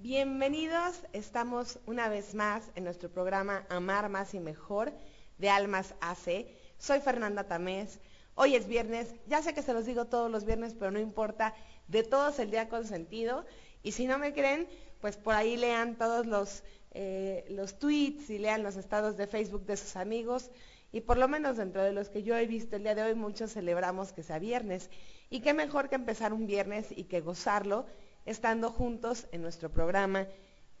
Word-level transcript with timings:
Bienvenidos, 0.00 0.94
estamos 1.12 1.80
una 1.84 2.08
vez 2.08 2.32
más 2.32 2.62
en 2.76 2.84
nuestro 2.84 3.10
programa 3.10 3.66
Amar 3.68 4.08
Más 4.08 4.32
y 4.32 4.38
Mejor 4.38 4.92
de 5.38 5.50
Almas 5.50 5.92
AC. 6.00 6.46
Soy 6.78 7.00
Fernanda 7.00 7.48
Tamés. 7.48 7.98
Hoy 8.36 8.54
es 8.54 8.68
viernes, 8.68 9.12
ya 9.26 9.42
sé 9.42 9.54
que 9.54 9.62
se 9.62 9.72
los 9.72 9.86
digo 9.86 10.04
todos 10.04 10.30
los 10.30 10.44
viernes, 10.44 10.76
pero 10.78 10.92
no 10.92 11.00
importa, 11.00 11.52
de 11.88 12.04
todos 12.04 12.38
el 12.38 12.52
día 12.52 12.68
consentido. 12.68 13.44
Y 13.82 13.90
si 13.90 14.06
no 14.06 14.18
me 14.18 14.32
creen, 14.32 14.68
pues 15.00 15.16
por 15.16 15.34
ahí 15.34 15.56
lean 15.56 15.96
todos 15.96 16.26
los, 16.26 16.62
eh, 16.92 17.44
los 17.48 17.80
tweets 17.80 18.30
y 18.30 18.38
lean 18.38 18.62
los 18.62 18.76
estados 18.76 19.16
de 19.16 19.26
Facebook 19.26 19.66
de 19.66 19.76
sus 19.76 19.96
amigos. 19.96 20.52
Y 20.92 21.00
por 21.00 21.18
lo 21.18 21.26
menos 21.26 21.56
dentro 21.56 21.82
de 21.82 21.92
los 21.92 22.08
que 22.08 22.22
yo 22.22 22.36
he 22.36 22.46
visto 22.46 22.76
el 22.76 22.84
día 22.84 22.94
de 22.94 23.02
hoy, 23.02 23.16
muchos 23.16 23.52
celebramos 23.52 24.12
que 24.12 24.22
sea 24.22 24.38
viernes. 24.38 24.90
Y 25.28 25.40
qué 25.40 25.54
mejor 25.54 25.88
que 25.88 25.96
empezar 25.96 26.32
un 26.32 26.46
viernes 26.46 26.86
y 26.92 27.04
que 27.04 27.20
gozarlo 27.20 27.84
estando 28.28 28.70
juntos 28.70 29.26
en 29.32 29.42
nuestro 29.42 29.70
programa 29.70 30.26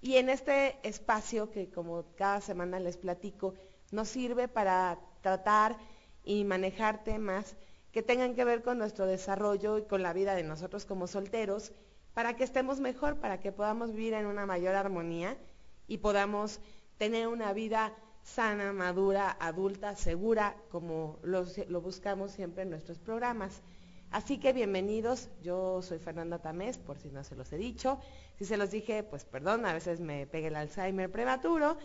y 0.00 0.16
en 0.16 0.28
este 0.28 0.78
espacio 0.82 1.50
que 1.50 1.70
como 1.70 2.04
cada 2.16 2.40
semana 2.40 2.78
les 2.78 2.96
platico, 2.96 3.54
nos 3.90 4.08
sirve 4.08 4.48
para 4.48 4.98
tratar 5.22 5.76
y 6.24 6.44
manejar 6.44 7.02
temas 7.04 7.56
que 7.90 8.02
tengan 8.02 8.34
que 8.34 8.44
ver 8.44 8.62
con 8.62 8.78
nuestro 8.78 9.06
desarrollo 9.06 9.78
y 9.78 9.84
con 9.84 10.02
la 10.02 10.12
vida 10.12 10.34
de 10.34 10.42
nosotros 10.42 10.84
como 10.84 11.06
solteros, 11.06 11.72
para 12.12 12.36
que 12.36 12.44
estemos 12.44 12.80
mejor, 12.80 13.16
para 13.16 13.40
que 13.40 13.50
podamos 13.50 13.92
vivir 13.92 14.12
en 14.12 14.26
una 14.26 14.44
mayor 14.44 14.74
armonía 14.74 15.38
y 15.86 15.98
podamos 15.98 16.60
tener 16.98 17.28
una 17.28 17.52
vida 17.54 17.94
sana, 18.22 18.74
madura, 18.74 19.36
adulta, 19.40 19.96
segura, 19.96 20.54
como 20.70 21.18
lo, 21.22 21.46
lo 21.68 21.80
buscamos 21.80 22.32
siempre 22.32 22.64
en 22.64 22.70
nuestros 22.70 22.98
programas. 22.98 23.62
Así 24.10 24.38
que 24.38 24.54
bienvenidos, 24.54 25.28
yo 25.42 25.82
soy 25.82 25.98
Fernanda 25.98 26.38
Tamés, 26.38 26.78
por 26.78 26.98
si 26.98 27.10
no 27.10 27.22
se 27.24 27.36
los 27.36 27.52
he 27.52 27.58
dicho. 27.58 28.00
Si 28.38 28.46
se 28.46 28.56
los 28.56 28.70
dije, 28.70 29.02
pues 29.02 29.26
perdón, 29.26 29.66
a 29.66 29.74
veces 29.74 30.00
me 30.00 30.26
pegue 30.26 30.46
el 30.46 30.56
Alzheimer 30.56 31.10
prematuro 31.10 31.76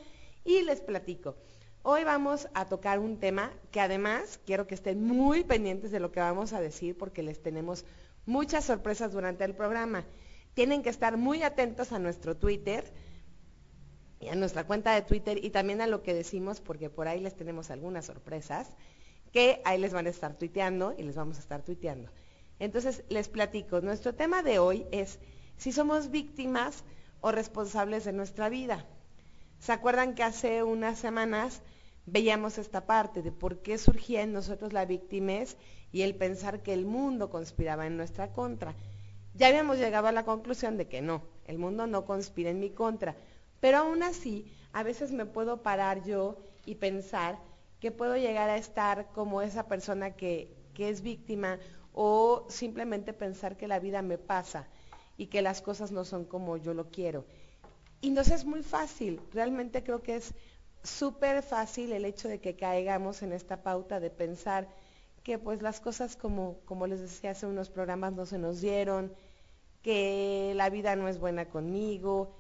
y 0.46 0.62
les 0.62 0.80
platico. 0.80 1.36
Hoy 1.82 2.06
vamos 2.06 2.48
a 2.54 2.66
tocar 2.66 3.00
un 3.00 3.20
tema 3.20 3.52
que 3.72 3.82
además 3.82 4.40
quiero 4.46 4.68
que 4.68 4.76
estén 4.76 5.04
muy 5.04 5.44
pendientes 5.44 5.92
de 5.92 6.00
lo 6.00 6.14
que 6.14 6.22
vamos 6.22 6.54
a 6.54 6.62
decir 6.62 6.98
porque 6.98 7.24
les 7.24 7.42
tenemos 7.42 7.84
muchas 8.26 8.64
sorpresas 8.64 9.12
durante 9.12 9.44
el 9.44 9.54
programa. 9.54 10.06
Tienen 10.54 10.82
que 10.82 10.90
estar 10.90 11.18
muy 11.18 11.44
atentos 11.44 11.92
a 11.92 12.00
nuestro 12.00 12.38
Twitter 12.38 12.86
y 14.22 14.30
a 14.30 14.36
nuestra 14.36 14.66
cuenta 14.66 14.96
de 14.96 15.02
Twitter 15.02 15.44
y 15.44 15.50
también 15.50 15.82
a 15.82 15.88
lo 15.88 16.04
que 16.04 16.14
decimos 16.14 16.62
porque 16.62 16.90
por 16.90 17.10
ahí 17.10 17.20
les 17.20 17.36
tenemos 17.36 17.70
algunas 17.70 18.06
sorpresas 18.06 18.70
que 19.34 19.62
ahí 19.66 19.80
les 19.80 19.94
van 19.94 20.06
a 20.06 20.12
estar 20.12 20.38
tuiteando 20.38 20.94
y 20.98 21.04
les 21.04 21.16
vamos 21.16 21.38
a 21.38 21.42
estar 21.42 21.64
tuiteando. 21.64 22.12
Entonces, 22.60 23.04
les 23.10 23.28
platico, 23.28 23.82
nuestro 23.82 24.14
tema 24.14 24.44
de 24.44 24.60
hoy 24.60 24.86
es 24.92 25.20
si 25.58 25.72
somos 25.72 26.12
víctimas 26.12 26.84
o 27.20 27.32
responsables 27.32 28.06
de 28.06 28.14
nuestra 28.14 28.48
vida. 28.48 28.86
¿Se 29.60 29.72
acuerdan 29.72 30.14
que 30.14 30.24
hace 30.24 30.62
unas 30.62 31.00
semanas 31.00 31.64
veíamos 32.06 32.60
esta 32.60 32.86
parte 32.86 33.24
de 33.24 33.32
por 33.32 33.64
qué 33.64 33.78
surgía 33.80 34.22
en 34.22 34.34
nosotros 34.34 34.72
la 34.72 34.86
víctimas 34.86 35.58
y 35.92 36.04
el 36.04 36.16
pensar 36.16 36.62
que 36.62 36.74
el 36.74 36.86
mundo 36.86 37.32
conspiraba 37.32 37.88
en 37.88 37.98
nuestra 37.98 38.32
contra? 38.34 38.76
Ya 39.34 39.48
habíamos 39.48 39.80
llegado 39.80 40.08
a 40.08 40.12
la 40.12 40.26
conclusión 40.26 40.78
de 40.78 40.88
que 40.88 41.02
no, 41.02 41.24
el 41.46 41.58
mundo 41.58 41.88
no 41.88 42.06
conspira 42.06 42.52
en 42.52 42.60
mi 42.60 42.70
contra, 42.70 43.16
pero 43.60 43.80
aún 43.80 44.04
así, 44.04 44.54
a 44.74 44.84
veces 44.84 45.12
me 45.12 45.26
puedo 45.26 45.64
parar 45.64 46.04
yo 46.04 46.38
y 46.66 46.76
pensar 46.76 47.40
que 47.84 47.92
puedo 47.92 48.16
llegar 48.16 48.50
a 48.50 48.56
estar 48.56 49.08
como 49.12 49.42
esa 49.42 49.68
persona 49.68 50.12
que, 50.12 50.56
es 50.78 51.02
víctima 51.02 51.60
o 51.92 52.46
simplemente 52.48 53.12
pensar 53.12 53.58
que 53.58 53.68
la 53.68 53.80
vida 53.80 54.02
me 54.02 54.18
pasa 54.18 54.70
y 55.18 55.26
que 55.26 55.42
las 55.42 55.62
cosas 55.62 55.92
no 55.92 56.06
son 56.06 56.24
como 56.24 56.56
yo 56.56 56.74
lo 56.74 56.90
quiero. 56.92 57.26
Y 58.00 58.12
nos 58.12 58.30
es 58.30 58.46
muy 58.46 58.64
fácil, 58.64 59.20
realmente 59.34 59.84
creo 59.84 60.02
que 60.02 60.16
es 60.16 60.34
súper 60.82 61.44
fácil 61.44 61.92
el 61.92 62.06
hecho 62.06 62.30
de 62.30 62.40
que 62.40 62.56
caigamos 62.56 63.22
en 63.22 63.34
esta 63.34 63.64
pauta 63.64 64.00
de 64.00 64.10
pensar 64.10 64.70
que 65.22 65.38
pues 65.38 65.62
las 65.62 65.82
cosas 65.82 66.16
como, 66.16 66.60
como 66.64 66.88
les 66.88 67.02
decía 67.02 67.32
hace 67.32 67.48
unos 67.48 67.70
programas 67.70 68.14
no 68.14 68.26
se 68.26 68.38
nos 68.38 68.62
dieron, 68.62 69.14
que 69.82 70.54
la 70.56 70.70
vida 70.70 70.96
no 70.96 71.10
es 71.10 71.20
buena 71.20 71.50
conmigo, 71.50 72.34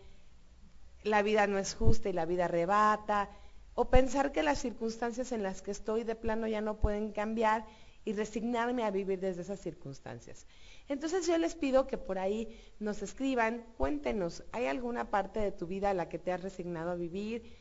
la 1.03 1.21
vida 1.21 1.47
no 1.47 1.57
es 1.59 1.75
justa 1.75 2.07
y 2.07 2.13
la 2.13 2.25
vida 2.25 2.45
arrebata, 2.45 3.29
o 3.75 3.89
pensar 3.89 4.31
que 4.31 4.43
las 4.43 4.59
circunstancias 4.59 5.31
en 5.31 5.43
las 5.43 5.61
que 5.61 5.71
estoy 5.71 6.03
de 6.03 6.15
plano 6.15 6.47
ya 6.47 6.61
no 6.61 6.79
pueden 6.79 7.11
cambiar 7.11 7.65
y 8.05 8.13
resignarme 8.13 8.83
a 8.83 8.91
vivir 8.91 9.19
desde 9.19 9.41
esas 9.41 9.59
circunstancias. 9.59 10.45
Entonces 10.87 11.25
yo 11.25 11.37
les 11.37 11.55
pido 11.55 11.87
que 11.87 11.97
por 11.97 12.19
ahí 12.19 12.49
nos 12.79 13.01
escriban, 13.01 13.65
cuéntenos, 13.77 14.43
¿hay 14.51 14.65
alguna 14.65 15.09
parte 15.09 15.39
de 15.39 15.51
tu 15.51 15.67
vida 15.67 15.89
a 15.89 15.93
la 15.93 16.09
que 16.09 16.19
te 16.19 16.31
has 16.31 16.41
resignado 16.41 16.91
a 16.91 16.95
vivir? 16.95 17.55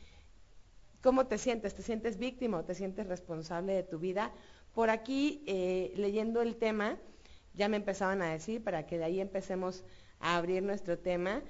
¿Cómo 1.01 1.27
te 1.27 1.39
sientes? 1.39 1.75
¿Te 1.75 1.83
sientes 1.83 2.19
víctima 2.19 2.59
o 2.59 2.65
te 2.65 2.75
sientes 2.75 3.07
responsable 3.07 3.73
de 3.73 3.83
tu 3.85 3.99
vida? 3.99 4.33
Por 4.75 4.91
aquí, 4.91 5.45
eh, 5.47 5.93
leyendo 5.97 6.43
el 6.43 6.57
tema, 6.57 6.99
ya 7.55 7.69
me 7.69 7.77
empezaban 7.77 8.23
a 8.23 8.33
decir, 8.33 8.63
para 8.65 8.87
que 8.87 8.99
de 8.99 9.05
ahí 9.05 9.21
empecemos 9.21 9.85
a 10.19 10.37
abrir 10.37 10.63
nuestro 10.63 10.99
tema, 10.99 11.43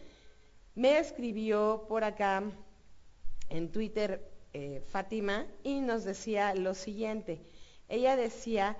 me 0.75 0.99
escribió 0.99 1.87
por 1.89 2.05
acá 2.05 2.43
en 3.49 3.71
Twitter 3.71 4.31
eh, 4.53 4.83
Fátima 4.89 5.47
y 5.63 5.81
nos 5.81 6.05
decía 6.05 6.55
lo 6.55 6.75
siguiente. 6.75 7.41
Ella 7.89 8.17
decía 8.17 8.77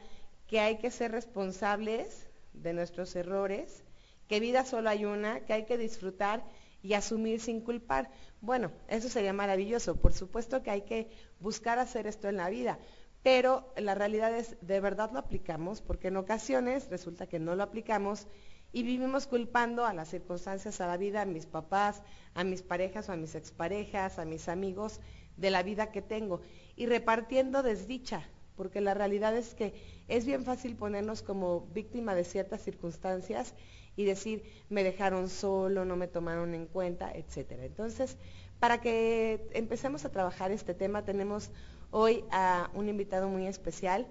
que 0.47 0.61
hay 0.61 0.79
que 0.79 0.91
ser 0.91 1.13
responsables 1.13 2.29
de 2.53 2.73
nuestros 2.73 3.17
errores, 3.17 3.85
que 4.29 4.41
vida 4.41 4.65
solo 4.65 4.91
hay 4.91 5.05
una, 5.05 5.41
que 5.41 5.53
hay 5.53 5.65
que 5.65 5.79
disfrutar 5.79 6.45
y 6.83 6.95
asumir 6.95 7.41
sin 7.41 7.61
culpar. 7.61 8.11
Bueno, 8.41 8.73
eso 8.89 9.09
sería 9.09 9.33
maravilloso. 9.33 9.97
Por 9.97 10.13
supuesto 10.13 10.63
que 10.63 10.71
hay 10.71 10.83
que 10.83 11.09
buscar 11.41 11.79
hacer 11.79 12.07
esto 12.07 12.29
en 12.29 12.37
la 12.37 12.51
vida, 12.51 12.79
pero 13.23 13.73
la 13.77 13.95
realidad 13.95 14.37
es, 14.37 14.57
de 14.61 14.81
verdad 14.81 15.11
lo 15.13 15.21
aplicamos, 15.21 15.81
porque 15.81 16.09
en 16.09 16.17
ocasiones 16.17 16.89
resulta 16.91 17.27
que 17.27 17.39
no 17.39 17.55
lo 17.55 17.63
aplicamos 17.63 18.27
y 18.73 18.83
vivimos 18.83 19.27
culpando 19.27 19.85
a 19.85 19.93
las 19.93 20.09
circunstancias, 20.09 20.81
a 20.81 20.87
la 20.87 20.97
vida, 20.97 21.23
a 21.23 21.27
mis 21.27 21.47
papás, 21.47 22.03
a 22.35 22.43
mis 22.43 22.63
parejas 22.63 23.09
o 23.09 23.13
a 23.13 23.17
mis 23.17 23.35
exparejas, 23.35 24.19
a 24.19 24.25
mis 24.25 24.49
amigos, 24.49 25.01
de 25.37 25.51
la 25.51 25.63
vida 25.63 25.91
que 25.91 26.03
tengo 26.03 26.41
y 26.77 26.87
repartiendo 26.87 27.63
desdicha, 27.63 28.29
porque 28.57 28.81
la 28.81 28.95
realidad 28.95 29.37
es 29.37 29.55
que 29.55 29.75
es 30.09 30.27
bien 30.27 30.45
fácil 30.45 30.77
ponernos 30.77 31.23
como 31.23 31.67
víctima 31.75 32.15
de 32.15 32.25
ciertas 32.25 32.63
circunstancias 32.63 33.55
y 33.97 34.05
decir, 34.05 34.43
me 34.69 34.85
dejaron 34.85 35.29
solo, 35.29 35.85
no 35.85 35.97
me 35.97 36.09
tomaron 36.09 36.55
en 36.55 36.67
cuenta, 36.67 37.13
etcétera. 37.13 37.65
Entonces, 37.65 38.17
para 38.59 38.81
que 38.81 39.49
empecemos 39.53 40.05
a 40.05 40.13
trabajar 40.13 40.51
este 40.51 40.75
tema, 40.75 41.05
tenemos 41.05 41.51
hoy 41.91 42.25
a 42.31 42.71
un 42.75 42.89
invitado 42.89 43.29
muy 43.29 43.47
especial 43.47 44.07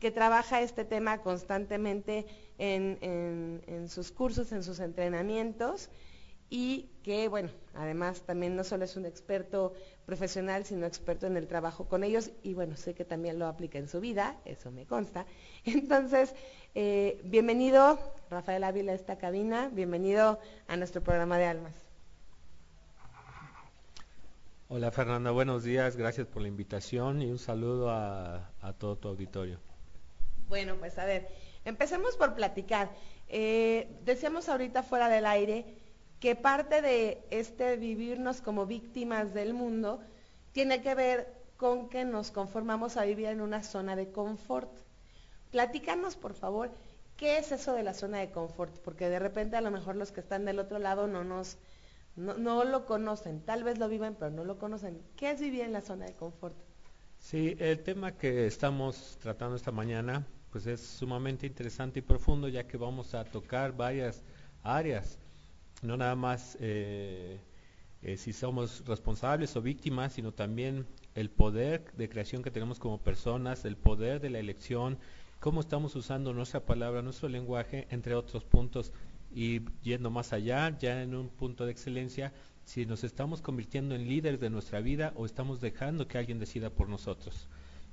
que 0.00 0.10
trabaja 0.10 0.60
este 0.60 0.84
tema 0.84 1.22
constantemente 1.22 2.26
en, 2.58 2.98
en 3.00 3.88
sus 3.88 4.10
cursos, 4.10 4.52
en 4.52 4.62
sus 4.62 4.80
entrenamientos 4.80 5.88
y 6.54 6.90
que, 7.02 7.28
bueno, 7.28 7.48
además 7.72 8.20
también 8.26 8.56
no 8.56 8.62
solo 8.62 8.84
es 8.84 8.94
un 8.96 9.06
experto 9.06 9.72
profesional, 10.04 10.66
sino 10.66 10.84
experto 10.84 11.26
en 11.26 11.38
el 11.38 11.46
trabajo 11.46 11.88
con 11.88 12.04
ellos 12.04 12.30
y 12.42 12.52
bueno, 12.52 12.76
sé 12.76 12.92
que 12.92 13.06
también 13.06 13.38
lo 13.38 13.46
aplica 13.46 13.78
en 13.78 13.88
su 13.88 14.00
vida, 14.00 14.36
eso 14.44 14.70
me 14.70 14.84
consta. 14.84 15.24
Entonces, 15.64 16.34
eh, 16.74 17.22
bienvenido 17.24 17.98
Rafael 18.28 18.64
Ávila 18.64 18.92
a 18.92 18.94
esta 18.94 19.16
cabina, 19.16 19.70
bienvenido 19.72 20.38
a 20.68 20.76
nuestro 20.76 21.02
programa 21.02 21.38
de 21.38 21.46
Almas. 21.46 21.72
Hola 24.68 24.90
Fernanda, 24.90 25.30
buenos 25.30 25.64
días, 25.64 25.96
gracias 25.96 26.26
por 26.26 26.42
la 26.42 26.48
invitación 26.48 27.22
y 27.22 27.30
un 27.30 27.38
saludo 27.38 27.88
a, 27.88 28.50
todo 28.78 28.96
tu 28.96 29.08
auditorio. 29.08 29.58
Bueno, 30.48 30.76
pues 30.76 30.98
a 30.98 31.06
ver, 31.06 31.28
empecemos 31.64 32.14
por 32.18 32.34
platicar. 32.34 32.90
Eh, 33.28 33.96
decíamos 34.04 34.50
ahorita 34.50 34.82
fuera 34.82 35.08
del 35.08 35.24
aire 35.24 35.81
que 36.22 36.36
parte 36.36 36.80
de 36.80 37.26
este 37.30 37.76
vivirnos 37.76 38.40
como 38.40 38.64
víctimas 38.64 39.34
del 39.34 39.52
mundo 39.52 40.00
tiene 40.52 40.80
que 40.80 40.94
ver 40.94 41.34
con 41.56 41.88
que 41.88 42.04
nos 42.04 42.30
conformamos 42.30 42.96
a 42.96 43.04
vivir 43.04 43.26
en 43.26 43.40
una 43.40 43.64
zona 43.64 43.96
de 43.96 44.12
confort. 44.12 44.70
Platícanos, 45.50 46.16
por 46.16 46.34
favor, 46.34 46.70
¿Qué 47.16 47.38
es 47.38 47.52
eso 47.52 47.74
de 47.74 47.84
la 47.84 47.94
zona 47.94 48.18
de 48.18 48.32
confort? 48.32 48.76
Porque 48.78 49.08
de 49.08 49.20
repente 49.20 49.56
a 49.56 49.60
lo 49.60 49.70
mejor 49.70 49.94
los 49.94 50.10
que 50.10 50.18
están 50.18 50.44
del 50.44 50.58
otro 50.58 50.80
lado 50.80 51.06
no 51.06 51.22
nos 51.22 51.58
no, 52.16 52.64
lo 52.64 52.84
conocen, 52.84 53.40
tal 53.42 53.62
vez 53.62 53.78
lo 53.78 53.88
viven, 53.88 54.16
pero 54.16 54.32
no 54.32 54.44
lo 54.44 54.58
conocen. 54.58 55.00
¿Qué 55.16 55.30
es 55.30 55.40
vivir 55.40 55.60
en 55.60 55.72
la 55.72 55.82
zona 55.82 56.06
de 56.06 56.14
confort? 56.14 56.56
Sí, 57.18 57.54
el 57.60 57.78
tema 57.84 58.16
que 58.16 58.46
estamos 58.46 59.18
tratando 59.20 59.54
esta 59.54 59.70
mañana, 59.70 60.26
pues 60.50 60.66
es 60.66 60.80
sumamente 60.80 61.46
interesante 61.46 62.00
y 62.00 62.02
profundo, 62.02 62.48
ya 62.48 62.66
que 62.66 62.76
vamos 62.76 63.14
a 63.14 63.24
tocar 63.24 63.76
varias 63.76 64.24
áreas, 64.64 65.18
no 65.82 65.96
nada 65.96 66.14
más 66.14 66.56
eh, 66.60 67.38
eh, 68.02 68.16
si 68.16 68.32
somos 68.32 68.84
responsables 68.86 69.54
o 69.56 69.62
víctimas, 69.62 70.14
sino 70.14 70.32
también 70.32 70.86
el 71.14 71.30
poder 71.30 71.92
de 71.96 72.08
creación 72.08 72.42
que 72.42 72.50
tenemos 72.50 72.78
como 72.78 72.98
personas, 72.98 73.64
el 73.64 73.76
poder 73.76 74.20
de 74.20 74.30
la 74.30 74.38
elección, 74.38 74.98
cómo 75.40 75.60
estamos 75.60 75.94
usando 75.94 76.32
nuestra 76.32 76.60
palabra, 76.60 77.02
nuestro 77.02 77.28
lenguaje, 77.28 77.86
entre 77.90 78.14
otros 78.14 78.44
puntos, 78.44 78.92
y 79.34 79.60
yendo 79.82 80.10
más 80.10 80.32
allá, 80.32 80.76
ya 80.78 81.02
en 81.02 81.14
un 81.14 81.28
punto 81.28 81.64
de 81.64 81.72
excelencia, 81.72 82.32
si 82.64 82.86
nos 82.86 83.02
estamos 83.04 83.40
convirtiendo 83.40 83.94
en 83.94 84.08
líderes 84.08 84.40
de 84.40 84.50
nuestra 84.50 84.80
vida 84.80 85.12
o 85.16 85.26
estamos 85.26 85.60
dejando 85.60 86.06
que 86.06 86.18
alguien 86.18 86.38
decida 86.38 86.70
por 86.70 86.88
nosotros. 86.88 87.48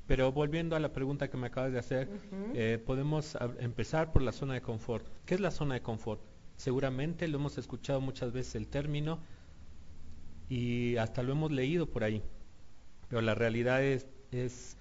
Pero 0.05 0.31
volviendo 0.31 0.75
a 0.75 0.79
la 0.79 0.91
pregunta 0.91 1.29
que 1.29 1.37
me 1.37 1.47
acabas 1.47 1.71
de 1.71 1.79
hacer, 1.79 2.09
eh, 2.55 2.81
podemos 2.83 3.37
empezar 3.59 4.11
por 4.11 4.23
la 4.23 4.31
zona 4.31 4.55
de 4.55 4.61
confort. 4.61 5.05
¿Qué 5.25 5.35
es 5.35 5.39
la 5.39 5.51
zona 5.51 5.75
de 5.75 5.81
confort? 5.81 6.19
Seguramente 6.59 7.29
lo 7.29 7.37
hemos 7.37 7.57
escuchado 7.57 8.01
muchas 8.01 8.33
veces 8.33 8.55
el 8.55 8.67
término 8.67 9.19
y 10.49 10.97
hasta 10.97 11.23
lo 11.23 11.31
hemos 11.31 11.53
leído 11.53 11.89
por 11.89 12.03
ahí. 12.03 12.21
Pero 13.07 13.21
la 13.21 13.33
realidad 13.33 13.81
es, 13.81 14.75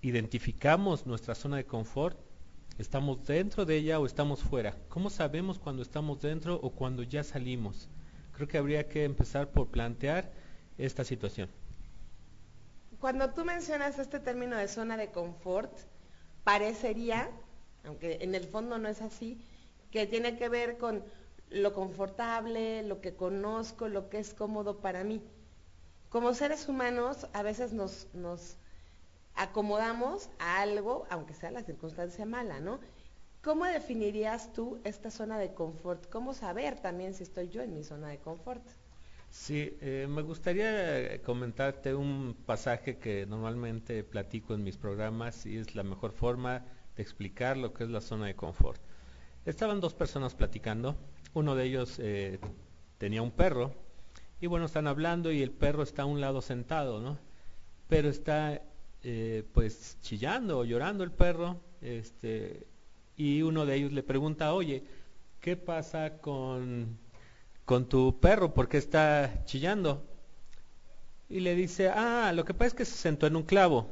identificamos 0.00 1.04
nuestra 1.04 1.34
zona 1.34 1.58
de 1.58 1.66
confort, 1.66 2.18
estamos 2.78 3.26
dentro 3.26 3.66
de 3.66 3.76
ella 3.76 4.00
o 4.00 4.06
estamos 4.06 4.40
fuera. 4.40 4.74
¿Cómo 4.88 5.10
sabemos 5.10 5.58
cuando 5.58 5.82
estamos 5.82 6.22
dentro 6.22 6.58
o 6.62 6.70
cuando 6.70 7.02
ya 7.02 7.24
salimos? 7.24 7.90
Creo 8.32 8.48
que 8.48 8.56
habría 8.56 8.88
que 8.88 9.04
empezar 9.04 9.50
por 9.50 9.68
plantear 9.68 10.32
esta 10.78 11.04
situación. 11.04 11.50
Cuando 13.00 13.34
tú 13.34 13.44
mencionas 13.44 13.98
este 13.98 14.18
término 14.18 14.56
de 14.56 14.68
zona 14.68 14.96
de 14.96 15.10
confort, 15.10 15.76
parecería, 16.42 17.28
aunque 17.84 18.16
en 18.22 18.34
el 18.34 18.44
fondo 18.44 18.78
no 18.78 18.88
es 18.88 19.02
así, 19.02 19.38
que 19.92 20.06
tiene 20.06 20.36
que 20.36 20.48
ver 20.48 20.78
con 20.78 21.04
lo 21.50 21.74
confortable, 21.74 22.82
lo 22.82 23.00
que 23.00 23.14
conozco, 23.14 23.88
lo 23.88 24.08
que 24.08 24.18
es 24.18 24.34
cómodo 24.34 24.80
para 24.80 25.04
mí. 25.04 25.22
Como 26.08 26.34
seres 26.34 26.68
humanos 26.68 27.28
a 27.32 27.42
veces 27.42 27.72
nos, 27.72 28.56
acomodamos 29.34 30.30
a 30.38 30.62
algo, 30.62 31.06
aunque 31.10 31.34
sea 31.34 31.50
la 31.50 31.62
circunstancia 31.62 32.26
mala, 32.26 32.60
¿no? 32.60 32.80
¿Cómo 33.42 33.64
definirías 33.64 34.52
tú 34.52 34.80
esta 34.84 35.10
zona 35.10 35.38
de 35.38 35.52
confort? 35.52 36.08
¿Cómo 36.10 36.32
saber 36.32 36.80
también 36.80 37.12
si 37.12 37.22
estoy 37.22 37.48
yo 37.48 37.60
en 37.60 37.74
mi 37.74 37.84
zona 37.84 38.08
de 38.08 38.18
confort? 38.18 38.62
Sí, 39.30 39.76
eh, 39.80 40.06
me 40.08 40.22
gustaría 40.22 41.20
comentarte 41.22 41.94
un 41.94 42.36
pasaje 42.46 42.98
que 42.98 43.26
normalmente 43.26 44.04
platico 44.04 44.54
en 44.54 44.62
mis 44.62 44.76
programas 44.76 45.44
y 45.46 45.56
es 45.56 45.74
la 45.74 45.82
mejor 45.82 46.12
forma 46.12 46.64
de 46.96 47.02
explicar 47.02 47.56
lo 47.56 47.72
que 47.72 47.84
es 47.84 47.90
la 47.90 48.00
zona 48.00 48.26
de 48.26 48.36
confort. 48.36 48.80
Estaban 49.44 49.80
dos 49.80 49.94
personas 49.94 50.34
platicando, 50.34 50.96
uno 51.34 51.56
de 51.56 51.64
ellos 51.64 51.98
eh, 51.98 52.38
tenía 52.98 53.22
un 53.22 53.32
perro 53.32 53.72
y 54.40 54.46
bueno, 54.46 54.66
están 54.66 54.86
hablando 54.86 55.32
y 55.32 55.42
el 55.42 55.50
perro 55.50 55.82
está 55.82 56.02
a 56.02 56.06
un 56.06 56.20
lado 56.20 56.42
sentado, 56.42 57.00
¿no? 57.00 57.18
Pero 57.88 58.08
está 58.08 58.62
eh, 59.02 59.44
pues 59.52 59.98
chillando 60.00 60.60
o 60.60 60.64
llorando 60.64 61.02
el 61.02 61.10
perro, 61.10 61.60
este, 61.80 62.66
y 63.16 63.42
uno 63.42 63.66
de 63.66 63.74
ellos 63.74 63.92
le 63.92 64.04
pregunta, 64.04 64.54
oye, 64.54 64.84
¿qué 65.40 65.56
pasa 65.56 66.18
con, 66.18 66.98
con 67.64 67.88
tu 67.88 68.20
perro? 68.20 68.54
¿Por 68.54 68.68
qué 68.68 68.78
está 68.78 69.44
chillando? 69.44 70.04
Y 71.28 71.40
le 71.40 71.56
dice, 71.56 71.88
ah, 71.88 72.32
lo 72.32 72.44
que 72.44 72.54
pasa 72.54 72.66
es 72.66 72.74
que 72.74 72.84
se 72.84 72.96
sentó 72.96 73.26
en 73.26 73.36
un 73.36 73.42
clavo. 73.42 73.90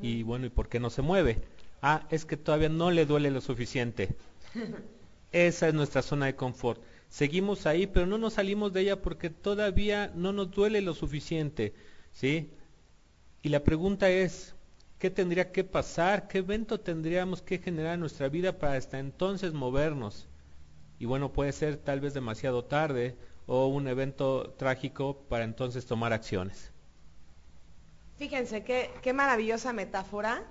Y 0.00 0.22
bueno, 0.22 0.46
¿y 0.46 0.50
por 0.50 0.68
qué 0.68 0.80
no 0.80 0.88
se 0.88 1.02
mueve? 1.02 1.42
Ah, 1.82 2.06
es 2.10 2.24
que 2.24 2.36
todavía 2.36 2.68
no 2.68 2.90
le 2.90 3.06
duele 3.06 3.30
lo 3.30 3.40
suficiente. 3.40 4.16
Esa 5.32 5.68
es 5.68 5.74
nuestra 5.74 6.02
zona 6.02 6.26
de 6.26 6.36
confort. 6.36 6.80
Seguimos 7.08 7.66
ahí, 7.66 7.86
pero 7.86 8.06
no 8.06 8.18
nos 8.18 8.34
salimos 8.34 8.72
de 8.72 8.82
ella 8.82 9.02
porque 9.02 9.30
todavía 9.30 10.12
no 10.14 10.32
nos 10.32 10.50
duele 10.50 10.80
lo 10.80 10.94
suficiente, 10.94 11.74
¿sí? 12.12 12.50
Y 13.42 13.48
la 13.48 13.62
pregunta 13.62 14.10
es, 14.10 14.54
¿qué 14.98 15.10
tendría 15.10 15.52
que 15.52 15.62
pasar? 15.64 16.26
¿Qué 16.28 16.38
evento 16.38 16.80
tendríamos 16.80 17.42
que 17.42 17.58
generar 17.58 17.94
en 17.94 18.00
nuestra 18.00 18.28
vida 18.28 18.58
para 18.58 18.74
hasta 18.74 18.98
entonces 18.98 19.52
movernos? 19.52 20.26
Y 20.98 21.04
bueno, 21.04 21.32
puede 21.32 21.52
ser 21.52 21.76
tal 21.76 22.00
vez 22.00 22.14
demasiado 22.14 22.64
tarde 22.64 23.16
o 23.46 23.66
un 23.66 23.86
evento 23.88 24.54
trágico 24.58 25.18
para 25.28 25.44
entonces 25.44 25.86
tomar 25.86 26.12
acciones. 26.12 26.72
Fíjense, 28.16 28.64
qué, 28.64 28.90
qué 29.02 29.12
maravillosa 29.12 29.72
metáfora. 29.72 30.42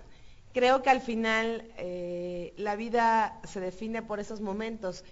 Creo 0.55 0.81
que 0.81 0.89
al 0.89 1.01
final 1.01 1.69
eh, 1.75 2.53
la 2.55 2.77
vida 2.77 3.41
se 3.43 3.59
define 3.59 4.01
por 4.01 4.21
esos 4.21 4.39
momentos. 4.39 5.03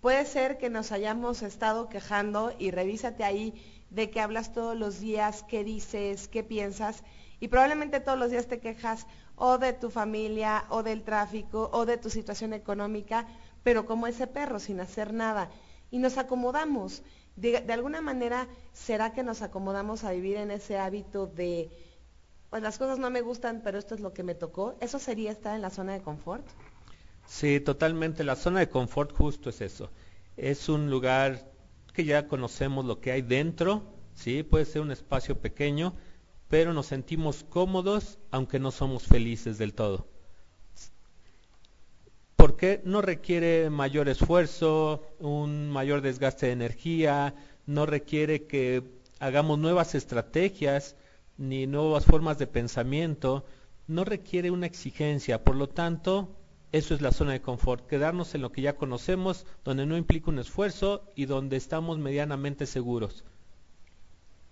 Puede 0.00 0.24
ser 0.24 0.58
que 0.58 0.68
nos 0.68 0.90
hayamos 0.90 1.42
estado 1.42 1.88
quejando 1.88 2.52
y 2.58 2.72
revísate 2.72 3.22
ahí 3.22 3.54
de 3.90 4.10
que 4.10 4.20
hablas 4.20 4.52
todos 4.52 4.76
los 4.76 4.98
días, 4.98 5.44
qué 5.44 5.62
dices, 5.62 6.26
qué 6.26 6.42
piensas, 6.42 7.04
y 7.38 7.46
probablemente 7.46 8.00
todos 8.00 8.18
los 8.18 8.32
días 8.32 8.48
te 8.48 8.58
quejas 8.58 9.06
o 9.36 9.58
de 9.58 9.74
tu 9.74 9.90
familia, 9.90 10.64
o 10.70 10.82
del 10.82 11.04
tráfico, 11.04 11.70
o 11.72 11.86
de 11.86 11.96
tu 11.96 12.10
situación 12.10 12.52
económica, 12.52 13.28
pero 13.62 13.86
como 13.86 14.08
ese 14.08 14.26
perro, 14.26 14.58
sin 14.58 14.80
hacer 14.80 15.12
nada. 15.12 15.50
Y 15.92 15.98
nos 15.98 16.18
acomodamos. 16.18 17.04
De, 17.36 17.58
alguna 17.72 18.00
manera, 18.00 18.48
¿será 18.72 19.12
que 19.12 19.22
nos 19.22 19.40
acomodamos 19.40 20.02
a 20.02 20.10
vivir 20.10 20.36
en 20.36 20.50
ese 20.50 20.78
hábito 20.78 21.28
de, 21.28 21.70
pues 22.50 22.62
las 22.62 22.78
cosas 22.78 22.98
no 22.98 23.10
me 23.10 23.20
gustan, 23.20 23.60
pero 23.62 23.78
esto 23.78 23.94
es 23.94 24.00
lo 24.00 24.12
que 24.12 24.22
me 24.22 24.34
tocó? 24.34 24.76
¿Eso 24.80 24.98
sería 24.98 25.30
estar 25.30 25.54
en 25.54 25.62
la 25.62 25.70
zona 25.70 25.92
de 25.92 26.00
confort? 26.00 26.46
Sí, 27.26 27.60
totalmente. 27.60 28.24
La 28.24 28.36
zona 28.36 28.60
de 28.60 28.70
confort 28.70 29.12
justo 29.12 29.50
es 29.50 29.60
eso. 29.60 29.90
Es 30.36 30.68
un 30.68 30.90
lugar 30.90 31.52
que 31.92 32.04
ya 32.04 32.26
conocemos 32.26 32.86
lo 32.86 33.00
que 33.00 33.12
hay 33.12 33.22
dentro, 33.22 33.82
¿sí? 34.14 34.42
Puede 34.42 34.64
ser 34.64 34.80
un 34.80 34.90
espacio 34.90 35.38
pequeño, 35.38 35.94
pero 36.48 36.72
nos 36.72 36.86
sentimos 36.86 37.44
cómodos 37.44 38.18
aunque 38.30 38.58
no 38.58 38.70
somos 38.70 39.02
felices 39.02 39.58
del 39.58 39.74
todo. 39.74 40.06
Porque 42.36 42.80
no 42.84 43.02
requiere 43.02 43.68
mayor 43.68 44.08
esfuerzo, 44.08 45.02
un 45.18 45.70
mayor 45.70 46.00
desgaste 46.00 46.46
de 46.46 46.52
energía, 46.52 47.34
no 47.66 47.84
requiere 47.84 48.46
que 48.46 48.84
hagamos 49.18 49.58
nuevas 49.58 49.94
estrategias 49.94 50.96
ni 51.38 51.66
nuevas 51.66 52.04
formas 52.04 52.36
de 52.38 52.46
pensamiento, 52.46 53.44
no 53.86 54.04
requiere 54.04 54.50
una 54.50 54.66
exigencia, 54.66 55.44
por 55.44 55.56
lo 55.56 55.68
tanto, 55.68 56.36
eso 56.72 56.94
es 56.94 57.00
la 57.00 57.12
zona 57.12 57.32
de 57.32 57.40
confort, 57.40 57.86
quedarnos 57.86 58.34
en 58.34 58.42
lo 58.42 58.52
que 58.52 58.60
ya 58.60 58.76
conocemos, 58.76 59.46
donde 59.64 59.86
no 59.86 59.96
implica 59.96 60.30
un 60.30 60.38
esfuerzo 60.38 61.10
y 61.14 61.24
donde 61.24 61.56
estamos 61.56 61.98
medianamente 61.98 62.66
seguros. 62.66 63.24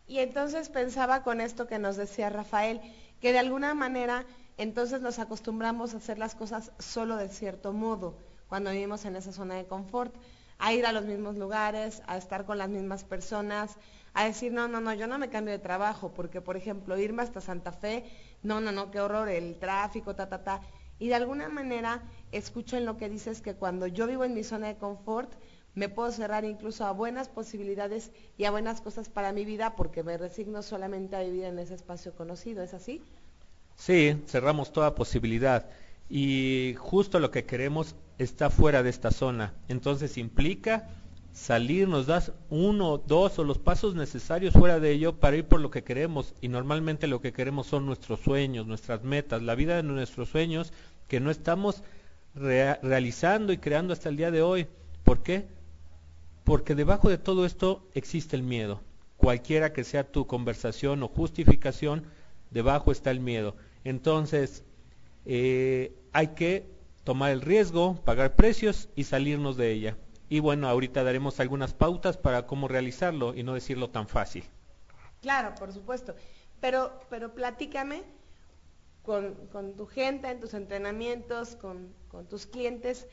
Y 0.07 0.21
entonces 0.21 0.69
pensaba 0.69 1.23
con 1.23 1.40
esto 1.40 1.66
que 1.66 1.78
nos 1.78 1.97
decía 1.97 2.31
Rafael, 2.31 2.81
que 3.21 3.33
de 3.33 3.40
alguna 3.40 3.75
manera 3.75 4.25
entonces 4.57 5.02
nos 5.02 5.19
acostumbramos 5.19 5.93
a 5.93 5.99
hacer 5.99 6.19
las 6.19 6.35
cosas 6.35 6.73
solo 6.78 7.16
de 7.16 7.28
cierto 7.28 7.73
modo, 7.73 8.16
cuando 8.49 8.71
vivimos 8.71 9.05
en 9.05 9.16
esa 9.16 9.33
zona 9.33 9.57
de 9.57 9.66
confort, 9.66 10.14
a 10.59 10.73
ir 10.73 10.87
a 10.87 10.93
los 10.93 11.05
mismos 11.05 11.37
lugares, 11.37 12.02
a 12.07 12.16
estar 12.16 12.47
con 12.47 12.57
las 12.57 12.71
mismas 12.71 13.05
personas, 13.05 13.76
a 14.16 14.25
decir, 14.25 14.50
no, 14.50 14.66
no, 14.66 14.80
no, 14.80 14.94
yo 14.94 15.06
no 15.06 15.18
me 15.18 15.28
cambio 15.28 15.52
de 15.52 15.58
trabajo, 15.58 16.12
porque 16.14 16.40
por 16.40 16.56
ejemplo, 16.56 16.99
irme 16.99 17.23
hasta 17.23 17.42
Santa 17.42 17.70
Fe, 17.70 18.02
no, 18.42 18.62
no, 18.62 18.73
no, 18.73 18.90
qué 18.90 18.99
horror, 18.99 19.28
el 19.28 19.56
tráfico, 19.56 20.16
ta, 20.16 20.26
ta, 20.26 20.42
ta. 20.42 20.62
Y 20.99 21.08
de 21.08 21.16
alguna 21.16 21.50
manera 21.50 22.02
escucho 22.32 22.78
en 22.78 22.87
lo 22.87 22.96
que 22.96 23.11
dices 23.11 23.42
que 23.42 23.54
cuando 23.54 23.87
yo 23.87 24.06
vivo 24.06 24.25
en 24.25 24.32
mi 24.32 24.42
zona 24.42 24.68
de 24.68 24.76
confort, 24.76 25.30
me 25.75 25.90
puedo 25.90 26.11
cerrar 26.11 26.46
incluso 26.46 26.87
a 26.87 26.92
buenas 26.92 27.28
posibilidades 27.28 28.11
y 28.38 28.44
a 28.44 28.50
buenas 28.50 28.80
cosas 28.80 29.11
para 29.11 29.32
mi 29.32 29.44
vida 29.44 29.76
porque 29.76 30.02
me 30.02 30.16
resigno 30.16 30.62
solamente 30.62 31.14
a 31.14 31.20
vivir 31.20 31.44
en 31.44 31.58
ese 31.58 31.75
espacio 31.75 32.14
conocido. 32.14 32.62
¿Es 32.62 32.73
así? 32.73 33.02
Sí, 33.75 34.18
cerramos 34.26 34.73
toda 34.73 34.94
posibilidad. 34.94 35.68
Y 36.08 36.75
justo 36.78 37.20
lo 37.20 37.30
que 37.30 37.44
queremos 37.44 37.94
está 38.16 38.49
fuera 38.49 38.82
de 38.82 38.88
esta 38.88 39.11
zona. 39.11 39.52
Entonces 39.68 40.16
implica 40.16 40.88
salir, 41.37 41.87
nos 41.87 42.07
das 42.07 42.33
uno, 42.49 42.97
dos 42.97 43.38
o 43.38 43.45
los 43.45 43.59
pasos 43.59 43.95
necesarios 43.95 44.55
fuera 44.55 44.81
de 44.81 44.90
ello 44.93 45.21
para 45.21 45.37
ir 45.37 45.45
por 45.45 45.61
lo 45.61 45.71
que 45.71 45.85
queremos. 45.85 46.35
Y 46.40 46.49
normalmente 46.49 47.07
lo 47.07 47.21
que 47.21 47.33
queremos 47.33 47.66
son 47.66 47.85
nuestros 47.85 48.21
sueños, 48.21 48.66
nuestras 48.66 49.05
metas, 49.05 49.43
la 49.43 49.55
vida 49.55 49.76
de 49.76 49.83
nuestros 49.83 50.31
sueños 50.31 50.73
que 51.09 51.21
no 51.21 51.31
estamos 51.31 51.83
realizando 52.35 53.52
y 53.52 53.59
creando 53.59 53.93
hasta 53.93 54.09
el 54.09 54.16
día 54.16 54.31
de 54.31 54.43
hoy. 54.43 54.66
¿Por 55.05 55.23
qué? 55.23 55.47
Porque 56.45 56.75
debajo 56.75 57.11
de 57.11 57.19
todo 57.19 57.45
esto 57.45 57.87
existe 57.93 58.35
el 58.35 58.43
miedo. 58.43 58.81
Cualquiera 59.19 59.75
que 59.75 59.85
sea 59.85 60.11
tu 60.11 60.26
conversación 60.26 61.02
o 61.02 61.09
justificación, 61.09 62.05
debajo 62.50 62.93
está 62.93 63.11
el 63.11 63.21
miedo. 63.21 63.57
Entonces, 63.85 64.64
eh, 65.26 65.93
hay 66.12 66.28
que 66.28 66.66
tomar 67.05 67.31
el 67.33 67.43
riesgo, 67.43 68.00
pagar 68.05 68.37
precios 68.37 68.88
y 68.97 69.05
salirnos 69.05 69.57
de 69.59 69.73
ella. 69.73 69.97
Y 70.28 70.40
bueno, 70.40 70.68
ahorita 70.68 71.04
daremos 71.04 71.38
algunas 71.40 71.73
pautas 71.73 72.16
para 72.16 72.47
cómo 72.47 72.68
realizarlo 72.68 73.35
y 73.35 73.42
no 73.42 73.54
decirlo 73.54 73.90
tan 73.90 74.09
fácil. 74.09 74.45
Claro, 75.23 75.54
por 75.54 75.73
supuesto. 75.73 76.14
Pero, 76.61 76.99
pero 77.11 77.35
platícame 77.35 78.02
con, 79.02 79.76
tu 79.76 79.87
gente, 79.87 80.28
en 80.28 80.40
tus 80.40 80.54
entrenamientos, 80.54 81.54
con, 81.54 81.95
con 82.09 82.26
tus 82.26 82.47
clientes, 82.47 83.06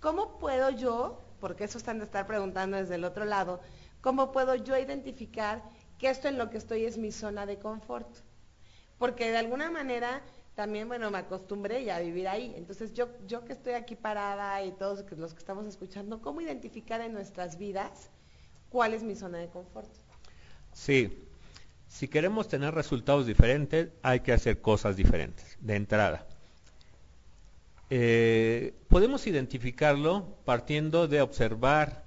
¿cómo 0.00 0.38
puedo 0.38 0.70
yo, 0.70 1.20
porque 1.40 1.64
eso 1.64 1.78
están 1.78 1.98
de 1.98 2.04
estar 2.04 2.26
preguntando 2.26 2.76
desde 2.76 2.94
el 2.94 3.04
otro 3.04 3.24
lado, 3.24 3.60
cómo 4.00 4.30
puedo 4.30 4.54
yo 4.54 4.78
identificar 4.78 5.62
que 5.98 6.10
esto 6.10 6.28
en 6.28 6.38
lo 6.38 6.48
que 6.48 6.58
estoy 6.58 6.84
es 6.84 6.96
mi 6.96 7.10
zona 7.10 7.44
de 7.44 7.58
confort? 7.58 8.08
Porque 8.98 9.32
de 9.32 9.38
alguna 9.38 9.68
manera 9.68 10.22
también, 10.54 10.86
bueno, 10.88 11.10
me 11.10 11.18
acostumbré 11.18 11.84
ya 11.84 11.96
a 11.96 12.00
vivir 12.00 12.28
ahí. 12.28 12.52
Entonces, 12.56 12.92
yo, 12.92 13.08
yo 13.26 13.44
que 13.44 13.52
estoy 13.52 13.74
aquí 13.74 13.96
parada 13.96 14.62
y 14.64 14.72
todos 14.72 15.04
los 15.16 15.32
que 15.32 15.38
estamos 15.38 15.66
escuchando, 15.66 16.20
¿cómo 16.20 16.40
identificar 16.40 17.00
en 17.00 17.14
nuestras 17.14 17.58
vidas 17.58 18.10
cuál 18.68 18.94
es 18.94 19.02
mi 19.02 19.14
zona 19.14 19.38
de 19.38 19.48
confort? 19.48 19.90
Sí, 20.72 21.26
si 21.88 22.08
queremos 22.08 22.48
tener 22.48 22.74
resultados 22.74 23.26
diferentes, 23.26 23.90
hay 24.02 24.20
que 24.20 24.32
hacer 24.32 24.60
cosas 24.60 24.96
diferentes, 24.96 25.56
de 25.60 25.76
entrada. 25.76 26.26
Eh, 27.90 28.74
podemos 28.88 29.26
identificarlo 29.26 30.38
partiendo 30.44 31.08
de 31.08 31.20
observar 31.20 32.04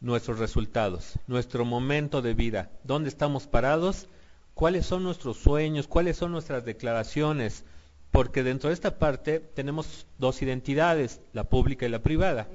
nuestros 0.00 0.38
resultados, 0.38 1.18
nuestro 1.26 1.64
momento 1.64 2.22
de 2.22 2.34
vida, 2.34 2.70
dónde 2.84 3.08
estamos 3.08 3.48
parados 3.48 4.08
cuáles 4.56 4.86
son 4.86 5.04
nuestros 5.04 5.36
sueños, 5.36 5.86
cuáles 5.86 6.16
son 6.16 6.32
nuestras 6.32 6.64
declaraciones, 6.64 7.66
porque 8.10 8.42
dentro 8.42 8.70
de 8.70 8.74
esta 8.74 8.98
parte 8.98 9.38
tenemos 9.38 10.06
dos 10.16 10.40
identidades, 10.40 11.20
la 11.34 11.44
pública 11.44 11.84
y 11.84 11.90
la 11.90 12.02
privada. 12.02 12.48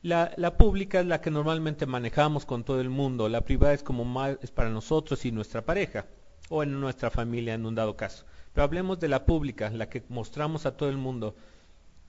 la, 0.00 0.32
la, 0.38 0.56
pública 0.56 1.00
es 1.00 1.06
la 1.06 1.20
que 1.20 1.30
normalmente 1.30 1.84
manejamos 1.84 2.46
con 2.46 2.64
todo 2.64 2.80
el 2.80 2.88
mundo, 2.88 3.28
la 3.28 3.42
privada 3.42 3.74
es 3.74 3.82
como 3.82 4.06
más, 4.06 4.38
es 4.40 4.50
para 4.50 4.70
nosotros 4.70 5.26
y 5.26 5.32
nuestra 5.32 5.66
pareja, 5.66 6.06
o 6.48 6.62
en 6.62 6.80
nuestra 6.80 7.10
familia 7.10 7.52
en 7.52 7.66
un 7.66 7.74
dado 7.74 7.98
caso. 7.98 8.24
Pero 8.54 8.64
hablemos 8.64 8.98
de 8.98 9.08
la 9.08 9.26
pública, 9.26 9.68
la 9.68 9.90
que 9.90 10.02
mostramos 10.08 10.64
a 10.64 10.78
todo 10.78 10.88
el 10.88 10.96
mundo. 10.96 11.36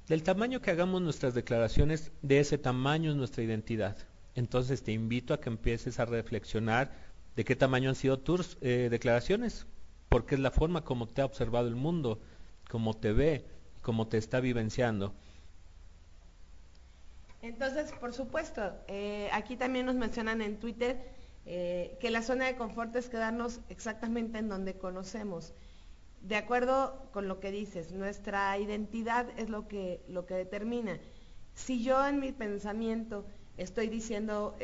Del 0.07 0.23
tamaño 0.23 0.61
que 0.61 0.71
hagamos 0.71 1.01
nuestras 1.01 1.33
declaraciones, 1.33 2.13
de 2.21 2.39
ese 2.39 2.57
tamaño 2.57 3.11
es 3.11 3.17
nuestra 3.17 3.43
identidad. 3.43 3.97
Entonces 4.33 4.81
te 4.81 4.93
invito 4.93 5.33
a 5.33 5.41
que 5.41 5.49
empieces 5.49 5.99
a 5.99 6.05
reflexionar 6.05 7.08
de 7.39 7.45
qué 7.45 7.55
tamaño 7.55 7.87
han 7.87 7.95
sido 7.95 8.19
tus 8.19 8.57
eh, 8.59 8.89
declaraciones, 8.91 9.65
porque 10.09 10.35
es 10.35 10.41
la 10.41 10.51
forma 10.51 10.83
como 10.83 11.07
te 11.07 11.21
ha 11.21 11.25
observado 11.25 11.69
el 11.69 11.75
mundo, 11.75 12.19
como 12.69 12.97
te 12.97 13.13
ve, 13.13 13.45
como 13.81 14.09
te 14.09 14.17
está 14.17 14.41
vivenciando. 14.41 15.13
Entonces, 17.41 17.93
por 17.93 18.13
supuesto, 18.13 18.73
eh, 18.89 19.29
aquí 19.31 19.55
también 19.55 19.85
nos 19.85 19.95
mencionan 19.95 20.41
en 20.41 20.59
Twitter 20.59 20.99
eh, 21.45 21.97
que 22.01 22.11
la 22.11 22.23
zona 22.23 22.45
de 22.45 22.57
confort 22.57 22.93
es 22.97 23.07
quedarnos 23.07 23.61
exactamente 23.69 24.39
en 24.39 24.49
donde 24.49 24.73
conocemos. 24.73 25.53
De 26.19 26.35
acuerdo 26.35 27.07
con 27.13 27.29
lo 27.29 27.39
que 27.39 27.51
dices, 27.51 27.93
nuestra 27.93 28.57
identidad 28.57 29.27
es 29.37 29.47
lo 29.47 29.69
que, 29.69 30.03
lo 30.09 30.25
que 30.25 30.33
determina. 30.33 30.99
Si 31.53 31.85
yo 31.85 32.05
en 32.05 32.19
mi 32.19 32.33
pensamiento 32.33 33.23
estoy 33.55 33.87
diciendo, 33.87 34.57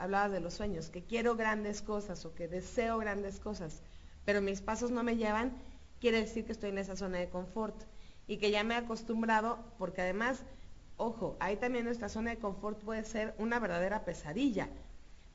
hablabas 0.00 0.32
de 0.32 0.40
los 0.40 0.54
sueños, 0.54 0.88
que 0.88 1.04
quiero 1.04 1.36
grandes 1.36 1.82
cosas 1.82 2.24
o 2.24 2.34
que 2.34 2.48
deseo 2.48 2.98
grandes 2.98 3.38
cosas, 3.38 3.82
pero 4.24 4.40
mis 4.40 4.62
pasos 4.62 4.90
no 4.90 5.02
me 5.02 5.16
llevan, 5.16 5.52
quiere 6.00 6.20
decir 6.20 6.46
que 6.46 6.52
estoy 6.52 6.70
en 6.70 6.78
esa 6.78 6.96
zona 6.96 7.18
de 7.18 7.28
confort 7.28 7.76
y 8.26 8.38
que 8.38 8.50
ya 8.50 8.64
me 8.64 8.74
he 8.74 8.78
acostumbrado, 8.78 9.58
porque 9.78 10.00
además, 10.00 10.42
ojo, 10.96 11.36
ahí 11.38 11.56
también 11.56 11.84
nuestra 11.84 12.08
zona 12.08 12.30
de 12.30 12.38
confort 12.38 12.78
puede 12.80 13.04
ser 13.04 13.34
una 13.38 13.58
verdadera 13.58 14.04
pesadilla. 14.04 14.68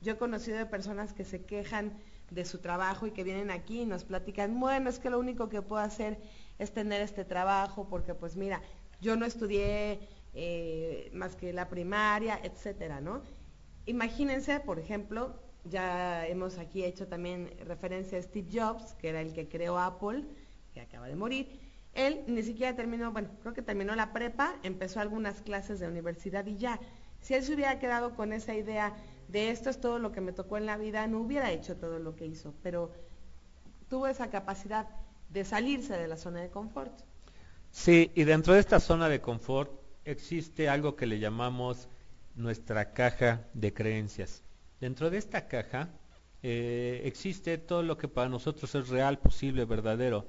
Yo 0.01 0.13
he 0.13 0.17
conocido 0.17 0.57
de 0.57 0.65
personas 0.65 1.13
que 1.13 1.25
se 1.25 1.45
quejan 1.45 1.93
de 2.31 2.43
su 2.43 2.57
trabajo 2.57 3.05
y 3.05 3.11
que 3.11 3.23
vienen 3.23 3.51
aquí 3.51 3.81
y 3.81 3.85
nos 3.85 4.03
platican, 4.03 4.59
bueno, 4.59 4.89
es 4.89 4.97
que 4.97 5.11
lo 5.11 5.19
único 5.19 5.47
que 5.47 5.61
puedo 5.61 5.81
hacer 5.81 6.17
es 6.57 6.73
tener 6.73 7.01
este 7.01 7.23
trabajo, 7.23 7.87
porque 7.87 8.15
pues 8.15 8.35
mira, 8.35 8.61
yo 8.99 9.15
no 9.15 9.25
estudié 9.25 9.99
eh, 10.33 11.11
más 11.13 11.35
que 11.35 11.53
la 11.53 11.69
primaria, 11.69 12.39
etcétera, 12.41 12.99
¿no? 12.99 13.21
Imagínense, 13.85 14.59
por 14.59 14.79
ejemplo, 14.79 15.35
ya 15.65 16.27
hemos 16.27 16.57
aquí 16.57 16.83
hecho 16.83 17.07
también 17.07 17.51
referencia 17.65 18.17
a 18.17 18.21
Steve 18.21 18.49
Jobs, 18.51 18.93
que 18.95 19.09
era 19.09 19.21
el 19.21 19.33
que 19.33 19.47
creó 19.47 19.79
Apple, 19.79 20.23
que 20.73 20.81
acaba 20.81 21.07
de 21.07 21.15
morir. 21.15 21.59
Él 21.93 22.23
ni 22.27 22.43
siquiera 22.43 22.75
terminó, 22.75 23.11
bueno, 23.11 23.29
creo 23.41 23.53
que 23.53 23.61
terminó 23.61 23.95
la 23.95 24.11
prepa, 24.11 24.55
empezó 24.63 24.99
algunas 24.99 25.41
clases 25.41 25.79
de 25.79 25.87
universidad 25.87 26.45
y 26.45 26.57
ya. 26.57 26.79
Si 27.21 27.33
él 27.33 27.43
se 27.43 27.53
hubiera 27.53 27.79
quedado 27.79 28.15
con 28.15 28.33
esa 28.33 28.53
idea 28.53 28.95
de 29.27 29.49
esto 29.49 29.69
es 29.69 29.79
todo 29.79 29.97
lo 29.97 30.11
que 30.11 30.21
me 30.21 30.33
tocó 30.33 30.57
en 30.57 30.65
la 30.65 30.77
vida, 30.77 31.07
no 31.07 31.19
hubiera 31.19 31.51
hecho 31.51 31.77
todo 31.77 31.99
lo 31.99 32.15
que 32.15 32.25
hizo, 32.25 32.53
pero 32.61 32.91
tuvo 33.89 34.07
esa 34.07 34.29
capacidad 34.29 34.87
de 35.29 35.45
salirse 35.45 35.97
de 35.97 36.07
la 36.07 36.17
zona 36.17 36.41
de 36.41 36.49
confort. 36.49 36.93
Sí, 37.71 38.11
y 38.13 38.23
dentro 38.23 38.53
de 38.53 38.59
esta 38.59 38.79
zona 38.79 39.09
de 39.09 39.21
confort 39.21 39.71
existe 40.03 40.69
algo 40.69 40.95
que 40.95 41.07
le 41.07 41.19
llamamos 41.19 41.89
nuestra 42.35 42.93
caja 42.93 43.47
de 43.53 43.73
creencias. 43.73 44.43
Dentro 44.79 45.09
de 45.09 45.17
esta 45.17 45.47
caja 45.47 45.89
eh, 46.43 47.01
existe 47.05 47.57
todo 47.57 47.81
lo 47.81 47.97
que 47.97 48.07
para 48.07 48.29
nosotros 48.29 48.75
es 48.75 48.89
real, 48.89 49.19
posible, 49.19 49.65
verdadero. 49.65 50.27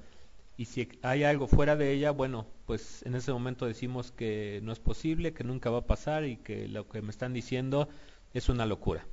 Y 0.56 0.64
si 0.64 0.88
hay 1.02 1.24
algo 1.24 1.46
fuera 1.46 1.76
de 1.76 1.92
ella, 1.92 2.10
bueno, 2.10 2.46
pues 2.64 3.02
en 3.04 3.14
ese 3.14 3.32
momento 3.32 3.66
decimos 3.66 4.12
que 4.12 4.60
no 4.62 4.72
es 4.72 4.78
posible, 4.78 5.34
que 5.34 5.44
nunca 5.44 5.68
va 5.68 5.78
a 5.78 5.86
pasar 5.86 6.24
y 6.24 6.38
que 6.38 6.68
lo 6.68 6.88
que 6.88 7.02
me 7.02 7.10
están 7.10 7.34
diciendo 7.34 7.88
es 8.32 8.48
una 8.48 8.64
locura. 8.64 9.06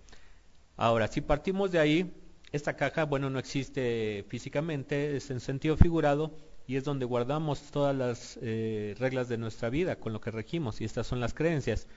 Ahora, 0.77 1.07
si 1.07 1.21
partimos 1.21 1.71
de 1.71 1.79
ahí, 1.79 2.13
esta 2.53 2.75
caja, 2.75 3.03
bueno, 3.03 3.29
no 3.29 3.39
existe 3.39 4.25
físicamente, 4.29 5.17
es 5.17 5.29
en 5.31 5.39
sentido 5.39 5.75
figurado 5.75 6.37
y 6.67 6.77
es 6.77 6.83
donde 6.83 7.05
guardamos 7.05 7.61
todas 7.71 7.95
las 7.95 8.39
eh, 8.41 8.95
reglas 8.97 9.27
de 9.27 9.37
nuestra 9.37 9.69
vida, 9.69 9.97
con 9.97 10.13
lo 10.13 10.21
que 10.21 10.31
regimos, 10.31 10.79
y 10.79 10.85
estas 10.85 11.05
son 11.07 11.19
las 11.19 11.33
creencias. 11.33 11.87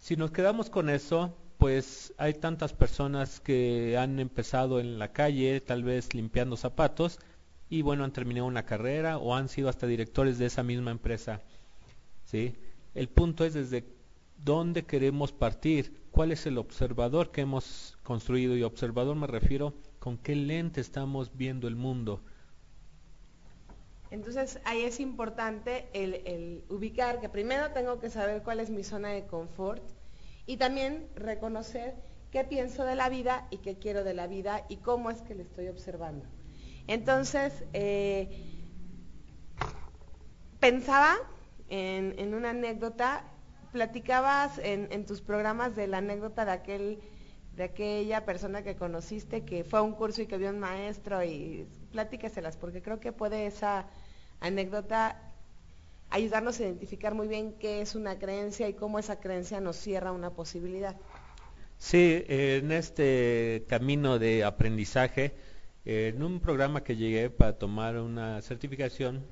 Si 0.00 0.16
nos 0.16 0.30
quedamos 0.30 0.70
con 0.70 0.88
eso, 0.88 1.36
pues 1.58 2.14
hay 2.16 2.32
tantas 2.32 2.72
personas 2.72 3.38
que 3.38 3.98
han 3.98 4.18
empezado 4.18 4.80
en 4.80 4.98
la 4.98 5.12
calle, 5.12 5.60
tal 5.60 5.84
vez 5.84 6.14
limpiando 6.14 6.56
zapatos, 6.56 7.18
y 7.68 7.82
bueno, 7.82 8.02
han 8.02 8.12
terminado 8.12 8.46
una 8.46 8.64
carrera 8.64 9.18
o 9.18 9.34
han 9.34 9.50
sido 9.50 9.68
hasta 9.68 9.86
directores 9.86 10.38
de 10.38 10.46
esa 10.46 10.62
misma 10.62 10.90
empresa. 10.90 11.42
¿sí? 12.24 12.54
El 12.94 13.10
punto 13.10 13.44
es 13.44 13.52
desde 13.52 13.84
dónde 14.42 14.86
queremos 14.86 15.32
partir, 15.32 15.92
cuál 16.10 16.32
es 16.32 16.46
el 16.46 16.56
observador 16.56 17.30
que 17.30 17.42
hemos 17.42 17.98
construido, 18.02 18.56
y 18.56 18.62
observador 18.62 19.16
me 19.16 19.26
refiero 19.26 19.74
con 19.98 20.16
qué 20.16 20.34
lente 20.34 20.80
estamos 20.80 21.36
viendo 21.36 21.68
el 21.68 21.76
mundo. 21.76 22.22
Entonces 24.10 24.58
ahí 24.64 24.82
es 24.82 24.98
importante 24.98 25.88
el, 25.92 26.64
ubicar 26.68 27.20
que 27.20 27.28
primero 27.28 27.70
tengo 27.72 28.00
que 28.00 28.10
saber 28.10 28.42
cuál 28.42 28.60
es 28.60 28.70
mi 28.70 28.82
zona 28.82 29.10
de 29.10 29.26
confort 29.26 29.82
y 30.46 30.56
también 30.56 31.08
reconocer 31.14 31.94
qué 32.32 32.44
pienso 32.44 32.84
de 32.84 32.96
la 32.96 33.08
vida 33.08 33.46
y 33.50 33.58
qué 33.58 33.78
quiero 33.78 34.02
de 34.02 34.14
la 34.14 34.26
vida 34.26 34.64
y 34.68 34.78
cómo 34.78 35.10
es 35.10 35.22
que 35.22 35.34
le 35.34 35.42
estoy 35.42 35.68
observando. 35.68 36.26
Entonces, 36.88 37.64
eh, 37.72 38.28
pensaba 40.58 41.16
en, 41.68 42.34
una 42.34 42.50
anécdota, 42.50 43.24
platicabas 43.70 44.58
en, 44.58 45.06
tus 45.06 45.20
programas 45.20 45.76
de 45.76 45.86
la 45.86 45.98
anécdota 45.98 46.44
de 46.44 46.50
aquel 46.50 47.00
de 47.54 47.64
aquella 47.64 48.24
persona 48.24 48.62
que 48.62 48.76
conociste 48.76 49.44
que 49.44 49.64
fue 49.64 49.80
a 49.80 49.82
un 49.82 49.92
curso 49.92 50.22
y 50.22 50.26
que 50.26 50.38
vio 50.38 50.50
un 50.50 50.60
maestro 50.60 51.22
y 51.24 51.66
platíqueselas 51.92 52.56
porque 52.56 52.82
creo 52.82 53.00
que 53.00 53.12
puede 53.12 53.46
esa 53.46 53.86
anécdota 54.40 55.20
ayudarnos 56.10 56.58
a 56.58 56.64
identificar 56.64 57.14
muy 57.14 57.28
bien 57.28 57.54
qué 57.58 57.80
es 57.80 57.94
una 57.94 58.18
creencia 58.18 58.68
y 58.68 58.74
cómo 58.74 58.98
esa 58.98 59.20
creencia 59.20 59.60
nos 59.60 59.76
cierra 59.76 60.12
una 60.12 60.30
posibilidad. 60.30 60.96
Sí, 61.78 62.24
en 62.28 62.72
este 62.72 63.64
camino 63.68 64.18
de 64.18 64.44
aprendizaje, 64.44 65.34
en 65.84 66.22
un 66.22 66.40
programa 66.40 66.84
que 66.84 66.96
llegué 66.96 67.30
para 67.30 67.58
tomar 67.58 67.96
una 67.96 68.42
certificación, 68.42 69.24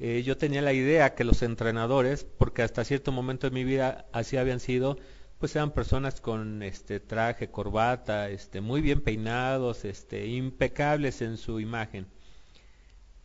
eh, 0.00 0.22
yo 0.24 0.36
tenía 0.36 0.62
la 0.62 0.72
idea 0.72 1.14
que 1.14 1.22
los 1.22 1.42
entrenadores, 1.42 2.24
porque 2.24 2.62
hasta 2.62 2.84
cierto 2.84 3.12
momento 3.12 3.48
de 3.48 3.54
mi 3.54 3.62
vida 3.62 4.06
así 4.12 4.36
habían 4.36 4.58
sido, 4.58 4.98
pues 5.42 5.56
eran 5.56 5.72
personas 5.72 6.20
con 6.20 6.62
este 6.62 7.00
traje, 7.00 7.50
corbata, 7.50 8.30
este 8.30 8.60
muy 8.60 8.80
bien 8.80 9.00
peinados, 9.00 9.84
este 9.84 10.28
impecables 10.28 11.20
en 11.20 11.36
su 11.36 11.58
imagen. 11.58 12.06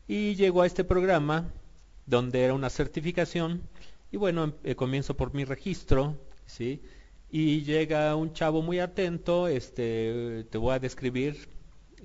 Y 0.08 0.34
llegó 0.34 0.64
a 0.64 0.66
este 0.66 0.84
programa 0.84 1.54
donde 2.08 2.44
era 2.44 2.56
una 2.56 2.72
certificación 2.72 3.62
y 4.12 4.18
bueno, 4.18 4.46
em, 4.46 4.54
eh, 4.64 4.74
comienzo 4.74 5.16
por 5.16 5.36
mi 5.36 5.46
registro, 5.46 6.18
¿sí? 6.48 6.82
Y 7.30 7.62
llega 7.62 8.16
un 8.16 8.34
chavo 8.34 8.64
muy 8.64 8.80
atento, 8.80 9.48
este, 9.48 10.48
te 10.50 10.58
voy 10.58 10.74
a 10.74 10.80
describir, 10.80 11.48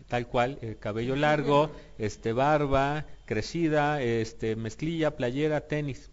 tal 0.09 0.27
cual, 0.27 0.59
el 0.61 0.79
cabello 0.79 1.17
largo, 1.17 1.71
este 1.97 2.35
barba, 2.35 3.07
crecida, 3.25 4.03
este 4.03 4.57
mezclilla, 4.57 5.17
playera, 5.17 5.63
tenis. 5.69 6.11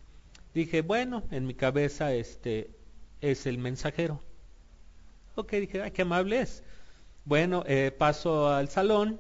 Dije, 0.54 0.84
bueno, 0.84 1.24
en 1.32 1.46
mi 1.46 1.54
cabeza 1.54 2.14
este 2.14 2.79
es 3.22 3.46
el 3.46 3.58
mensajero. 3.58 4.22
Ok, 5.36 5.52
dije, 5.54 5.82
ay, 5.82 5.92
qué 5.92 6.02
amable 6.04 6.42
es. 6.42 6.64
Bueno, 7.26 7.64
eh, 7.68 7.92
paso 7.98 8.50
al 8.50 8.70
salón 8.70 9.20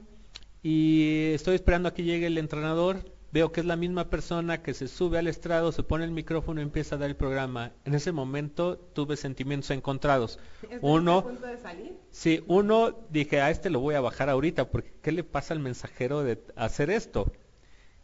y 0.63 1.31
estoy 1.33 1.55
esperando 1.55 1.89
a 1.89 1.93
que 1.93 2.03
llegue 2.03 2.27
el 2.27 2.37
entrenador 2.37 3.03
veo 3.31 3.51
que 3.51 3.59
es 3.61 3.65
la 3.65 3.75
misma 3.75 4.09
persona 4.09 4.61
que 4.61 4.73
se 4.73 4.87
sube 4.87 5.19
al 5.19 5.27
estrado, 5.27 5.71
se 5.71 5.83
pone 5.83 6.03
el 6.03 6.11
micrófono 6.11 6.61
y 6.61 6.63
empieza 6.63 6.95
a 6.95 6.97
dar 6.97 7.09
el 7.09 7.15
programa. 7.15 7.71
En 7.85 7.93
ese 7.93 8.11
momento 8.11 8.77
tuve 8.77 9.17
sentimientos 9.17 9.69
encontrados. 9.71 10.39
Uno, 10.81 11.19
a 11.19 11.23
punto 11.23 11.45
de 11.45 11.57
salir? 11.57 11.93
Sí, 12.11 12.43
uno 12.47 12.97
dije, 13.09 13.41
a 13.41 13.51
este 13.51 13.69
lo 13.69 13.79
voy 13.79 13.95
a 13.95 14.01
bajar 14.01 14.29
ahorita, 14.29 14.69
porque 14.69 14.93
¿qué 15.01 15.11
le 15.11 15.23
pasa 15.23 15.53
al 15.53 15.59
mensajero 15.59 16.23
de 16.23 16.41
hacer 16.55 16.89
esto? 16.89 17.31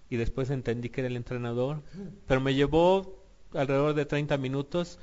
Y 0.10 0.18
después 0.18 0.50
entendí 0.50 0.90
que 0.90 1.02
era 1.02 1.08
el 1.08 1.16
entrenador, 1.16 1.82
pero 2.28 2.40
me 2.40 2.54
llevó 2.54 3.24
alrededor 3.54 3.96
de 3.96 4.06
30 4.06 4.38
minutos 4.38 5.00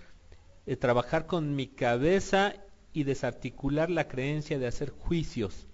de 0.66 0.76
trabajar 0.76 1.26
con 1.26 1.57
mi 1.57 1.66
cabeza 1.66 2.54
y 2.92 3.04
desarticular 3.04 3.90
la 3.90 4.09
creencia 4.09 4.59
de 4.59 4.66
hacer 4.66 4.90
juicios 4.90 5.66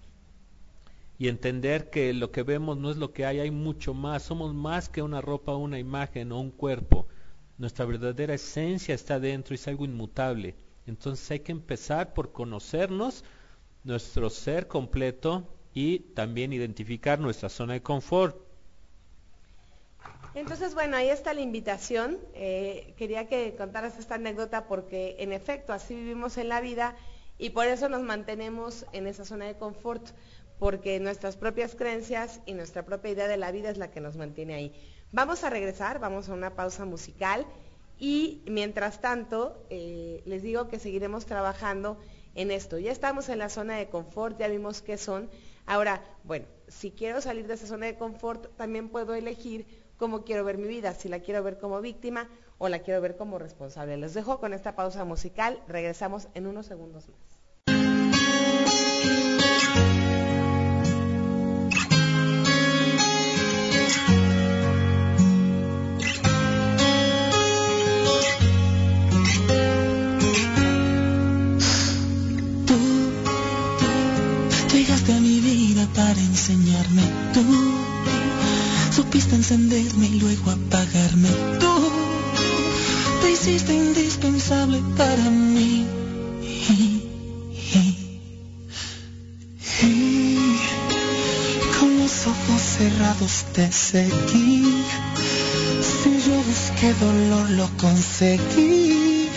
y 1.19 1.27
entender 1.27 1.89
que 1.89 2.13
lo 2.13 2.31
que 2.31 2.43
vemos 2.43 2.77
no 2.77 2.89
es 2.89 2.95
lo 2.95 3.11
que 3.11 3.25
hay, 3.25 3.41
hay 3.41 3.51
mucho 3.51 3.93
más, 3.93 4.23
somos 4.23 4.55
más 4.55 4.87
que 4.87 5.01
una 5.01 5.19
ropa, 5.19 5.53
una 5.53 5.77
imagen 5.77 6.31
o 6.31 6.39
un 6.39 6.49
cuerpo. 6.49 7.07
Nuestra 7.57 7.83
verdadera 7.83 8.33
esencia 8.33 8.95
está 8.95 9.19
dentro 9.19 9.53
y 9.53 9.55
es 9.55 9.67
algo 9.67 9.83
inmutable. 9.83 10.55
Entonces 10.87 11.29
hay 11.29 11.41
que 11.41 11.51
empezar 11.51 12.13
por 12.13 12.31
conocernos, 12.31 13.25
nuestro 13.83 14.29
ser 14.29 14.67
completo 14.67 15.45
y 15.73 15.99
también 15.99 16.53
identificar 16.53 17.19
nuestra 17.19 17.49
zona 17.49 17.73
de 17.73 17.83
confort. 17.83 18.37
Entonces, 20.39 20.73
bueno, 20.73 20.95
ahí 20.95 21.09
está 21.09 21.33
la 21.33 21.41
invitación. 21.41 22.17
Eh, 22.33 22.93
quería 22.97 23.27
que 23.27 23.55
contaras 23.57 23.99
esta 23.99 24.15
anécdota 24.15 24.67
porque 24.67 25.17
en 25.19 25.33
efecto 25.33 25.73
así 25.73 25.93
vivimos 25.93 26.37
en 26.37 26.47
la 26.47 26.61
vida 26.61 26.95
y 27.37 27.49
por 27.49 27.67
eso 27.67 27.89
nos 27.89 28.03
mantenemos 28.03 28.85
en 28.93 29.05
esa 29.05 29.25
zona 29.25 29.47
de 29.47 29.57
confort 29.57 30.11
porque 30.57 30.97
nuestras 31.01 31.35
propias 31.35 31.75
creencias 31.75 32.39
y 32.45 32.53
nuestra 32.53 32.85
propia 32.85 33.11
idea 33.11 33.27
de 33.27 33.35
la 33.35 33.51
vida 33.51 33.69
es 33.69 33.77
la 33.77 33.91
que 33.91 33.99
nos 33.99 34.15
mantiene 34.15 34.53
ahí. 34.53 34.73
Vamos 35.11 35.43
a 35.43 35.49
regresar, 35.49 35.99
vamos 35.99 36.29
a 36.29 36.33
una 36.35 36.55
pausa 36.55 36.85
musical 36.85 37.45
y 37.97 38.41
mientras 38.47 39.01
tanto 39.01 39.65
eh, 39.69 40.23
les 40.25 40.41
digo 40.41 40.69
que 40.69 40.79
seguiremos 40.79 41.25
trabajando 41.25 41.99
en 42.35 42.51
esto. 42.51 42.77
Ya 42.77 42.93
estamos 42.93 43.27
en 43.27 43.39
la 43.39 43.49
zona 43.49 43.75
de 43.75 43.89
confort, 43.89 44.39
ya 44.39 44.47
vimos 44.47 44.81
qué 44.81 44.97
son. 44.97 45.29
Ahora, 45.65 46.01
bueno, 46.23 46.45
si 46.69 46.91
quiero 46.91 47.19
salir 47.19 47.45
de 47.45 47.55
esa 47.55 47.67
zona 47.67 47.87
de 47.87 47.97
confort, 47.97 48.55
también 48.55 48.87
puedo 48.87 49.15
elegir 49.15 49.88
cómo 49.99 50.23
quiero 50.23 50.43
ver 50.43 50.57
mi 50.57 50.67
vida, 50.67 50.93
si 50.95 51.09
la 51.09 51.19
quiero 51.19 51.43
ver 51.43 51.59
como 51.59 51.81
víctima 51.81 52.29
o 52.57 52.69
la 52.69 52.79
quiero 52.79 53.01
ver 53.01 53.17
como 53.17 53.37
responsable. 53.37 53.97
Les 53.97 54.15
dejo 54.15 54.39
con 54.39 54.53
esta 54.53 54.75
pausa 54.75 55.03
musical, 55.05 55.61
regresamos 55.67 56.29
en 56.33 56.47
unos 56.47 56.65
segundos 56.65 57.09
más. 57.09 57.39
Supiste 79.19 79.35
encenderme 79.35 80.07
y 80.07 80.19
luego 80.19 80.51
apagarme. 80.51 81.29
Tú 81.59 81.91
te 83.21 83.31
hiciste 83.31 83.73
indispensable 83.73 84.81
para 84.95 85.29
mí. 85.29 85.85
con 91.79 91.99
los 91.99 92.27
ojos 92.27 92.61
cerrados 92.61 93.45
te 93.53 93.69
seguí. 93.71 94.83
Si 95.81 96.09
yo 96.25 96.35
busqué 96.43 96.93
dolor, 96.93 97.49
lo 97.51 97.69
conseguí. 97.77 99.27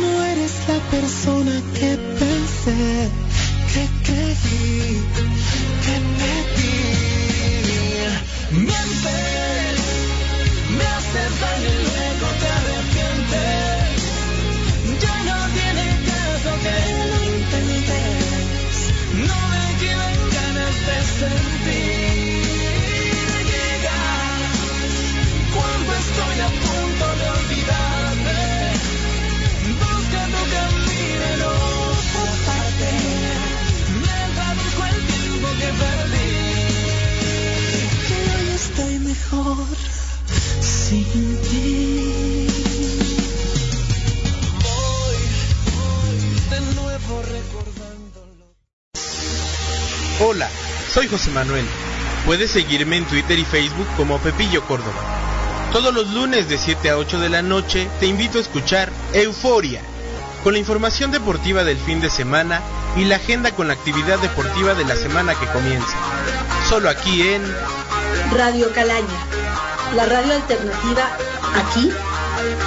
No 0.00 0.24
eres 0.24 0.52
la 0.68 0.78
persona 0.90 1.62
que 1.78 1.96
pensé 2.18 3.23
Hola, 50.20 50.48
soy 50.92 51.08
José 51.08 51.30
Manuel. 51.30 51.64
Puedes 52.24 52.50
seguirme 52.50 52.96
en 52.96 53.04
Twitter 53.04 53.38
y 53.38 53.44
Facebook 53.44 53.86
como 53.96 54.18
Pepillo 54.18 54.64
Córdoba. 54.66 55.70
Todos 55.72 55.92
los 55.92 56.08
lunes 56.14 56.48
de 56.48 56.56
7 56.56 56.90
a 56.90 56.98
8 56.98 57.18
de 57.18 57.28
la 57.28 57.42
noche 57.42 57.88
te 57.98 58.06
invito 58.06 58.38
a 58.38 58.40
escuchar 58.40 58.90
Euforia, 59.12 59.82
con 60.44 60.52
la 60.52 60.60
información 60.60 61.10
deportiva 61.10 61.64
del 61.64 61.78
fin 61.78 62.00
de 62.00 62.10
semana 62.10 62.62
y 62.96 63.04
la 63.04 63.16
agenda 63.16 63.50
con 63.50 63.66
la 63.66 63.74
actividad 63.74 64.20
deportiva 64.20 64.74
de 64.74 64.84
la 64.84 64.94
semana 64.94 65.34
que 65.34 65.46
comienza. 65.46 65.96
Solo 66.68 66.88
aquí 66.88 67.22
en 67.22 67.42
Radio 68.32 68.72
Calaña, 68.72 69.26
la 69.96 70.06
radio 70.06 70.34
alternativa 70.34 71.10
aquí 71.56 71.90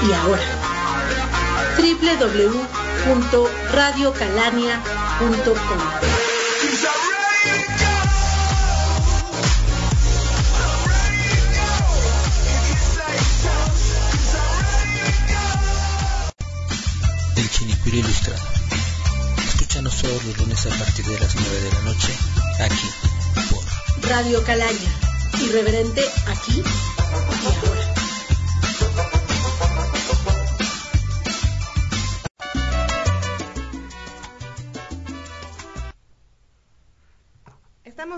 y 0.05 0.13
ahora. 0.13 0.43
www.radiocalania.com 3.07 5.79
El 17.37 17.49
Chinicuiro 17.49 17.97
Ilustrado. 17.97 18.43
Escúchanos 19.47 19.95
todos 20.01 20.25
los 20.25 20.37
lunes 20.39 20.65
a 20.65 20.69
partir 20.69 21.05
de 21.05 21.17
las 21.19 21.35
9 21.35 21.61
de 21.61 21.71
la 21.71 21.79
noche, 21.81 22.13
aquí, 22.59 22.89
por 23.49 23.63
Radio 24.09 24.43
Calaña 24.43 25.07
irreverente 25.41 26.01
aquí 26.27 26.61
y 26.61 26.63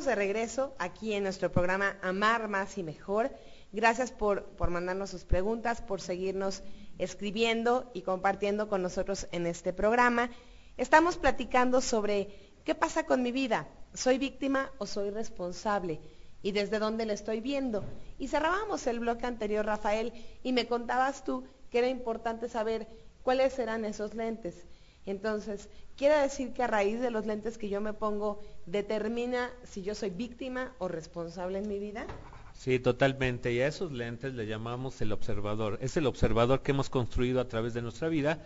De 0.05 0.15
regreso 0.15 0.73
aquí 0.79 1.13
en 1.13 1.23
nuestro 1.23 1.51
programa 1.51 1.97
Amar 2.01 2.47
Más 2.47 2.77
y 2.77 2.83
Mejor. 2.83 3.31
Gracias 3.73 4.13
por, 4.13 4.45
por, 4.45 4.69
mandarnos 4.69 5.09
sus 5.09 5.25
preguntas, 5.25 5.81
por 5.81 5.99
seguirnos 5.99 6.63
escribiendo 6.97 7.91
y 7.93 8.03
compartiendo 8.03 8.69
con 8.69 8.81
nosotros 8.81 9.27
en 9.33 9.45
este 9.45 9.73
programa. 9.73 10.29
Estamos 10.77 11.17
platicando 11.17 11.81
sobre 11.81 12.29
qué 12.63 12.75
pasa 12.75 13.05
con 13.05 13.21
mi 13.21 13.33
vida. 13.33 13.67
¿Soy 13.93 14.17
víctima 14.17 14.71
o 14.77 14.85
soy 14.85 15.09
responsable? 15.09 15.99
y 16.41 16.53
desde 16.53 16.79
dónde 16.79 17.05
le 17.05 17.11
estoy 17.11 17.41
viendo. 17.41 17.83
Y 18.17 18.29
cerrábamos 18.29 18.87
el 18.87 19.01
bloque 19.01 19.25
anterior, 19.25 19.65
Rafael, 19.65 20.13
y 20.41 20.53
me 20.53 20.65
contabas 20.65 21.25
tú 21.25 21.43
que 21.69 21.79
era 21.79 21.89
importante 21.89 22.47
saber 22.47 22.87
cuáles 23.23 23.59
eran 23.59 23.83
esos 23.83 24.13
lentes. 24.13 24.65
Entonces, 25.09 25.69
¿quiere 25.97 26.19
decir 26.19 26.53
que 26.53 26.61
a 26.61 26.67
raíz 26.67 27.01
de 27.01 27.09
los 27.09 27.25
lentes 27.25 27.57
que 27.57 27.67
yo 27.67 27.81
me 27.81 27.93
pongo 27.93 28.39
determina 28.67 29.49
si 29.63 29.81
yo 29.81 29.95
soy 29.95 30.11
víctima 30.11 30.71
o 30.77 30.87
responsable 30.87 31.57
en 31.57 31.67
mi 31.67 31.79
vida? 31.79 32.05
Sí, 32.53 32.77
totalmente. 32.77 33.51
Y 33.51 33.59
a 33.61 33.67
esos 33.67 33.91
lentes 33.91 34.35
le 34.35 34.45
llamamos 34.45 35.01
el 35.01 35.11
observador. 35.11 35.79
Es 35.81 35.97
el 35.97 36.05
observador 36.05 36.61
que 36.61 36.73
hemos 36.73 36.91
construido 36.91 37.41
a 37.41 37.47
través 37.47 37.73
de 37.73 37.81
nuestra 37.81 38.07
vida. 38.07 38.45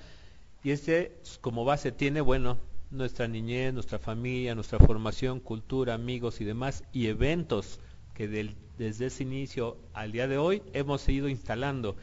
Y 0.63 0.71
este, 0.71 1.17
como 1.41 1.65
base, 1.65 1.91
tiene, 1.91 2.21
bueno, 2.21 2.57
nuestra 2.91 3.27
niñez, 3.27 3.73
nuestra 3.73 3.99
familia, 3.99 4.55
nuestra 4.55 4.79
formación, 4.79 5.41
cultura, 5.41 5.95
amigos 5.95 6.39
y 6.39 6.45
demás, 6.45 6.85
y 6.93 7.07
eventos 7.07 7.81
que 8.13 8.29
desde 8.77 9.07
ese 9.07 9.23
inicio 9.23 9.75
al 9.93 10.13
día 10.13 10.29
de 10.29 10.37
hoy 10.37 10.63
hemos 10.71 11.09
ido 11.09 11.27
instalando 11.27 11.97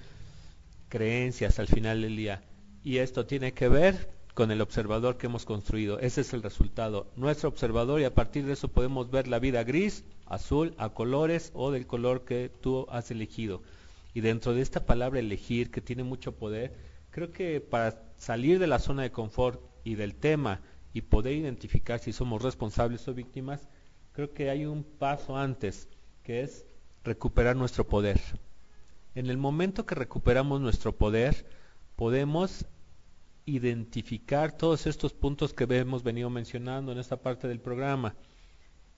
creencias 0.91 1.59
al 1.59 1.69
final 1.69 2.03
del 2.03 2.17
día. 2.17 2.43
Y 2.85 2.99
esto 2.99 3.25
tiene 3.25 3.53
que 3.53 3.69
ver 3.69 4.20
con 4.41 4.51
el 4.51 4.63
observador 4.63 5.19
que 5.19 5.27
hemos 5.27 5.45
construido. 5.45 5.99
Ese 5.99 6.23
es 6.23 6.33
el 6.33 6.43
resultado. 6.43 7.09
Nuestro 7.15 7.51
observador 7.51 8.01
y 8.01 8.05
a 8.05 8.15
partir 8.15 8.47
de 8.47 8.55
eso 8.55 8.69
podemos 8.69 9.11
ver 9.11 9.29
la 9.29 9.39
vida 9.39 9.65
gris, 9.65 10.03
azul, 10.25 10.75
a 10.79 10.95
colores 10.95 11.51
o 11.53 11.71
del 11.71 11.87
color 11.87 12.25
que 12.25 12.49
tú 12.49 12.87
has 12.89 13.11
elegido. 13.11 13.61
Y 14.15 14.23
dentro 14.23 14.55
de 14.55 14.63
esta 14.63 14.87
palabra 14.87 15.21
elegir, 15.21 15.71
que 15.71 15.83
tiene 15.83 16.05
mucho 16.05 16.37
poder, 16.37 16.75
creo 17.11 17.33
que 17.33 17.61
para 17.61 18.03
salir 18.17 18.59
de 18.59 18.67
la 18.67 18.79
zona 18.79 19.03
de 19.03 19.13
confort 19.13 19.61
y 19.85 19.97
del 19.97 20.15
tema 20.15 20.63
y 20.95 21.03
poder 21.03 21.35
identificar 21.35 21.99
si 21.99 22.15
somos 22.15 22.41
responsables 22.41 23.07
o 23.09 23.13
víctimas, 23.13 23.69
creo 24.13 24.33
que 24.33 24.49
hay 24.49 24.65
un 24.65 24.85
paso 24.85 25.37
antes, 25.37 25.87
que 26.23 26.41
es 26.41 26.65
recuperar 27.05 27.57
nuestro 27.57 27.87
poder. 27.87 28.19
En 29.15 29.27
el 29.27 29.37
momento 29.37 29.85
que 29.85 29.97
recuperamos 29.97 30.63
nuestro 30.63 30.97
poder, 30.97 31.45
podemos 31.95 32.65
identificar 33.47 34.57
todos 34.57 34.87
estos 34.87 35.13
puntos 35.13 35.55
que 35.55 35.65
hemos 35.65 36.03
venido 36.03 36.31
mencionando 36.31 36.93
en 36.93 36.99
esta 36.99 37.17
parte 37.17 37.49
del 37.49 37.61
programa. 37.61 38.15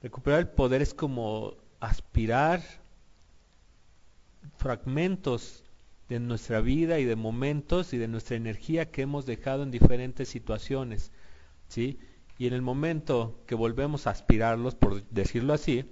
Recuperar 0.03 0.41
el 0.41 0.49
poder 0.49 0.83
es 0.83 0.95
como 0.95 1.55
aspirar 1.81 2.63
fragmentos 4.57 5.65
de 6.09 6.21
nuestra 6.21 6.61
vida 6.61 6.99
y 6.99 7.05
de 7.05 7.17
momentos 7.17 7.93
y 7.93 7.99
de 7.99 8.09
nuestra 8.09 8.37
energía 8.37 8.91
que 8.91 9.03
hemos 9.03 9.27
dejado 9.27 9.63
en 9.63 9.71
diferentes 9.71 10.29
situaciones, 10.29 11.13
¿sí? 11.69 11.99
Y 12.39 12.47
en 12.47 12.55
el 12.55 12.63
momento 12.63 13.41
que 13.47 13.55
volvemos 13.55 14.07
a 14.07 14.11
aspirarlos, 14.11 14.75
por 14.75 15.05
decirlo 15.11 15.55
así, 15.55 15.85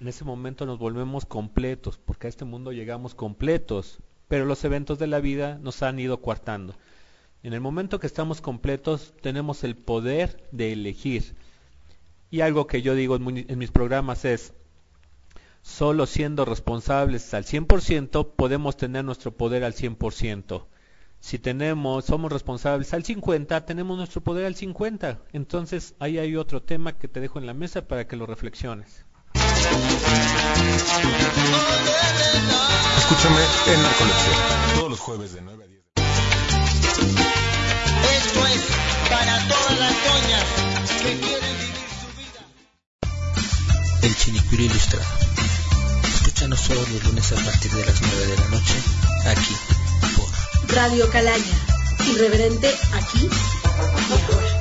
en 0.00 0.08
ese 0.08 0.24
momento 0.24 0.66
nos 0.66 0.78
volvemos 0.78 1.24
completos, 1.24 1.98
porque 1.98 2.26
a 2.26 2.30
este 2.30 2.44
mundo 2.44 2.72
llegamos 2.72 3.14
completos, 3.14 4.00
pero 4.28 4.44
los 4.44 4.64
eventos 4.64 4.98
de 4.98 5.06
la 5.06 5.20
vida 5.20 5.58
nos 5.58 5.82
han 5.82 5.98
ido 5.98 6.20
coartando. 6.20 6.74
En 7.44 7.52
el 7.52 7.60
momento 7.60 8.00
que 8.00 8.06
estamos 8.06 8.40
completos, 8.40 9.12
tenemos 9.20 9.64
el 9.64 9.76
poder 9.76 10.48
de 10.50 10.72
elegir. 10.72 11.36
Y 12.30 12.40
algo 12.40 12.66
que 12.66 12.80
yo 12.80 12.94
digo 12.94 13.16
en, 13.16 13.58
mis 13.58 13.70
programas 13.70 14.24
es, 14.24 14.54
solo 15.60 16.06
siendo 16.06 16.46
responsables 16.46 17.34
al 17.34 17.44
100% 17.44 18.32
podemos 18.34 18.78
tener 18.78 19.04
nuestro 19.04 19.36
poder 19.36 19.62
al 19.62 19.74
100%. 19.74 20.64
Si 21.20 21.38
tenemos, 21.38 22.06
somos 22.06 22.32
responsables 22.32 22.94
al 22.94 23.04
50, 23.04 23.66
tenemos 23.66 23.98
nuestro 23.98 24.22
poder 24.22 24.46
al 24.46 24.54
50. 24.54 25.20
Entonces, 25.34 25.96
ahí 25.98 26.16
hay 26.16 26.36
otro 26.36 26.62
tema 26.62 26.96
que 26.96 27.08
te 27.08 27.20
dejo 27.20 27.38
en 27.38 27.44
la 27.44 27.52
mesa 27.52 27.86
para 27.86 28.06
que 28.08 28.16
lo 28.16 28.24
reflexiones. 28.24 29.04
Escúchame 32.96 33.42
en 33.66 33.82
Narcolepsia. 33.82 34.32
Todos 34.76 34.88
los 34.88 35.00
jueves 35.00 35.34
de 35.34 35.42
9 35.42 35.62
a 35.62 35.66
10. 35.66 35.83
Esto 37.04 38.46
es 38.46 38.62
para 39.10 39.48
todas 39.48 39.78
las 39.78 39.94
doñas 40.04 40.44
que 41.02 41.18
quieren 41.20 41.58
vivir 41.58 41.84
su 42.00 42.08
vida. 42.16 42.42
El 44.02 44.16
Chinicuiro 44.16 44.64
Ilustrado. 44.64 45.04
Escúchanos 46.04 46.62
todos 46.62 46.88
los 46.88 47.04
lunes 47.04 47.32
a 47.32 47.36
partir 47.36 47.70
de 47.72 47.84
las 47.84 48.00
9 48.00 48.26
de 48.26 48.36
la 48.36 48.48
noche, 48.48 48.74
aquí, 49.26 49.56
por 50.16 50.74
Radio 50.74 51.10
Calaña. 51.10 51.56
Irreverente 52.10 52.68
aquí 52.94 53.28
y 53.28 54.32
ahora. 54.32 54.60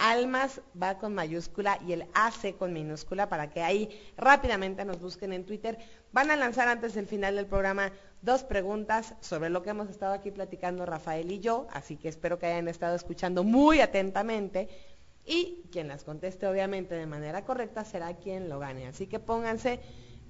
Almas 0.00 0.62
va 0.80 0.96
con 0.96 1.14
mayúscula 1.14 1.78
y 1.86 1.92
el 1.92 2.06
AC 2.14 2.56
con 2.56 2.72
minúscula 2.72 3.28
para 3.28 3.50
que 3.50 3.60
ahí 3.60 3.90
rápidamente 4.16 4.82
nos 4.86 4.98
busquen 4.98 5.34
en 5.34 5.44
Twitter. 5.44 5.76
Van 6.10 6.30
a 6.30 6.36
lanzar 6.36 6.68
antes 6.68 6.94
del 6.94 7.06
final 7.06 7.36
del 7.36 7.44
programa 7.44 7.92
dos 8.22 8.42
preguntas 8.42 9.14
sobre 9.20 9.50
lo 9.50 9.62
que 9.62 9.70
hemos 9.70 9.90
estado 9.90 10.14
aquí 10.14 10.30
platicando 10.30 10.86
Rafael 10.86 11.30
y 11.30 11.40
yo, 11.40 11.66
así 11.70 11.96
que 11.96 12.08
espero 12.08 12.38
que 12.38 12.46
hayan 12.46 12.68
estado 12.68 12.96
escuchando 12.96 13.44
muy 13.44 13.82
atentamente 13.82 14.70
y 15.24 15.62
quien 15.70 15.88
las 15.88 16.04
conteste 16.04 16.46
obviamente 16.46 16.94
de 16.94 17.06
manera 17.06 17.44
correcta 17.44 17.84
será 17.84 18.14
quien 18.16 18.48
lo 18.48 18.58
gane. 18.58 18.86
Así 18.86 19.06
que 19.06 19.18
pónganse 19.18 19.80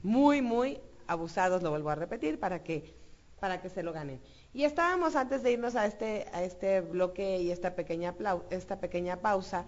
muy, 0.02 0.42
muy 0.42 0.80
abusados, 1.06 1.62
lo 1.62 1.70
vuelvo 1.70 1.90
a 1.90 1.94
repetir, 1.94 2.38
para 2.38 2.62
que, 2.62 2.94
para 3.38 3.60
que 3.60 3.68
se 3.68 3.82
lo 3.82 3.92
ganen. 3.92 4.20
Y 4.52 4.64
estábamos 4.64 5.16
antes 5.16 5.42
de 5.42 5.52
irnos 5.52 5.76
a 5.76 5.86
este, 5.86 6.26
a 6.32 6.42
este 6.42 6.80
bloque 6.80 7.40
y 7.40 7.50
esta 7.50 7.74
pequeña, 7.74 8.14
esta 8.50 8.80
pequeña 8.80 9.20
pausa, 9.20 9.64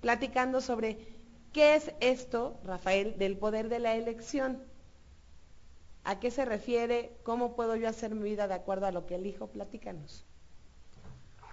platicando 0.00 0.60
sobre 0.60 0.98
qué 1.52 1.74
es 1.74 1.92
esto, 2.00 2.60
Rafael, 2.64 3.18
del 3.18 3.38
poder 3.38 3.68
de 3.68 3.78
la 3.78 3.94
elección. 3.94 4.62
¿A 6.04 6.20
qué 6.20 6.30
se 6.30 6.44
refiere? 6.44 7.16
¿Cómo 7.24 7.56
puedo 7.56 7.76
yo 7.76 7.88
hacer 7.88 8.14
mi 8.14 8.22
vida 8.22 8.46
de 8.46 8.54
acuerdo 8.54 8.86
a 8.86 8.92
lo 8.92 9.06
que 9.06 9.16
elijo? 9.16 9.48
Platícanos. 9.48 10.24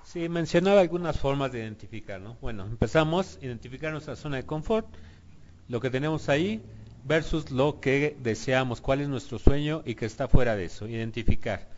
Sí, 0.04 0.30
mencionaba 0.30 0.82
algunas 0.82 1.18
formas 1.18 1.52
de 1.52 1.60
identificar, 1.60 2.22
¿no? 2.22 2.38
Bueno, 2.42 2.66
empezamos, 2.66 3.40
identificar 3.42 3.92
nuestra 3.92 4.16
zona 4.16 4.38
de 4.38 4.46
confort, 4.46 4.88
lo 5.68 5.80
que 5.80 5.90
tenemos 5.90 6.30
ahí 6.30 6.62
versus 7.04 7.52
lo 7.52 7.80
que 7.80 8.16
deseamos, 8.20 8.82
cuál 8.82 9.02
es 9.02 9.08
nuestro 9.08 9.40
sueño 9.40 9.82
y 9.86 9.96
que 9.96 10.06
está 10.06 10.28
fuera 10.28 10.56
de 10.56 10.66
eso, 10.66 10.88
identificar. 10.88 11.70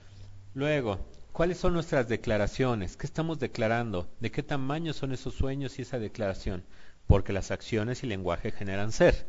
Luego, 0.54 1.00
¿cuáles 1.32 1.58
son 1.58 1.74
nuestras 1.74 2.08
declaraciones? 2.08 2.98
¿Qué 2.98 3.06
estamos 3.06 3.40
declarando? 3.40 4.10
¿De 4.20 4.32
qué 4.32 4.44
tamaño 4.44 4.94
son 4.94 5.14
esos 5.14 5.34
sueños 5.36 5.78
y 5.78 5.84
esa 5.84 6.00
declaración? 6.00 6.64
Porque 7.08 7.34
las 7.34 7.52
acciones 7.52 8.04
y 8.04 8.08
lenguaje 8.08 8.52
generan 8.52 8.92
ser. 8.92 9.28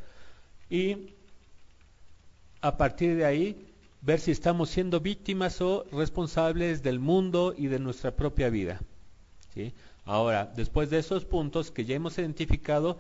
Y 0.71 1.15
a 2.61 2.77
partir 2.77 3.17
de 3.17 3.25
ahí, 3.25 3.76
ver 4.07 4.21
si 4.21 4.31
estamos 4.31 4.71
siendo 4.71 5.01
víctimas 5.01 5.61
o 5.61 5.85
responsables 5.91 6.85
del 6.85 7.01
mundo 7.01 7.53
y 7.59 7.67
de 7.67 7.81
nuestra 7.81 8.13
propia 8.13 8.49
vida. 8.51 8.81
¿sí? 9.53 9.75
Ahora, 10.05 10.53
después 10.55 10.91
de 10.91 11.01
esos 11.01 11.25
puntos 11.25 11.73
que 11.73 11.85
ya 11.85 11.97
hemos 11.97 12.17
identificado, 12.17 12.99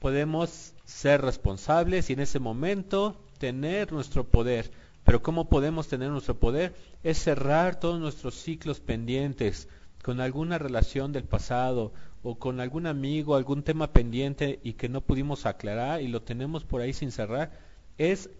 podemos 0.00 0.72
ser 0.84 1.22
responsables 1.22 2.10
y 2.10 2.14
en 2.14 2.20
ese 2.20 2.40
momento 2.40 3.16
tener 3.38 3.92
nuestro 3.92 4.24
poder. 4.24 4.72
Pero 5.04 5.22
¿cómo 5.22 5.48
podemos 5.48 5.86
tener 5.86 6.10
nuestro 6.10 6.34
poder? 6.34 6.74
Es 7.04 7.18
cerrar 7.18 7.78
todos 7.78 8.00
nuestros 8.00 8.34
ciclos 8.34 8.80
pendientes 8.80 9.68
con 10.02 10.20
alguna 10.20 10.58
relación 10.58 11.12
del 11.12 11.22
pasado 11.22 11.92
o 12.24 12.40
con 12.40 12.58
algún 12.58 12.88
amigo, 12.88 13.36
algún 13.36 13.62
tema 13.62 13.92
pendiente 13.92 14.58
y 14.64 14.72
que 14.72 14.88
no 14.88 15.00
pudimos 15.00 15.46
aclarar 15.46 16.02
y 16.02 16.08
lo 16.08 16.22
tenemos 16.22 16.64
por 16.64 16.80
ahí 16.80 16.92
sin 16.92 17.12
cerrar. 17.12 17.52
Es 17.98 18.30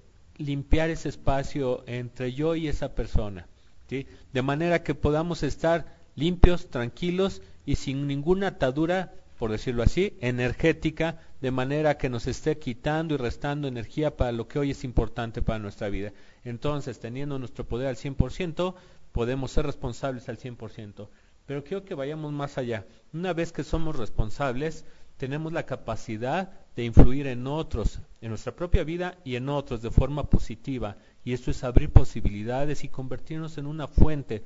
limpiar 0.44 0.90
ese 0.90 1.08
espacio 1.08 1.82
entre 1.86 2.32
yo 2.32 2.54
y 2.54 2.68
esa 2.68 2.94
persona, 2.94 3.46
de 3.88 4.42
manera 4.42 4.82
que 4.82 4.94
podamos 4.94 5.42
estar 5.42 5.96
limpios, 6.14 6.68
tranquilos 6.68 7.42
y 7.66 7.76
sin 7.76 8.06
ninguna 8.06 8.48
atadura, 8.48 9.12
por 9.38 9.50
decirlo 9.50 9.82
así, 9.82 10.16
energética, 10.20 11.20
de 11.40 11.50
manera 11.50 11.98
que 11.98 12.08
nos 12.08 12.26
esté 12.26 12.58
quitando 12.58 13.14
y 13.14 13.18
restando 13.18 13.68
energía 13.68 14.16
para 14.16 14.32
lo 14.32 14.48
que 14.48 14.58
hoy 14.58 14.70
es 14.70 14.84
importante 14.84 15.42
para 15.42 15.58
nuestra 15.58 15.88
vida. 15.88 16.12
Entonces, 16.44 17.00
teniendo 17.00 17.38
nuestro 17.38 17.64
poder 17.64 17.88
al 17.88 17.96
100%, 17.96 18.74
podemos 19.10 19.50
ser 19.50 19.66
responsables 19.66 20.28
al 20.28 20.38
100%. 20.38 21.08
Pero 21.46 21.64
quiero 21.64 21.84
que 21.84 21.94
vayamos 21.94 22.32
más 22.32 22.56
allá. 22.56 22.86
Una 23.12 23.32
vez 23.32 23.52
que 23.52 23.64
somos 23.64 23.96
responsables, 23.96 24.84
tenemos 25.16 25.52
la 25.52 25.66
capacidad 25.66 26.52
de 26.76 26.84
influir 26.84 27.26
en 27.26 27.46
otros, 27.46 28.00
en 28.20 28.30
nuestra 28.30 28.54
propia 28.54 28.84
vida 28.84 29.18
y 29.24 29.36
en 29.36 29.48
otros 29.48 29.82
de 29.82 29.90
forma 29.90 30.24
positiva. 30.30 30.96
Y 31.24 31.32
esto 31.32 31.50
es 31.50 31.64
abrir 31.64 31.90
posibilidades 31.90 32.84
y 32.84 32.88
convertirnos 32.88 33.58
en 33.58 33.66
una 33.66 33.88
fuente. 33.88 34.44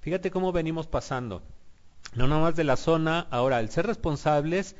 Fíjate 0.00 0.30
cómo 0.30 0.52
venimos 0.52 0.86
pasando. 0.86 1.42
No 2.14 2.26
nada 2.26 2.40
más 2.40 2.56
de 2.56 2.64
la 2.64 2.76
zona, 2.76 3.26
ahora 3.30 3.60
el 3.60 3.68
ser 3.68 3.86
responsables, 3.86 4.76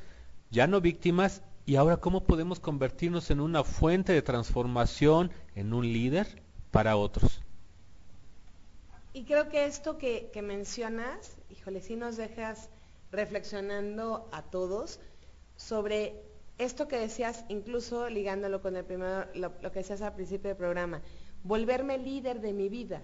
ya 0.51 0.67
no 0.67 0.81
víctimas, 0.81 1.43
y 1.67 1.77
ahora 1.77 1.99
cómo 1.99 2.25
podemos 2.25 2.61
convertirnos 2.61 3.31
en 3.31 3.41
una 3.41 3.63
fuente 3.63 4.15
de 4.15 4.23
transformación, 4.23 5.31
en 5.55 5.75
un 5.75 5.93
líder 5.93 6.43
para 6.71 6.97
otros. 6.97 7.43
Y 9.13 9.25
creo 9.25 9.51
que 9.51 9.67
esto 9.67 9.99
que, 9.99 10.31
que 10.33 10.41
mencionas, 10.41 11.37
híjole, 11.51 11.83
sí 11.83 11.97
nos 11.97 12.17
dejas 12.17 12.71
reflexionando 13.11 14.29
a 14.33 14.43
todos 14.43 15.01
sobre 15.57 16.23
esto 16.59 16.89
que 16.89 16.99
decías, 16.99 17.45
incluso 17.49 18.09
ligándolo 18.11 18.61
con 18.61 18.77
el 18.77 18.85
primero, 18.85 19.27
lo, 19.35 19.57
que 19.73 19.79
decías 19.79 20.03
al 20.03 20.15
principio 20.15 20.49
del 20.49 20.57
programa, 20.57 21.03
volverme 21.45 21.99
líder 21.99 22.41
de 22.41 22.53
mi 22.53 22.69
vida. 22.69 23.03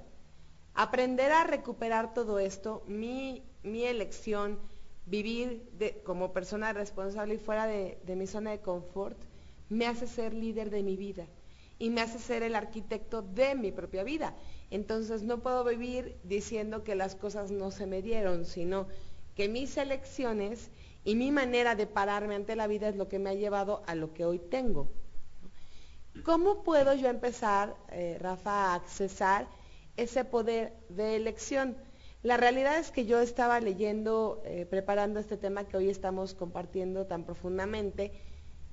Aprender 0.75 1.31
a 1.31 1.45
recuperar 1.45 2.14
todo 2.14 2.40
esto, 2.40 2.83
mi, 2.88 3.45
mi 3.62 3.85
elección, 3.85 4.59
vivir 5.07 5.71
como 6.05 6.33
persona 6.33 6.73
responsable 6.73 7.35
y 7.35 7.38
fuera 7.38 7.67
de, 7.67 8.01
de 8.05 8.17
mi 8.17 8.27
zona 8.27 8.51
de 8.51 8.61
confort, 8.61 9.19
me 9.69 9.87
hace 9.87 10.09
ser 10.09 10.35
líder 10.35 10.71
de 10.71 10.83
mi 10.83 10.97
vida 10.97 11.27
y 11.79 11.90
me 11.90 12.01
hace 12.01 12.19
ser 12.19 12.43
el 12.43 12.57
arquitecto 12.57 13.23
de 13.23 13.55
mi 13.55 13.71
propia 13.71 14.03
vida. 14.03 14.35
Entonces 14.71 15.23
no 15.23 15.40
puedo 15.40 15.64
vivir 15.64 16.19
diciendo 16.25 16.83
que 16.83 16.95
las 16.97 17.14
cosas 17.14 17.51
no 17.51 17.71
se 17.71 17.87
me 17.87 18.03
dieron, 18.03 18.45
sino 18.45 18.88
que 19.35 19.49
mis 19.49 19.77
elecciones 19.77 20.71
y 21.05 21.14
mi 21.14 21.31
manera 21.31 21.75
de 21.75 21.87
pararme 21.87 22.35
ante 22.35 22.57
la 22.57 22.67
vida 22.67 22.88
es 22.88 22.97
lo 22.97 23.09
que 23.09 23.19
me 23.19 23.31
ha 23.31 23.35
llevado 23.35 23.83
a 23.87 23.95
lo 23.95 24.14
que 24.14 24.25
hoy 24.25 24.38
tengo. 24.38 24.90
¿Cómo 26.25 26.62
puedo 26.62 26.95
yo 26.95 27.09
empezar, 27.09 27.77
eh, 27.90 28.17
Rafa, 28.21 28.73
a 28.73 28.75
accesar 28.75 29.47
ese 29.97 30.25
poder 30.25 30.73
de 30.88 31.17
elección? 31.17 31.77
La 32.23 32.38
realidad 32.38 32.79
es 32.79 32.90
que 32.90 33.05
yo 33.05 33.21
estaba 33.21 33.61
leyendo, 33.61 34.40
eh, 34.47 34.64
preparando 34.64 35.21
este 35.21 35.37
tema 35.37 35.64
que 35.64 35.77
hoy 35.77 35.90
estamos 35.90 36.35
compartiendo 36.35 37.07
tan 37.07 37.25
profundamente, 37.25 38.12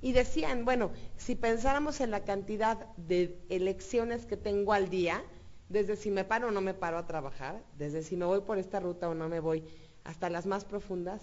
y 0.01 0.13
decían, 0.13 0.65
bueno, 0.65 0.91
si 1.17 1.35
pensáramos 1.35 2.01
en 2.01 2.11
la 2.11 2.23
cantidad 2.23 2.87
de 2.97 3.39
elecciones 3.49 4.25
que 4.25 4.37
tengo 4.37 4.73
al 4.73 4.89
día, 4.89 5.23
desde 5.69 5.95
si 5.95 6.09
me 6.09 6.23
paro 6.23 6.47
o 6.47 6.51
no 6.51 6.61
me 6.61 6.73
paro 6.73 6.97
a 6.97 7.05
trabajar, 7.05 7.63
desde 7.77 8.01
si 8.01 8.17
me 8.17 8.25
voy 8.25 8.41
por 8.41 8.57
esta 8.57 8.79
ruta 8.79 9.09
o 9.09 9.13
no 9.13 9.29
me 9.29 9.39
voy, 9.39 9.63
hasta 10.03 10.29
las 10.29 10.45
más 10.45 10.65
profundas, 10.65 11.21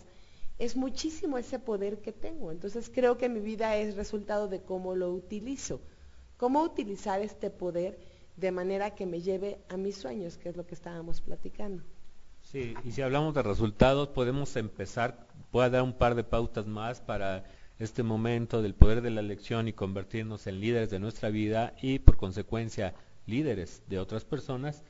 es 0.59 0.77
muchísimo 0.77 1.38
ese 1.38 1.59
poder 1.59 2.01
que 2.01 2.12
tengo. 2.12 2.51
Entonces 2.51 2.90
creo 2.92 3.16
que 3.16 3.29
mi 3.29 3.40
vida 3.40 3.77
es 3.77 3.97
resultado 3.97 4.49
de 4.49 4.61
cómo 4.61 4.94
lo 4.94 5.12
utilizo, 5.12 5.81
cómo 6.37 6.62
utilizar 6.62 7.21
este 7.21 7.51
poder 7.51 7.99
de 8.37 8.51
manera 8.51 8.94
que 8.94 9.07
me 9.07 9.21
lleve 9.21 9.59
a 9.68 9.77
mis 9.77 9.97
sueños, 9.97 10.37
que 10.38 10.49
es 10.49 10.57
lo 10.57 10.66
que 10.66 10.75
estábamos 10.75 11.21
platicando. 11.21 11.83
Sí, 12.42 12.75
y 12.85 12.92
si 12.92 13.03
hablamos 13.03 13.35
de 13.35 13.42
resultados, 13.42 14.09
podemos 14.09 14.57
empezar, 14.57 15.27
puedo 15.51 15.68
dar 15.68 15.83
un 15.83 15.92
par 15.92 16.14
de 16.14 16.25
pautas 16.25 16.66
más 16.66 17.01
para 17.01 17.44
este 17.79 18.03
momento 18.03 18.62
del 18.62 18.75
poder 18.75 19.03
de 19.03 19.11
la 19.11 19.21
elección 19.21 19.68
y 19.68 19.73
convertirnos 19.73 20.47
en 20.47 20.61
líderes 20.61 20.90
de 20.90 20.99
nuestra 20.99 21.31
vida 21.31 21.75
y 21.81 21.99
por 21.99 22.16
consecuencia 22.16 22.94
líderes 23.27 23.83
de 23.87 23.99
otras 23.99 24.25
personas, 24.25 24.83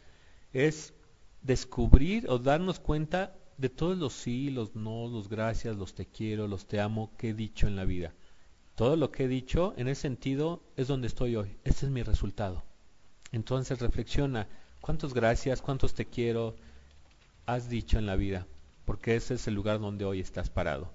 es 0.53 0.95
descubrir 1.43 2.31
o 2.31 2.39
darnos 2.39 2.79
cuenta 2.79 3.35
de 3.59 3.69
todos 3.69 3.99
los 3.99 4.13
sí, 4.13 4.51
los 4.51 4.77
no, 4.77 5.09
los 5.09 5.29
gracias, 5.29 5.77
los 5.77 5.95
te 5.95 6.07
quiero, 6.07 6.47
los 6.47 6.67
te 6.67 6.81
amo 6.81 7.11
que 7.19 7.31
he 7.31 7.35
dicho 7.35 7.67
en 7.67 7.75
la 7.75 7.85
vida. 7.85 8.15
Todo 8.77 8.95
lo 8.95 9.11
que 9.11 9.25
he 9.25 9.29
dicho 9.29 9.75
en 9.77 9.89
ese 9.89 10.03
sentido 10.03 10.63
es 10.77 10.87
donde 10.87 11.09
estoy 11.09 11.35
hoy. 11.35 11.57
Este 11.65 11.85
es 11.85 11.93
mi 11.93 12.05
resultado. 12.05 12.63
Entonces 13.33 13.81
reflexiona, 13.81 14.47
¿cuántos 14.81 15.13
gracias, 15.13 15.61
cuántos 15.61 15.95
te 15.95 16.07
quiero 16.07 16.55
has 17.47 17.69
dicho 17.69 17.99
en 17.99 18.07
la 18.07 18.15
vida? 18.15 18.47
Porque 18.85 19.17
ese 19.17 19.35
es 19.35 19.49
el 19.49 19.55
lugar 19.55 19.81
donde 19.81 20.05
hoy 20.05 20.21
estás 20.21 20.49
parado. 20.49 20.93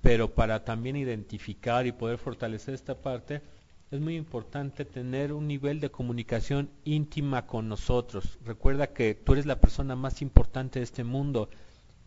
Pero 0.00 0.34
para 0.34 0.64
también 0.64 0.96
identificar 0.96 1.86
y 1.86 1.92
poder 1.92 2.16
fortalecer 2.16 2.72
esta 2.72 2.94
parte, 3.02 3.42
es 3.90 4.00
muy 4.00 4.16
importante 4.16 4.86
tener 4.86 5.34
un 5.34 5.46
nivel 5.46 5.80
de 5.80 5.90
comunicación 5.90 6.70
íntima 6.84 7.46
con 7.46 7.68
nosotros. 7.68 8.38
Recuerda 8.42 8.94
que 8.94 9.14
tú 9.14 9.34
eres 9.34 9.44
la 9.44 9.60
persona 9.60 9.94
más 9.94 10.22
importante 10.22 10.78
de 10.78 10.84
este 10.84 11.04
mundo 11.04 11.50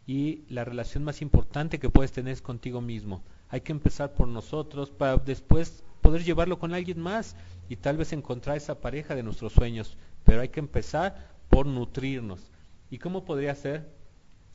y 0.10 0.44
la 0.50 0.66
relación 0.66 1.04
más 1.04 1.22
importante 1.22 1.78
que 1.78 1.92
puedes 1.92 2.12
tener 2.12 2.34
es 2.34 2.42
contigo 2.42 2.82
mismo. 2.82 3.22
Hay 3.48 3.62
que 3.62 3.72
empezar 3.72 4.16
por 4.16 4.28
nosotros 4.28 4.90
para 4.90 5.18
después 5.18 5.84
poder 6.02 6.24
llevarlo 6.24 6.58
con 6.58 6.74
alguien 6.74 7.00
más 7.00 7.36
y 7.70 7.76
tal 7.76 7.98
vez 7.98 8.12
encontrar 8.12 8.58
esa 8.58 8.82
pareja 8.82 9.14
de 9.14 9.22
nuestros 9.22 9.54
sueños. 9.54 10.00
Pero 10.24 10.42
hay 10.42 10.50
que 10.50 10.62
empezar 10.62 11.30
por 11.48 11.68
nutrirnos. 11.68 12.50
¿Y 12.90 12.98
cómo 12.98 13.24
podría 13.24 13.54
ser? 13.54 13.88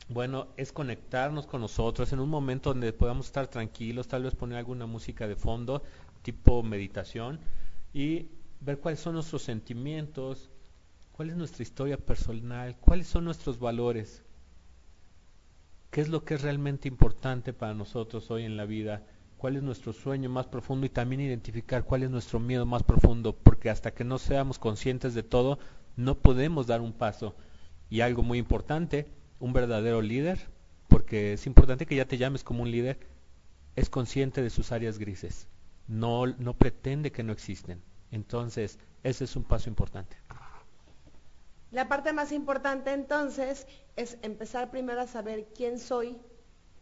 Bueno, 0.09 0.47
es 0.57 0.73
conectarnos 0.73 1.47
con 1.47 1.61
nosotros 1.61 2.11
en 2.11 2.19
un 2.19 2.27
momento 2.27 2.71
donde 2.71 2.91
podamos 2.91 3.27
estar 3.27 3.47
tranquilos, 3.47 4.09
tal 4.09 4.23
vez 4.23 4.35
poner 4.35 4.57
alguna 4.57 4.87
música 4.87 5.25
de 5.25 5.37
fondo, 5.37 5.83
tipo 6.21 6.63
meditación, 6.63 7.39
y 7.93 8.27
ver 8.59 8.79
cuáles 8.79 8.99
son 8.99 9.13
nuestros 9.13 9.43
sentimientos, 9.43 10.49
cuál 11.13 11.29
es 11.29 11.37
nuestra 11.37 11.63
historia 11.63 11.95
personal, 11.95 12.75
cuáles 12.75 13.07
son 13.07 13.23
nuestros 13.23 13.57
valores, 13.57 14.25
qué 15.95 16.01
es 16.01 16.09
lo 16.09 16.25
que 16.25 16.33
es 16.33 16.41
realmente 16.41 16.89
importante 16.89 17.53
para 17.53 17.73
nosotros 17.73 18.29
hoy 18.29 18.43
en 18.43 18.57
la 18.57 18.65
vida, 18.65 19.03
cuál 19.37 19.55
es 19.55 19.63
nuestro 19.63 19.93
sueño 19.93 20.29
más 20.29 20.45
profundo 20.45 20.85
y 20.85 20.89
también 20.89 21.21
identificar 21.21 21.85
cuál 21.85 22.03
es 22.03 22.09
nuestro 22.09 22.37
miedo 22.37 22.65
más 22.65 22.83
profundo, 22.83 23.33
porque 23.33 23.69
hasta 23.69 23.93
que 23.93 24.03
no 24.03 24.17
seamos 24.17 24.59
conscientes 24.59 25.13
de 25.13 25.23
todo, 25.23 25.57
no 25.95 26.19
podemos 26.19 26.67
dar 26.67 26.81
un 26.81 26.91
paso. 26.91 27.37
Y 27.89 28.01
algo 28.01 28.23
muy 28.23 28.39
importante, 28.39 29.07
un 29.39 29.53
verdadero 29.53 30.01
líder, 30.01 30.49
porque 30.89 31.31
es 31.31 31.47
importante 31.47 31.85
que 31.85 31.95
ya 31.95 32.09
te 32.09 32.17
llames 32.17 32.43
como 32.43 32.63
un 32.63 32.71
líder, 32.71 32.99
es 33.77 33.89
consciente 33.89 34.41
de 34.41 34.49
sus 34.49 34.73
áreas 34.73 34.99
grises, 34.99 35.47
no, 35.87 36.27
no 36.27 36.57
pretende 36.57 37.13
que 37.13 37.23
no 37.23 37.31
existen. 37.31 37.81
Entonces, 38.11 38.79
ese 39.03 39.23
es 39.23 39.37
un 39.37 39.45
paso 39.45 39.69
importante. 39.69 40.17
La 41.75 41.89
parte 41.89 42.13
más 42.13 42.31
importante 42.31 42.93
entonces 42.93 43.67
es 43.97 44.17
empezar 44.21 44.71
primero 44.71 45.01
a 45.01 45.07
saber 45.07 45.47
quién 45.53 45.77
soy, 45.77 46.15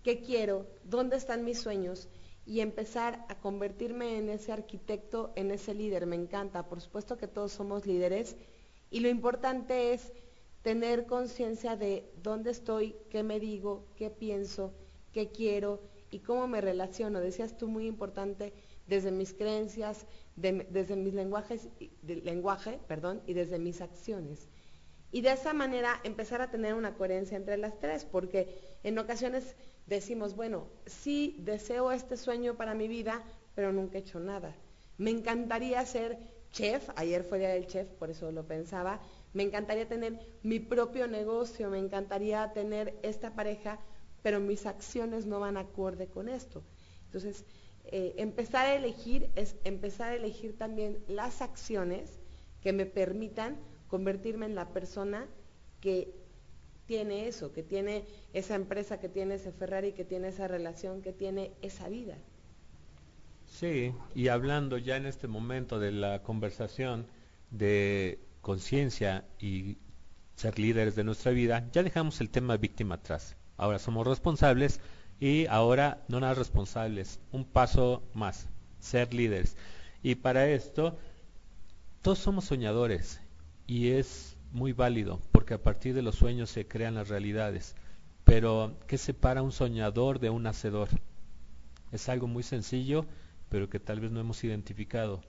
qué 0.04 0.22
quiero, 0.22 0.68
dónde 0.84 1.16
están 1.16 1.44
mis 1.44 1.60
sueños 1.60 2.10
y 2.46 2.60
empezar 2.60 3.26
a 3.28 3.40
convertirme 3.40 4.20
en 4.20 4.30
ese 4.30 4.52
arquitecto, 4.52 5.34
en 5.36 5.50
ese 5.50 5.74
líder. 5.74 6.06
Me 6.06 6.16
encanta, 6.16 6.70
por 6.70 6.80
supuesto 6.80 7.18
que 7.18 7.28
todos 7.28 7.54
somos 7.54 7.88
líderes 7.88 8.36
y 8.92 9.00
lo 9.00 9.10
importante 9.10 9.94
es 9.94 10.14
tener 10.62 11.08
conciencia 11.08 11.76
de 11.76 12.08
dónde 12.22 12.52
estoy, 12.52 12.96
qué 13.10 13.24
me 13.24 13.40
digo, 13.40 13.88
qué 13.96 14.12
pienso, 14.12 14.76
qué 15.12 15.32
quiero 15.32 15.82
y 16.12 16.20
cómo 16.20 16.48
me 16.48 16.62
relaciono. 16.62 17.20
Decías 17.20 17.58
tú 17.58 17.68
muy 17.68 17.88
importante 17.88 18.54
desde 18.86 19.10
mis 19.12 19.34
creencias, 19.34 20.06
de, 20.36 20.68
desde 20.70 20.96
mis 20.96 21.16
lenguajes, 21.16 21.68
lenguaje, 22.04 22.80
perdón, 22.88 23.24
y 23.26 23.34
desde 23.34 23.58
mis 23.58 23.82
acciones 23.82 24.50
y 25.14 25.22
de 25.22 25.32
esa 25.32 25.54
manera 25.54 26.02
empezar 26.04 26.42
a 26.42 26.50
tener 26.50 26.74
una 26.74 26.96
coherencia 26.96 27.38
entre 27.38 27.58
las 27.58 27.80
tres, 27.80 28.04
porque 28.04 28.58
en 28.82 28.98
ocasiones 28.98 29.56
decimos, 29.86 30.36
bueno, 30.36 30.68
sí 30.88 31.36
deseo 31.38 31.92
este 31.92 32.18
sueño 32.18 32.56
para 32.56 32.74
mi 32.74 32.88
vida, 32.88 33.24
pero 33.54 33.72
nunca 33.72 34.00
he 34.00 34.02
hecho 34.02 34.20
nada. 34.20 34.56
Me 34.98 35.12
encantaría 35.12 35.86
ser 35.86 36.18
chef, 36.52 36.90
ayer 36.96 37.24
fue 37.24 37.38
día 37.38 37.50
del 37.50 37.68
chef, 37.68 37.88
por 37.90 38.10
eso 38.10 38.32
lo 38.32 38.48
pensaba, 38.48 39.02
me 39.34 39.44
encantaría 39.44 39.88
tener 39.88 40.20
mi 40.42 40.60
propio 40.60 41.08
negocio, 41.08 41.70
me 41.70 41.78
encantaría 41.78 42.52
tener 42.52 42.98
esta 43.04 43.36
pareja, 43.36 43.80
pero 44.24 44.40
mis 44.40 44.66
acciones 44.66 45.28
no 45.28 45.40
van 45.40 45.58
acorde 45.58 46.08
con 46.08 46.28
esto. 46.28 46.64
Entonces, 47.06 47.46
eh, 47.86 48.16
empezar 48.18 48.66
a 48.66 48.74
elegir 48.74 49.30
es 49.36 49.58
empezar 49.64 50.10
a 50.10 50.16
elegir 50.16 50.58
también 50.58 51.04
las 51.08 51.44
acciones 51.44 52.20
que 52.64 52.74
me 52.74 52.88
permitan 52.88 53.60
convertirme 53.94 54.48
en 54.48 54.56
la 54.56 54.70
persona 54.70 55.28
que 55.80 56.16
tiene 56.88 57.28
eso, 57.28 57.54
que 57.54 57.62
tiene 57.62 58.06
esa 58.34 58.56
empresa, 58.56 59.00
que 59.00 59.08
tiene 59.08 59.36
ese 59.36 59.52
Ferrari, 59.52 59.92
que 59.92 60.04
tiene 60.04 60.30
esa 60.30 60.48
relación, 60.48 61.04
que 61.04 61.14
tiene 61.14 61.52
esa 61.62 61.90
vida. 61.90 62.18
Sí, 63.46 63.94
y 64.16 64.30
hablando 64.30 64.80
ya 64.80 64.98
en 64.98 65.06
este 65.06 65.28
momento 65.28 65.78
de 65.78 65.92
la 65.92 66.24
conversación 66.24 67.06
de 67.52 68.18
conciencia 68.42 69.26
y 69.38 69.78
ser 70.38 70.58
líderes 70.58 70.96
de 70.96 71.04
nuestra 71.04 71.32
vida, 71.32 71.70
ya 71.72 71.84
dejamos 71.84 72.20
el 72.20 72.32
tema 72.32 72.58
víctima 72.58 72.96
atrás. 72.96 73.38
Ahora 73.58 73.78
somos 73.78 74.08
responsables 74.08 74.80
y 75.20 75.46
ahora 75.46 76.04
no 76.08 76.20
nada 76.20 76.34
responsables, 76.34 77.20
un 77.32 77.46
paso 77.46 78.02
más, 78.16 78.50
ser 78.80 79.14
líderes. 79.14 79.56
Y 80.02 80.16
para 80.16 80.50
esto, 80.50 80.98
todos 82.02 82.18
somos 82.18 82.46
soñadores 82.46 83.20
y 83.68 83.90
es 83.90 84.38
muy 84.52 84.74
válido 84.74 85.20
porque 85.32 85.56
a 85.56 85.62
partir 85.62 85.94
de 85.94 86.02
los 86.02 86.16
sueños 86.16 86.50
se 86.50 86.68
crean 86.68 86.96
las 86.96 87.10
realidades. 87.10 87.76
Pero, 88.24 88.78
¿qué 88.88 88.98
separa 88.98 89.42
un 89.42 89.52
soñador 89.52 90.20
de 90.20 90.30
un 90.30 90.48
hacedor? 90.48 90.90
Es 91.92 92.08
algo 92.08 92.28
muy 92.28 92.44
sencillo, 92.44 93.06
pero 93.50 93.70
que 93.70 93.80
tal 93.80 94.00
vez 94.00 94.12
no 94.12 94.20
hemos 94.20 94.44
identificado. 94.44 95.22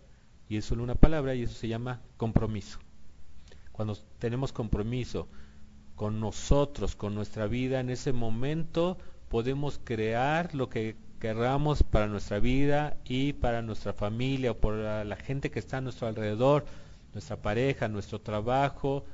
Y 0.49 0.57
es 0.57 0.65
solo 0.65 0.83
una 0.83 0.95
palabra 0.95 1.35
y 1.35 1.43
eso 1.43 1.55
se 1.55 1.69
llama 1.69 2.01
compromiso. 2.17 2.79
Cuando 3.73 3.97
tenemos 4.19 4.53
compromiso 4.53 5.29
con 5.97 6.21
nosotros, 6.21 6.95
con 6.95 7.15
nuestra 7.15 7.47
vida, 7.47 7.81
en 7.81 7.91
ese 7.91 8.13
momento 8.13 8.99
podemos 9.29 9.81
crear 9.83 10.55
lo 10.55 10.69
que 10.69 10.97
querramos 11.19 11.83
para 11.83 12.07
nuestra 12.07 12.39
vida 12.39 12.97
y 13.05 13.33
para 13.33 13.63
nuestra 13.63 13.93
familia 13.93 14.53
o 14.53 14.59
por 14.59 14.75
la 14.75 15.17
gente 15.17 15.51
que 15.51 15.59
está 15.59 15.79
a 15.79 15.81
nuestro 15.81 16.07
alrededor, 16.07 16.67
nuestra 17.15 17.37
pareja, 17.37 17.89
nuestro 17.89 18.21
trabajo, 18.21 19.05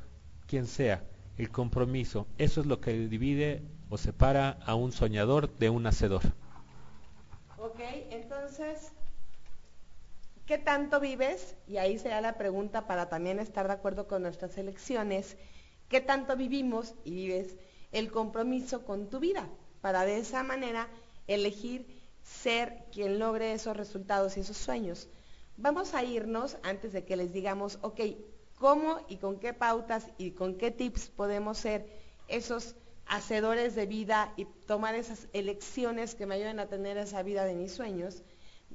quien 0.47 0.67
sea. 0.67 1.05
El 1.39 1.51
compromiso, 1.51 2.27
eso 2.37 2.61
es 2.61 2.67
lo 2.67 2.81
que 2.81 2.93
divide 2.93 3.63
o 3.89 3.97
separa 3.97 4.59
a 4.67 4.75
un 4.75 4.93
soñador 4.93 5.57
de 5.59 5.71
un 5.71 5.87
hacedor. 5.87 6.23
Ok, 7.57 7.81
entonces, 8.11 8.93
¿qué 10.47 10.59
tanto 10.59 11.01
vives? 11.01 11.57
Y 11.67 11.77
ahí 11.79 11.99
será 11.99 12.21
la 12.21 12.37
pregunta 12.37 12.87
para 12.87 13.09
también 13.09 13.39
estar 13.39 13.67
de 13.69 13.73
acuerdo 13.75 14.07
con 14.07 14.23
nuestras 14.23 14.59
elecciones. 14.59 15.37
¿Qué 15.89 16.01
tanto 16.01 16.37
vivimos 16.37 16.95
y 17.05 17.15
vives 17.15 17.57
el 17.93 18.11
compromiso 18.11 18.85
con 18.85 19.09
tu 19.09 19.19
vida? 19.19 19.49
Para 19.81 20.05
de 20.05 20.19
esa 20.19 20.43
manera 20.43 20.89
elegir 21.27 21.87
ser 22.23 22.85
quien 22.93 23.19
logre 23.19 23.53
esos 23.53 23.77
resultados 23.77 24.37
y 24.37 24.41
esos 24.41 24.57
sueños. 24.57 25.09
Vamos 25.57 25.95
a 25.95 26.03
irnos 26.05 26.57
antes 26.63 26.93
de 26.93 27.05
que 27.05 27.17
les 27.17 27.33
digamos, 27.33 27.79
ok, 27.83 28.01
cómo 28.59 28.99
y 29.09 29.17
con 29.17 29.39
qué 29.39 29.55
pautas 29.55 30.07
y 30.19 30.33
con 30.33 30.57
qué 30.57 30.71
tips 30.71 31.09
podemos 31.09 31.59
ser 31.59 31.87
esos 32.29 32.77
hacedores 33.07 33.75
de 33.75 33.87
vida 33.87 34.33
y 34.37 34.45
tomar 34.45 34.95
esas 34.95 35.29
elecciones 35.33 36.15
que 36.15 36.27
me 36.27 36.37
ayuden 36.37 36.61
a 36.61 36.69
tener 36.69 36.97
esa 36.97 37.23
vida 37.23 37.45
de 37.45 37.57
mis 37.57 37.73
sueños. 37.73 38.23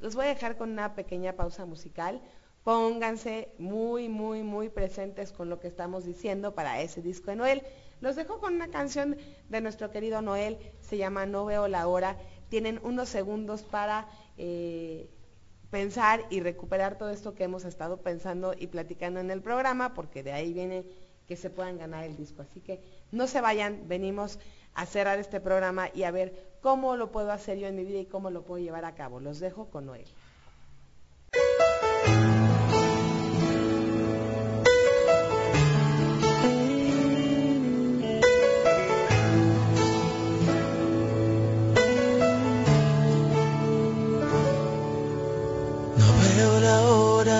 Los 0.01 0.15
voy 0.15 0.25
a 0.25 0.29
dejar 0.29 0.57
con 0.57 0.71
una 0.71 0.93
pequeña 0.93 1.33
pausa 1.33 1.65
musical. 1.65 2.21
Pónganse 2.63 3.53
muy, 3.59 4.09
muy, 4.09 4.43
muy 4.43 4.69
presentes 4.69 5.31
con 5.31 5.49
lo 5.49 5.59
que 5.59 5.67
estamos 5.67 6.03
diciendo 6.03 6.53
para 6.53 6.81
ese 6.81 7.01
disco 7.01 7.31
de 7.31 7.37
Noel. 7.37 7.63
Los 8.01 8.15
dejo 8.15 8.39
con 8.39 8.55
una 8.55 8.69
canción 8.69 9.15
de 9.49 9.61
nuestro 9.61 9.89
querido 9.91 10.21
Noel, 10.21 10.57
se 10.81 10.97
llama 10.97 11.25
No 11.25 11.45
veo 11.45 11.67
la 11.67 11.87
hora. 11.87 12.17
Tienen 12.49 12.79
unos 12.83 13.07
segundos 13.07 13.63
para 13.63 14.09
eh, 14.37 15.09
pensar 15.69 16.25
y 16.29 16.39
recuperar 16.39 16.97
todo 16.97 17.09
esto 17.09 17.33
que 17.33 17.43
hemos 17.43 17.65
estado 17.65 17.97
pensando 17.97 18.53
y 18.57 18.67
platicando 18.67 19.19
en 19.19 19.31
el 19.31 19.41
programa, 19.41 19.93
porque 19.93 20.23
de 20.23 20.31
ahí 20.31 20.53
viene 20.53 20.85
que 21.27 21.35
se 21.35 21.49
puedan 21.49 21.77
ganar 21.77 22.03
el 22.03 22.15
disco. 22.15 22.41
Así 22.41 22.61
que 22.61 22.81
no 23.11 23.27
se 23.27 23.41
vayan, 23.41 23.87
venimos 23.87 24.39
a 24.73 24.85
cerrar 24.85 25.19
este 25.19 25.39
programa 25.39 25.89
y 25.93 26.03
a 26.03 26.11
ver 26.11 26.57
cómo 26.61 26.95
lo 26.95 27.11
puedo 27.11 27.31
hacer 27.31 27.57
yo 27.57 27.67
en 27.67 27.75
mi 27.75 27.83
vida 27.83 27.99
y 27.99 28.05
cómo 28.05 28.29
lo 28.29 28.43
puedo 28.43 28.63
llevar 28.63 28.85
a 28.85 28.95
cabo. 28.95 29.19
Los 29.19 29.39
dejo 29.39 29.69
con 29.69 29.85
Noel. 29.85 30.05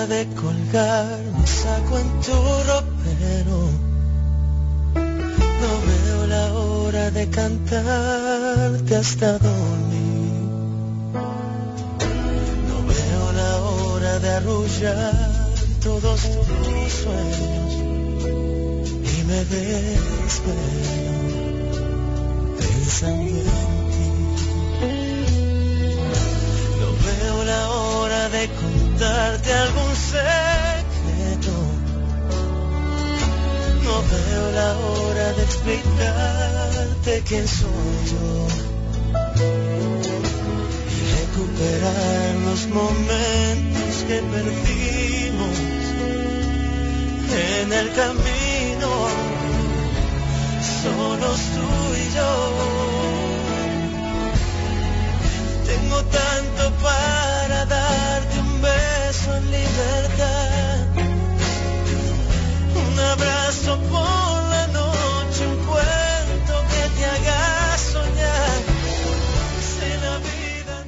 De 0.08 0.26
colgar 0.34 1.18
mi 1.36 1.46
saco 1.46 1.98
en 1.98 2.20
tu 2.20 2.32
ropero. 2.68 3.60
No 5.62 5.72
veo 5.86 6.26
la 6.26 6.52
hora 6.54 7.10
de 7.10 7.28
cantarte 7.28 8.96
hasta 8.96 9.38
dormir. 9.38 10.32
No 12.68 12.78
veo 12.86 13.32
la 13.32 13.56
hora 13.62 14.18
de 14.20 14.30
arrullar 14.30 15.30
todos 15.82 16.20
tus 16.22 16.92
sueños 17.02 17.72
y 19.12 19.24
me 19.24 19.44
desvelo 19.44 20.56
pensando 22.58 23.40
en 23.40 23.80
ti. 23.92 24.08
No 26.80 26.88
veo 27.06 27.44
la 27.44 27.70
hora 27.70 28.28
de 28.28 28.48
contarte 28.96 29.52
algún 29.52 29.94
secreto. 29.94 31.52
No 33.84 33.94
veo 34.10 34.50
la 34.52 34.70
hora 34.78 35.32
de 35.34 35.42
explicarte 35.42 37.22
quién 37.28 37.46
soy 37.46 37.96
yo. 38.10 38.46
Y 40.94 40.98
recuperar 41.20 42.34
los 42.46 42.66
momentos 42.68 43.94
que 44.08 44.18
perdimos 44.34 45.56
en 47.60 47.72
el 47.72 47.92
camino. 47.92 48.90
Solos 50.82 51.40
tú 51.54 51.68
y 51.94 52.14
yo. 52.16 52.32
Tengo 55.66 55.98
tanto 56.04 56.62
para 56.82 57.64
darte 57.66 58.35
un 62.74 62.98
abrazo 62.98 63.78
por 63.90 64.42
la 64.50 64.66
noche, 64.68 65.46
un 65.46 65.56
cuento 65.66 66.54
que 66.70 66.82
te 66.96 67.04
haga 67.04 67.76
la 70.02 70.18
vida 70.18 70.84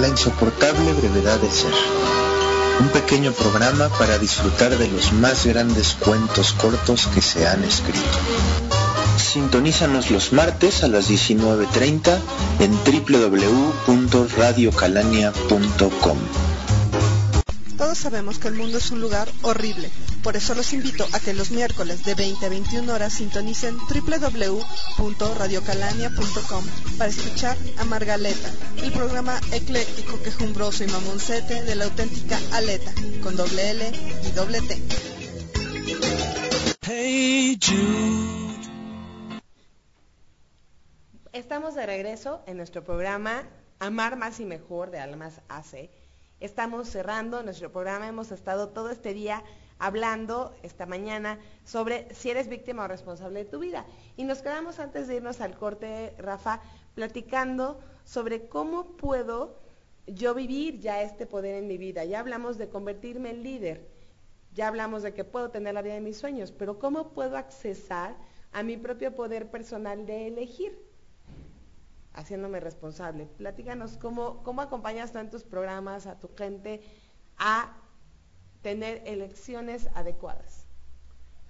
La 0.00 0.08
insoportable 0.08 0.92
brevedad 0.92 1.38
de 1.38 1.50
ser. 1.50 1.72
Un 2.80 2.88
pequeño 2.88 3.32
programa 3.32 3.88
para 3.90 4.18
disfrutar 4.18 4.76
de 4.76 4.88
los 4.88 5.12
más 5.12 5.46
grandes 5.46 5.94
cuentos 5.94 6.52
cortos 6.52 7.06
que 7.14 7.22
se 7.22 7.46
han 7.46 7.62
escrito. 7.62 8.18
Sintonízanos 9.34 10.10
los 10.12 10.32
martes 10.32 10.84
a 10.84 10.88
las 10.88 11.10
19.30 11.10 12.20
en 12.60 12.70
www.radiocalania.com. 13.88 16.18
Todos 17.76 17.98
sabemos 17.98 18.38
que 18.38 18.46
el 18.46 18.54
mundo 18.54 18.78
es 18.78 18.92
un 18.92 19.00
lugar 19.00 19.28
horrible. 19.42 19.90
Por 20.22 20.36
eso 20.36 20.54
los 20.54 20.72
invito 20.72 21.04
a 21.10 21.18
que 21.18 21.34
los 21.34 21.50
miércoles 21.50 22.04
de 22.04 22.14
20 22.14 22.46
a 22.46 22.48
21 22.48 22.94
horas 22.94 23.14
sintonicen 23.14 23.76
www.radiocalania.com 23.76 26.64
para 26.96 27.10
escuchar 27.10 27.56
a 27.78 27.84
Margaleta, 27.86 28.52
el 28.84 28.92
programa 28.92 29.40
ecléctico, 29.50 30.22
quejumbroso 30.22 30.84
y 30.84 30.86
mamoncete 30.86 31.64
de 31.64 31.74
la 31.74 31.86
auténtica 31.86 32.38
Aleta, 32.52 32.92
con 33.20 33.34
doble 33.34 33.70
L 33.70 33.90
y 34.28 34.30
doble 34.30 34.60
T. 34.60 34.80
Hey 36.86 37.58
De 41.64 41.86
regreso 41.86 42.42
en 42.46 42.58
nuestro 42.58 42.84
programa 42.84 43.48
Amar 43.78 44.16
Más 44.16 44.38
y 44.38 44.44
Mejor 44.44 44.90
de 44.90 44.98
Almas 44.98 45.40
AC. 45.48 45.88
Estamos 46.38 46.88
cerrando 46.88 47.42
nuestro 47.42 47.72
programa, 47.72 48.06
hemos 48.06 48.30
estado 48.32 48.68
todo 48.68 48.90
este 48.90 49.14
día 49.14 49.42
hablando 49.78 50.54
esta 50.62 50.84
mañana 50.84 51.38
sobre 51.64 52.14
si 52.14 52.28
eres 52.28 52.48
víctima 52.48 52.84
o 52.84 52.88
responsable 52.88 53.44
de 53.44 53.50
tu 53.50 53.60
vida. 53.60 53.86
Y 54.18 54.24
nos 54.24 54.42
quedamos 54.42 54.78
antes 54.78 55.08
de 55.08 55.16
irnos 55.16 55.40
al 55.40 55.56
corte, 55.56 56.14
Rafa, 56.18 56.60
platicando 56.94 57.80
sobre 58.04 58.46
cómo 58.46 58.98
puedo 58.98 59.58
yo 60.06 60.34
vivir 60.34 60.80
ya 60.80 61.00
este 61.00 61.24
poder 61.24 61.54
en 61.54 61.66
mi 61.66 61.78
vida. 61.78 62.04
Ya 62.04 62.20
hablamos 62.20 62.58
de 62.58 62.68
convertirme 62.68 63.30
en 63.30 63.42
líder, 63.42 63.88
ya 64.52 64.68
hablamos 64.68 65.02
de 65.02 65.14
que 65.14 65.24
puedo 65.24 65.50
tener 65.50 65.72
la 65.72 65.82
vida 65.82 65.94
de 65.94 66.02
mis 66.02 66.18
sueños, 66.18 66.52
pero 66.52 66.78
¿cómo 66.78 67.14
puedo 67.14 67.38
accesar 67.38 68.14
a 68.52 68.62
mi 68.62 68.76
propio 68.76 69.14
poder 69.14 69.50
personal 69.50 70.04
de 70.04 70.26
elegir? 70.26 70.93
Haciéndome 72.14 72.60
responsable. 72.60 73.26
Platícanos 73.26 73.96
cómo, 73.98 74.42
cómo 74.42 74.62
acompañas 74.62 75.12
tú 75.12 75.18
en 75.18 75.30
tus 75.30 75.42
programas 75.42 76.06
a 76.06 76.18
tu 76.18 76.30
gente 76.36 76.80
a 77.36 77.76
tener 78.62 79.02
elecciones 79.06 79.88
adecuadas. 79.94 80.66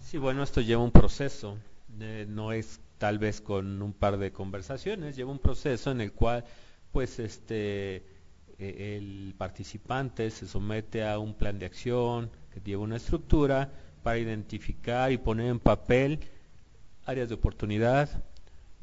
Sí, 0.00 0.18
bueno, 0.18 0.42
esto 0.42 0.60
lleva 0.60 0.82
un 0.82 0.90
proceso, 0.90 1.56
eh, 2.00 2.26
no 2.28 2.52
es 2.52 2.80
tal 2.98 3.18
vez 3.18 3.40
con 3.40 3.80
un 3.80 3.92
par 3.92 4.18
de 4.18 4.32
conversaciones, 4.32 5.16
lleva 5.16 5.30
un 5.30 5.38
proceso 5.38 5.90
en 5.90 6.00
el 6.00 6.12
cual 6.12 6.44
pues 6.92 7.18
este 7.18 7.96
eh, 8.58 8.96
el 8.96 9.34
participante 9.36 10.30
se 10.30 10.46
somete 10.46 11.06
a 11.06 11.18
un 11.18 11.34
plan 11.34 11.58
de 11.58 11.66
acción 11.66 12.30
que 12.52 12.60
lleva 12.60 12.82
una 12.82 12.96
estructura 12.96 13.70
para 14.02 14.18
identificar 14.18 15.10
y 15.10 15.18
poner 15.18 15.46
en 15.46 15.58
papel 15.58 16.20
áreas 17.04 17.28
de 17.28 17.34
oportunidad, 17.34 18.08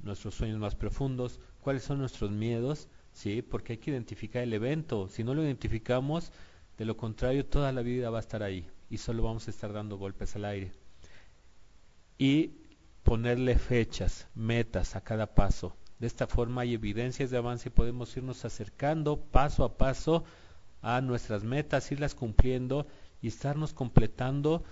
nuestros 0.03 0.36
sueños 0.36 0.60
más 0.60 0.76
profundos, 0.76 1.39
cuáles 1.62 1.84
son 1.84 1.99
nuestros 1.99 2.32
miedos, 2.32 2.89
¿sí? 3.14 3.41
Porque 3.41 3.74
hay 3.74 3.78
que 3.80 3.91
identificar 3.91 4.43
el 4.43 4.53
evento. 4.53 5.07
Si 5.07 5.24
no 5.24 5.34
lo 5.34 5.43
identificamos, 5.43 6.32
de 6.78 6.86
lo 6.86 6.97
contrario, 6.97 7.45
toda 7.45 7.72
la 7.72 7.82
vida 7.82 8.09
va 8.09 8.18
a 8.18 8.22
estar 8.22 8.43
ahí 8.43 8.68
y 8.89 8.97
solo 8.97 9.24
vamos 9.24 9.47
a 9.47 9.51
estar 9.51 9.72
dando 9.72 9.97
golpes 9.97 10.36
al 10.36 10.45
aire. 10.45 10.72
Y 12.18 12.51
ponerle 13.03 13.57
fechas, 13.57 14.28
metas 14.36 14.95
a 14.95 15.01
cada 15.01 15.34
paso. 15.34 15.76
De 15.99 16.07
esta 16.07 16.28
forma 16.28 16.62
hay 16.62 16.74
evidencias 16.74 17.30
de 17.30 17.38
avance 17.38 17.70
y 17.70 17.72
podemos 17.72 18.16
irnos 18.18 18.43
acercando 18.43 19.18
paso 19.20 19.64
a 19.64 19.78
paso 19.78 20.24
a 20.82 20.99
nuestras 21.01 21.43
metas, 21.43 21.91
irlas 21.91 22.16
cumpliendo 22.16 22.88
y 23.22 23.28
estarnos 23.28 23.74
completando 23.74 24.64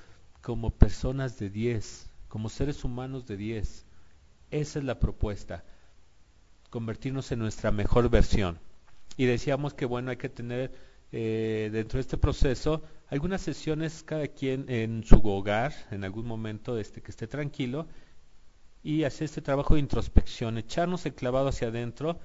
como 0.41 0.71
personas 0.71 1.37
de 1.37 1.49
10, 1.49 2.09
como 2.27 2.49
seres 2.49 2.83
humanos 2.83 3.27
de 3.27 3.37
10. 3.37 3.85
Esa 4.51 4.79
es 4.79 4.85
la 4.85 4.99
propuesta, 4.99 5.63
convertirnos 6.69 7.31
en 7.31 7.39
nuestra 7.39 7.71
mejor 7.71 8.09
versión. 8.09 8.59
Y 9.17 9.25
decíamos 9.25 9.73
que 9.73 9.85
bueno, 9.85 10.11
hay 10.11 10.17
que 10.17 10.29
tener 10.29 10.71
eh, 11.11 11.69
dentro 11.73 11.97
de 11.97 12.01
este 12.01 12.17
proceso 12.17 12.83
algunas 13.07 13.41
sesiones 13.41 14.03
cada 14.03 14.27
quien 14.27 14.65
en 14.69 15.03
su 15.03 15.17
hogar, 15.27 15.73
en 15.91 16.03
algún 16.03 16.27
momento 16.27 16.77
este, 16.77 17.01
que 17.01 17.11
esté 17.11 17.27
tranquilo, 17.27 17.87
y 18.83 19.03
hacer 19.03 19.25
este 19.25 19.41
trabajo 19.41 19.73
de 19.73 19.81
introspección, 19.81 20.57
echarnos 20.57 21.05
el 21.05 21.15
clavado 21.15 21.49
hacia 21.49 21.67
adentro 21.69 22.19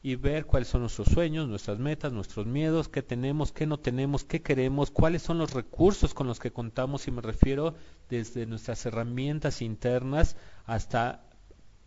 y 0.00 0.14
ver 0.14 0.46
cuáles 0.46 0.68
son 0.68 0.82
nuestros 0.82 1.08
sueños, 1.08 1.48
nuestras 1.48 1.80
metas, 1.80 2.12
nuestros 2.12 2.46
miedos, 2.46 2.88
qué 2.88 3.02
tenemos, 3.02 3.52
qué 3.52 3.66
no 3.66 3.78
tenemos, 3.78 4.24
qué 4.24 4.40
queremos, 4.40 4.92
cuáles 4.92 5.22
son 5.22 5.38
los 5.38 5.52
recursos 5.52 6.14
con 6.14 6.28
los 6.28 6.38
que 6.38 6.52
contamos, 6.52 7.08
y 7.08 7.10
me 7.10 7.20
refiero 7.20 7.74
desde 8.08 8.46
nuestras 8.46 8.86
herramientas 8.86 9.60
internas 9.60 10.36
hasta 10.66 11.27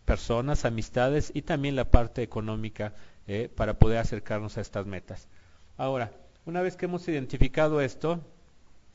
personas, 0.04 0.64
amistades 0.64 1.30
y 1.34 1.42
también 1.42 1.76
la 1.76 1.90
parte 1.90 2.22
económica 2.22 2.94
eh, 3.26 3.48
para 3.54 3.78
poder 3.78 3.98
acercarnos 3.98 4.58
a 4.58 4.60
estas 4.60 4.86
metas. 4.86 5.28
Ahora, 5.76 6.12
una 6.44 6.60
vez 6.62 6.76
que 6.76 6.86
hemos 6.86 7.06
identificado 7.08 7.80
esto, 7.80 8.20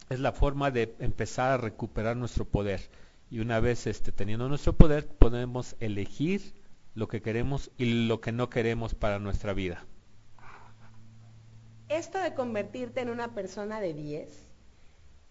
es 0.09 0.19
la 0.19 0.31
forma 0.31 0.71
de 0.71 0.95
empezar 0.99 1.51
a 1.51 1.57
recuperar 1.57 2.17
nuestro 2.17 2.45
poder. 2.45 2.81
Y 3.29 3.39
una 3.39 3.59
vez 3.59 3.87
este, 3.87 4.11
teniendo 4.11 4.47
nuestro 4.47 4.73
poder, 4.73 5.07
podemos 5.07 5.75
elegir 5.79 6.53
lo 6.95 7.07
que 7.07 7.21
queremos 7.21 7.71
y 7.77 8.07
lo 8.07 8.21
que 8.21 8.31
no 8.31 8.49
queremos 8.49 8.95
para 8.95 9.19
nuestra 9.19 9.53
vida. 9.53 9.85
Esto 11.89 12.19
de 12.19 12.33
convertirte 12.33 13.01
en 13.01 13.09
una 13.09 13.33
persona 13.33 13.79
de 13.79 13.93
10, 13.93 14.47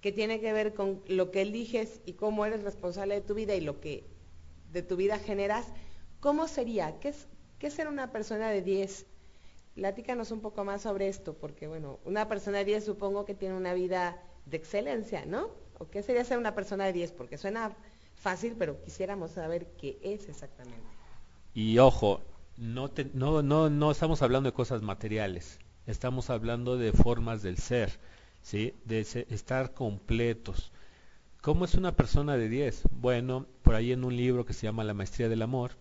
que 0.00 0.12
tiene 0.12 0.40
que 0.40 0.52
ver 0.52 0.74
con 0.74 1.02
lo 1.06 1.30
que 1.30 1.42
eliges 1.42 2.00
y 2.06 2.14
cómo 2.14 2.46
eres 2.46 2.62
responsable 2.62 3.14
de 3.14 3.20
tu 3.20 3.34
vida 3.34 3.54
y 3.54 3.60
lo 3.60 3.80
que 3.80 4.04
de 4.76 4.82
tu 4.82 4.96
vida 4.96 5.18
generas, 5.18 5.66
¿cómo 6.20 6.48
sería? 6.48 7.00
¿Qué 7.00 7.08
es, 7.08 7.28
qué 7.58 7.70
ser 7.70 7.88
una 7.88 8.12
persona 8.12 8.50
de 8.50 8.60
10? 8.60 9.06
Platícanos 9.74 10.30
un 10.32 10.42
poco 10.42 10.64
más 10.64 10.82
sobre 10.82 11.08
esto, 11.08 11.32
porque 11.32 11.66
bueno, 11.66 11.98
una 12.04 12.28
persona 12.28 12.58
de 12.58 12.66
10 12.66 12.84
supongo 12.84 13.24
que 13.24 13.34
tiene 13.34 13.56
una 13.56 13.72
vida 13.72 14.22
de 14.44 14.58
excelencia, 14.58 15.24
¿no? 15.24 15.48
¿O 15.78 15.88
qué 15.88 16.02
sería 16.02 16.24
ser 16.24 16.36
una 16.36 16.54
persona 16.54 16.84
de 16.84 16.92
10? 16.92 17.12
Porque 17.12 17.38
suena 17.38 17.74
fácil, 18.16 18.54
pero 18.58 18.82
quisiéramos 18.82 19.30
saber 19.30 19.66
qué 19.78 19.98
es 20.02 20.28
exactamente. 20.28 20.86
Y 21.54 21.78
ojo, 21.78 22.20
no, 22.58 22.90
no, 23.14 23.42
no, 23.42 23.70
no 23.70 23.90
estamos 23.90 24.20
hablando 24.20 24.50
de 24.50 24.54
cosas 24.54 24.82
materiales, 24.82 25.58
estamos 25.86 26.28
hablando 26.28 26.76
de 26.76 26.92
formas 26.92 27.40
del 27.42 27.56
ser, 27.56 27.98
¿sí? 28.42 28.74
de 28.84 29.00
estar 29.00 29.72
completos. 29.72 30.70
¿Cómo 31.46 31.64
es 31.64 31.74
una 31.74 31.94
persona 31.94 32.36
de 32.36 32.48
10? 32.48 32.88
Bueno, 32.90 33.46
por 33.66 33.74
ahí 33.74 33.90
en 33.90 34.04
un 34.04 34.16
libro 34.16 34.44
que 34.44 34.52
se 34.52 34.62
llama 34.62 34.84
La 34.84 34.94
Maestría 34.94 35.28
del 35.28 35.42
Amor, 35.42 35.72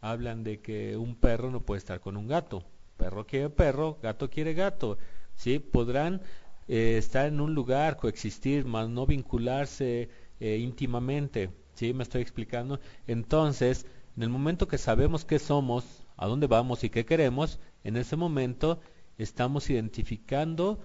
hablan 0.00 0.42
de 0.42 0.60
que 0.60 0.96
un 0.96 1.14
perro 1.14 1.52
no 1.52 1.60
puede 1.62 1.78
estar 1.78 2.00
con 2.00 2.16
un 2.16 2.26
gato. 2.26 2.64
Perro 2.96 3.28
quiere 3.28 3.48
perro, 3.48 3.96
gato 4.02 4.28
quiere 4.28 4.54
gato. 4.54 4.98
¿sí? 5.36 5.60
Podrán 5.60 6.20
eh, 6.66 6.96
estar 6.98 7.26
en 7.26 7.40
un 7.40 7.54
lugar, 7.54 7.96
coexistir, 7.96 8.64
más 8.64 8.88
no 8.88 9.06
vincularse 9.06 10.10
eh, 10.40 10.56
íntimamente. 10.56 11.50
¿Sí? 11.74 11.94
Me 11.94 12.02
estoy 12.02 12.22
explicando. 12.22 12.80
Entonces, 13.06 13.86
en 14.16 14.24
el 14.24 14.30
momento 14.30 14.66
que 14.66 14.76
sabemos 14.76 15.24
qué 15.24 15.38
somos, 15.38 15.84
a 16.16 16.26
dónde 16.26 16.48
vamos 16.48 16.82
y 16.82 16.90
qué 16.90 17.04
queremos, 17.04 17.60
en 17.84 17.98
ese 17.98 18.16
momento 18.16 18.80
estamos 19.16 19.70
identificando 19.70 20.80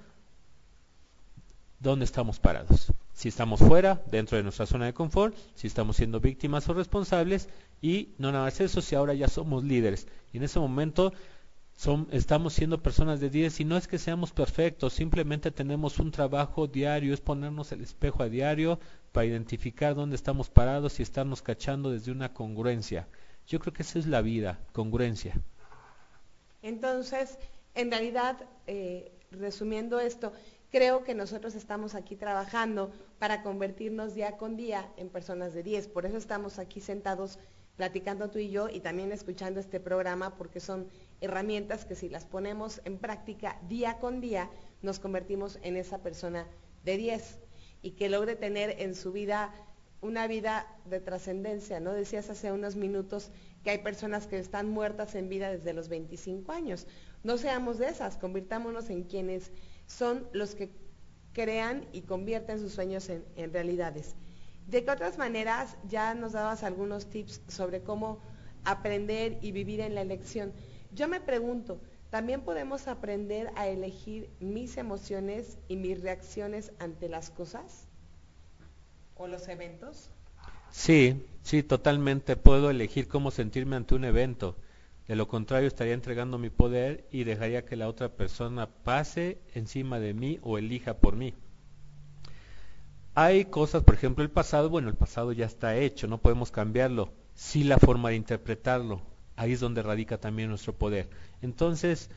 dónde 1.80 2.06
estamos 2.06 2.40
parados. 2.40 2.94
Si 3.14 3.30
estamos 3.30 3.60
fuera, 3.60 4.04
dentro 4.12 4.38
de 4.38 4.44
nuestra 4.44 4.66
zona 4.66 4.86
de 4.86 4.94
confort, 4.94 5.36
si 5.56 5.68
estamos 5.68 5.96
siendo 5.96 6.20
víctimas 6.20 6.68
o 6.68 6.74
responsables, 6.74 7.48
y 7.82 8.10
no 8.18 8.32
nada 8.32 8.46
más 8.46 8.60
eso, 8.60 8.82
si 8.82 8.96
ahora 8.96 9.14
ya 9.14 9.28
somos 9.28 9.64
líderes. 9.64 10.08
Y 10.32 10.38
en 10.38 10.44
ese 10.44 10.60
momento 10.60 11.14
son, 11.76 12.08
estamos 12.12 12.54
siendo 12.54 12.82
personas 12.82 13.20
de 13.20 13.30
10 13.30 13.60
y 13.60 13.66
no 13.66 13.78
es 13.78 13.88
que 13.88 14.00
seamos 14.00 14.32
perfectos, 14.32 14.94
simplemente 14.94 15.52
tenemos 15.52 16.00
un 16.00 16.12
trabajo 16.12 16.68
diario, 16.68 17.14
es 17.14 17.22
ponernos 17.22 17.72
el 17.72 17.82
espejo 17.82 18.24
a 18.24 18.30
diario 18.30 18.80
para 19.12 19.26
identificar 19.26 19.96
dónde 19.96 20.16
estamos 20.16 20.50
parados 20.50 21.00
y 21.00 21.04
estarnos 21.04 21.42
cachando 21.42 21.92
desde 21.92 22.12
una 22.12 22.34
congruencia. 22.34 23.08
Yo 23.48 23.60
creo 23.60 23.74
que 23.74 23.84
esa 23.84 24.00
es 24.00 24.08
la 24.08 24.22
vida, 24.22 24.60
congruencia. 24.72 25.40
Entonces, 26.62 27.38
en 27.76 27.92
realidad, 27.92 28.38
eh, 28.68 29.12
resumiendo 29.32 30.00
esto, 30.00 30.32
creo 30.74 31.04
que 31.04 31.14
nosotros 31.14 31.54
estamos 31.54 31.94
aquí 31.94 32.16
trabajando 32.16 32.92
para 33.20 33.44
convertirnos 33.44 34.16
día 34.16 34.38
con 34.38 34.58
día 34.58 34.92
en 34.98 35.10
personas 35.10 35.54
de 35.54 35.62
10. 35.62 35.88
Por 35.90 36.08
eso 36.08 36.18
estamos 36.18 36.58
aquí 36.58 36.82
sentados 36.82 37.38
platicando 37.76 38.32
tú 38.32 38.40
y 38.40 38.50
yo 38.50 38.70
y 38.70 38.80
también 38.80 39.12
escuchando 39.12 39.60
este 39.60 39.80
programa 39.80 40.36
porque 40.36 40.60
son 40.60 40.88
herramientas 41.22 41.86
que 41.86 41.94
si 41.94 42.10
las 42.10 42.26
ponemos 42.26 42.82
en 42.86 42.98
práctica 42.98 43.60
día 43.70 44.00
con 44.00 44.20
día 44.20 44.50
nos 44.82 45.00
convertimos 45.00 45.60
en 45.62 45.78
esa 45.78 46.00
persona 46.00 46.48
de 46.84 46.98
10 46.98 47.38
y 47.84 47.92
que 47.92 48.10
logre 48.10 48.36
tener 48.36 48.82
en 48.82 48.96
su 48.96 49.12
vida 49.12 49.54
una 50.02 50.26
vida 50.26 50.66
de 50.86 51.00
trascendencia, 51.00 51.80
¿no? 51.82 51.94
Decías 51.94 52.32
hace 52.32 52.52
unos 52.52 52.76
minutos 52.76 53.30
que 53.64 53.70
hay 53.70 53.78
personas 53.78 54.26
que 54.26 54.40
están 54.40 54.70
muertas 54.70 55.14
en 55.14 55.30
vida 55.30 55.52
desde 55.52 55.74
los 55.74 55.88
25 55.88 56.52
años. 56.52 56.88
No 57.24 57.38
seamos 57.38 57.78
de 57.78 57.90
esas, 57.90 58.18
convirtámonos 58.18 58.90
en 58.90 59.04
quienes 59.04 59.52
son 59.88 60.28
los 60.34 60.56
que 60.56 60.72
crean 61.34 61.86
y 61.92 62.02
convierten 62.02 62.60
sus 62.60 62.74
sueños 62.74 63.10
en, 63.10 63.54
realidades. 63.54 64.16
¿De 64.68 64.84
qué 64.84 64.92
otras 64.92 65.18
maneras 65.18 65.76
ya 65.88 66.14
nos 66.14 66.34
dabas 66.34 66.64
algunos 66.64 67.08
tips 67.08 67.42
sobre 67.48 67.82
cómo 67.82 68.20
aprender 68.64 69.40
y 69.42 69.52
vivir 69.52 69.82
en 69.82 69.96
la 69.96 70.02
elección? 70.02 70.54
Yo 70.92 71.08
me 71.08 71.20
pregunto, 71.20 71.82
¿también 72.10 72.42
podemos 72.42 72.88
aprender 72.88 73.52
a 73.56 73.68
elegir 73.68 74.30
mis 74.40 74.78
emociones 74.78 75.58
y 75.68 75.76
mis 75.76 76.02
reacciones 76.02 76.72
ante 76.80 77.10
las 77.10 77.30
cosas? 77.30 77.88
o 79.16 79.28
los 79.28 79.48
eventos? 79.48 80.10
Sí, 80.72 81.26
sí, 81.44 81.64
totalmente. 81.64 82.36
Puedo 82.36 82.70
elegir 82.70 83.08
cómo 83.08 83.32
sentirme 83.32 83.76
ante 83.76 83.96
un 83.96 84.06
evento. 84.06 84.56
De 85.08 85.16
lo 85.16 85.28
contrario, 85.28 85.68
estaría 85.68 85.94
entregando 85.94 86.38
mi 86.38 86.50
poder 86.50 87.08
y 87.12 87.26
dejaría 87.26 87.66
que 87.66 87.76
la 87.76 87.90
otra 87.90 88.10
persona 88.10 88.68
pase 88.68 89.42
encima 89.54 90.00
de 90.00 90.14
mí 90.14 90.40
o 90.42 90.58
elija 90.58 90.98
por 90.98 91.16
mí. 91.16 91.34
Hay 93.16 93.46
cosas, 93.46 93.84
por 93.84 93.96
ejemplo, 93.96 94.24
el 94.24 94.32
pasado, 94.32 94.70
bueno, 94.70 94.90
el 94.90 94.96
pasado 94.96 95.34
ya 95.34 95.46
está 95.46 95.76
hecho, 95.76 96.08
no 96.08 96.20
podemos 96.20 96.52
cambiarlo. 96.52 97.14
Sí 97.36 97.64
la 97.64 97.78
forma 97.78 98.10
de 98.10 98.16
interpretarlo, 98.16 99.02
ahí 99.36 99.52
es 99.52 99.60
donde 99.60 99.84
radica 99.84 100.18
también 100.20 100.50
nuestro 100.50 100.74
poder. 100.74 101.10
Entonces, 101.42 102.10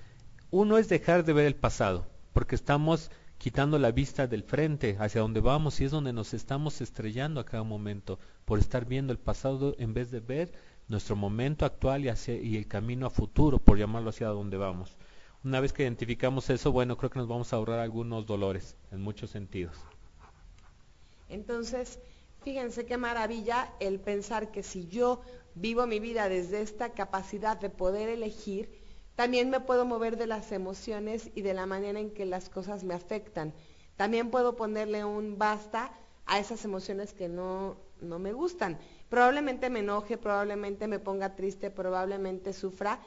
uno 0.51 0.79
es 0.79 0.89
dejar 0.89 1.25
de 1.25 1.33
ver 1.33 1.47
el 1.47 1.57
pasado, 1.57 2.07
porque 2.33 2.55
estamos 2.55 3.11
quitando 3.39 3.79
la 3.79 3.91
vista 3.91 4.27
del 4.27 4.43
frente 4.43 4.97
hacia 4.99 5.21
donde 5.21 5.41
vamos 5.41 5.81
y 5.81 5.85
es 5.85 5.91
donde 5.91 6.13
nos 6.13 6.35
estamos 6.35 6.81
estrellando 6.81 7.41
a 7.41 7.45
cada 7.45 7.63
momento 7.63 8.19
por 8.45 8.59
estar 8.59 8.87
viendo 8.87 9.13
el 9.13 9.19
pasado 9.19 9.75
en 9.79 9.93
vez 9.93 10.11
de 10.11 10.21
ver 10.21 10.53
nuestro 10.89 11.17
momento 11.17 11.65
actual 11.65 12.05
y, 12.05 12.57
el 12.57 12.69
camino 12.69 13.07
a 13.07 13.11
futuro, 13.11 13.59
por 13.59 13.79
llamarlo 13.79 14.11
hacia 14.11 14.29
donde 14.29 14.57
vamos. 14.57 14.97
Una 15.45 15.61
vez 15.61 15.73
que 15.73 15.83
identificamos 15.83 16.51
eso, 16.51 16.73
bueno, 16.73 16.97
creo 16.97 17.11
que 17.11 17.19
nos 17.19 17.29
vamos 17.29 17.53
a 17.53 17.57
ahorrar 17.57 17.81
algunos 17.81 18.27
dolores 18.27 18.77
en 18.91 19.01
muchos 19.01 19.31
sentidos. 19.31 19.77
Entonces, 21.29 21.99
fíjense 22.43 22.87
qué 22.87 22.97
maravilla 22.97 23.73
el 23.81 24.01
pensar 24.01 24.51
que 24.51 24.63
si 24.63 24.87
yo 24.89 25.21
vivo 25.55 25.87
mi 25.87 26.01
vida 26.01 26.29
desde 26.29 26.63
esta 26.63 26.91
capacidad 26.91 27.59
de 27.59 27.71
poder 27.71 28.09
elegir, 28.09 28.71
también 29.17 29.51
me 29.51 29.61
puedo 29.61 29.85
mover 29.85 30.17
de 30.17 30.27
las 30.27 30.53
emociones 30.53 31.31
y 31.35 31.43
de 31.43 31.55
la 31.55 31.67
manera 31.67 31.99
en 31.99 32.11
que 32.11 32.27
las 32.27 32.49
cosas 32.49 32.85
me 32.85 32.95
afectan. 32.95 33.55
También 33.97 34.31
puedo 34.31 34.57
ponerle 34.57 35.05
un 35.05 35.39
basta 35.39 35.91
a 36.27 36.39
esas 36.39 36.65
emociones 36.65 37.13
que 37.15 37.29
no, 37.29 37.77
no 38.01 38.19
me 38.19 38.33
gustan. 38.33 38.79
Probablemente 39.09 39.71
me 39.71 39.81
enoje, 39.81 40.19
probablemente 40.19 40.89
me 40.89 40.99
ponga 40.99 41.37
triste, 41.37 41.71
probablemente 41.71 42.53
sufra, 42.53 43.01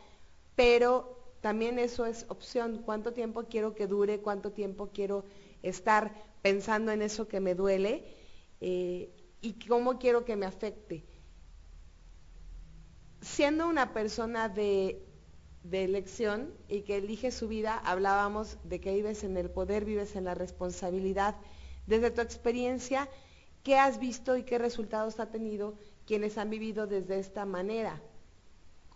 pero 0.56 1.36
también 1.42 1.80
eso 1.80 2.06
es 2.06 2.26
opción. 2.30 2.82
¿Cuánto 2.84 3.14
tiempo 3.14 3.46
quiero 3.50 3.76
que 3.76 3.88
dure? 3.88 4.20
¿Cuánto 4.20 4.52
tiempo 4.52 4.90
quiero 4.94 5.26
estar 5.62 6.14
pensando 6.42 6.92
en 6.92 7.02
eso 7.02 7.28
que 7.28 7.40
me 7.40 7.56
duele? 7.56 8.06
Eh, 8.62 9.14
¿Y 9.42 9.54
cómo 9.68 10.00
quiero 10.00 10.26
que 10.26 10.36
me 10.36 10.46
afecte? 10.46 11.06
Siendo 13.22 13.68
una 13.68 13.94
persona 13.94 14.48
de 14.48 15.06
de 15.64 15.84
elección 15.84 16.54
y 16.68 16.82
que 16.82 16.98
elige 16.98 17.32
su 17.32 17.48
vida, 17.48 17.78
hablábamos 17.78 18.58
de 18.64 18.80
que 18.80 18.94
vives 18.94 19.24
en 19.24 19.38
el 19.38 19.50
poder, 19.50 19.86
vives 19.86 20.16
en 20.16 20.24
la 20.24 20.34
responsabilidad. 20.34 21.36
Desde 21.86 22.12
tu 22.12 22.22
experiencia, 22.22 23.10
¿qué 23.64 23.78
has 23.78 24.00
visto 24.00 24.38
y 24.38 24.44
qué 24.44 24.58
resultados 24.58 25.20
ha 25.20 25.32
tenido 25.32 25.76
quienes 26.10 26.40
han 26.40 26.50
vivido 26.50 26.88
desde 26.88 27.20
esta 27.20 27.46
manera. 27.46 28.02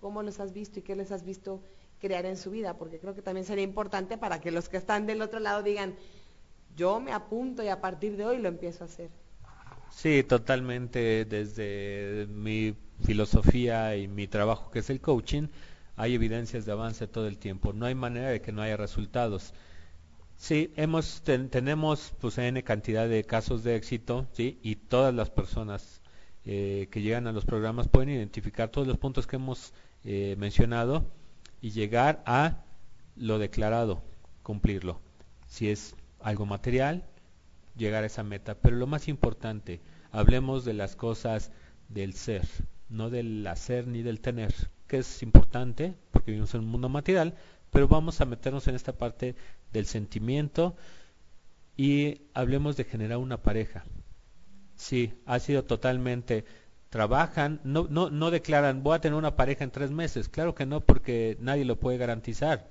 ¿Cómo 0.02 0.24
los 0.24 0.40
has 0.40 0.52
visto 0.52 0.80
y 0.80 0.82
qué 0.82 0.96
les 0.96 1.12
has 1.12 1.24
visto 1.24 1.62
crear 2.02 2.26
en 2.26 2.38
su 2.38 2.50
vida? 2.50 2.76
Porque 2.76 2.98
creo 2.98 3.14
que 3.14 3.22
también 3.22 3.46
sería 3.46 3.64
importante 3.64 4.18
para 4.18 4.42
que 4.42 4.50
los 4.50 4.68
que 4.68 4.78
están 4.78 5.06
del 5.06 5.22
otro 5.22 5.40
lado 5.40 5.62
digan, 5.62 5.94
yo 6.76 7.00
me 7.00 7.12
apunto 7.12 7.62
y 7.62 7.68
a 7.68 7.80
partir 7.82 8.18
de 8.18 8.26
hoy 8.26 8.40
lo 8.40 8.48
empiezo 8.48 8.84
a 8.84 8.88
hacer. 8.88 9.12
Sí, 9.92 10.24
totalmente. 10.24 11.26
Desde 11.26 12.26
mi 12.32 12.76
filosofía 13.06 13.96
y 13.96 14.08
mi 14.08 14.26
trabajo, 14.28 14.72
que 14.72 14.80
es 14.80 14.90
el 14.90 15.00
coaching, 15.00 15.50
hay 15.96 16.16
evidencias 16.16 16.66
de 16.66 16.72
avance 16.72 17.06
todo 17.08 17.28
el 17.28 17.38
tiempo. 17.38 17.74
No 17.74 17.86
hay 17.86 17.94
manera 17.94 18.30
de 18.30 18.42
que 18.42 18.52
no 18.52 18.64
haya 18.64 18.76
resultados. 18.76 19.54
Sí, 20.36 20.74
hemos 20.78 21.22
tenemos 21.22 22.12
pues 22.20 22.40
n 22.40 22.64
cantidad 22.64 23.08
de 23.08 23.24
casos 23.24 23.64
de 23.64 23.76
éxito, 23.76 24.26
sí, 24.32 24.58
y 24.64 24.78
todas 24.78 25.14
las 25.14 25.30
personas 25.30 26.02
eh, 26.46 26.88
que 26.92 27.02
llegan 27.02 27.28
a 27.28 27.32
los 27.32 27.46
programas 27.46 27.88
pueden 27.88 28.10
identificar 28.10 28.70
todos 28.70 28.88
los 28.88 28.98
puntos 28.98 29.28
que 29.28 29.38
hemos 29.38 29.74
eh, 30.04 30.36
mencionado 30.38 31.06
y 31.62 31.72
llegar 31.72 32.22
a 32.26 32.64
lo 33.16 33.40
declarado, 33.40 34.02
cumplirlo. 34.42 35.00
Si 35.48 35.70
es 35.70 35.96
algo 36.20 36.46
material, 36.46 37.06
llegar 37.78 38.04
a 38.04 38.08
esa 38.08 38.24
meta. 38.24 38.56
Pero 38.56 38.76
lo 38.76 38.88
más 38.88 39.08
importante, 39.08 39.82
hablemos 40.12 40.66
de 40.66 40.74
las 40.74 40.96
cosas 40.96 41.52
del 41.90 42.14
ser, 42.14 42.48
no 42.90 43.10
del 43.10 43.46
hacer 43.48 43.88
ni 43.88 44.02
del 44.02 44.20
tener, 44.20 44.54
que 44.88 45.00
es 45.00 45.24
importante 45.24 45.94
porque 46.12 46.32
vivimos 46.32 46.54
en 46.54 46.62
un 46.62 46.68
mundo 46.68 46.90
material, 46.90 47.36
pero 47.72 47.88
vamos 47.88 48.22
a 48.22 48.26
meternos 48.26 48.68
en 48.68 48.76
esta 48.76 48.94
parte 48.94 49.36
del 49.72 49.86
sentimiento 49.86 50.76
y 51.76 52.22
hablemos 52.34 52.78
de 52.78 52.84
generar 52.84 53.18
una 53.18 53.42
pareja. 53.42 53.84
Sí, 54.84 55.14
ha 55.26 55.40
sido 55.40 55.64
totalmente 55.64 56.44
trabajan, 56.90 57.62
no, 57.64 57.88
no, 57.90 58.10
no 58.10 58.32
declaran 58.32 58.84
voy 58.84 58.98
a 58.98 59.00
tener 59.00 59.18
una 59.18 59.38
pareja 59.38 59.64
en 59.64 59.72
tres 59.72 59.92
meses, 59.92 60.28
claro 60.28 60.56
que 60.56 60.66
no 60.66 60.82
porque 60.82 61.38
nadie 61.40 61.64
lo 61.64 61.80
puede 61.80 61.98
garantizar. 61.98 62.70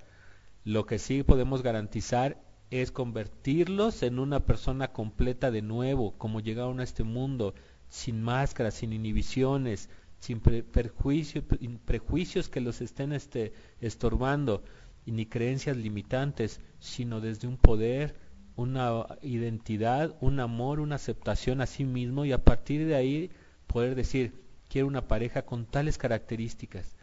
Lo 0.63 0.85
que 0.85 0.99
sí 0.99 1.23
podemos 1.23 1.63
garantizar 1.63 2.39
es 2.71 2.93
convertirlos 2.93 4.03
en 4.03 4.19
una 4.19 4.41
persona 4.41 4.93
completa 4.93 5.51
de 5.51 5.63
nuevo, 5.63 6.13
como 6.19 6.41
llegaron 6.41 6.81
a 6.81 6.83
este 6.83 7.03
mundo, 7.03 7.55
sin 7.89 8.23
máscaras, 8.23 8.75
sin 8.75 8.93
inhibiciones, 8.93 9.89
sin 10.19 10.43
prejuicios 10.43 12.51
que 12.51 12.61
los 12.61 12.83
estén 12.83 13.15
este, 13.15 13.55
estorbando, 13.81 14.63
ni 15.07 15.25
creencias 15.25 15.79
limitantes, 15.79 16.61
sino 16.79 17.23
desde 17.23 17.49
un 17.49 17.57
poder, 17.57 18.15
una 18.57 19.07
identidad, 19.23 20.17
un 20.21 20.41
amor, 20.41 20.81
una 20.81 20.97
aceptación 20.97 21.61
a 21.61 21.67
sí 21.67 21.85
mismo 21.85 22.25
y 22.25 22.33
a 22.33 22.45
partir 22.45 22.87
de 22.87 22.95
ahí 22.95 23.31
poder 23.67 23.95
decir, 23.95 24.35
quiero 24.69 24.87
una 24.87 25.09
pareja 25.09 25.43
con 25.43 25.67
tales 25.67 25.99
características, 25.99 26.97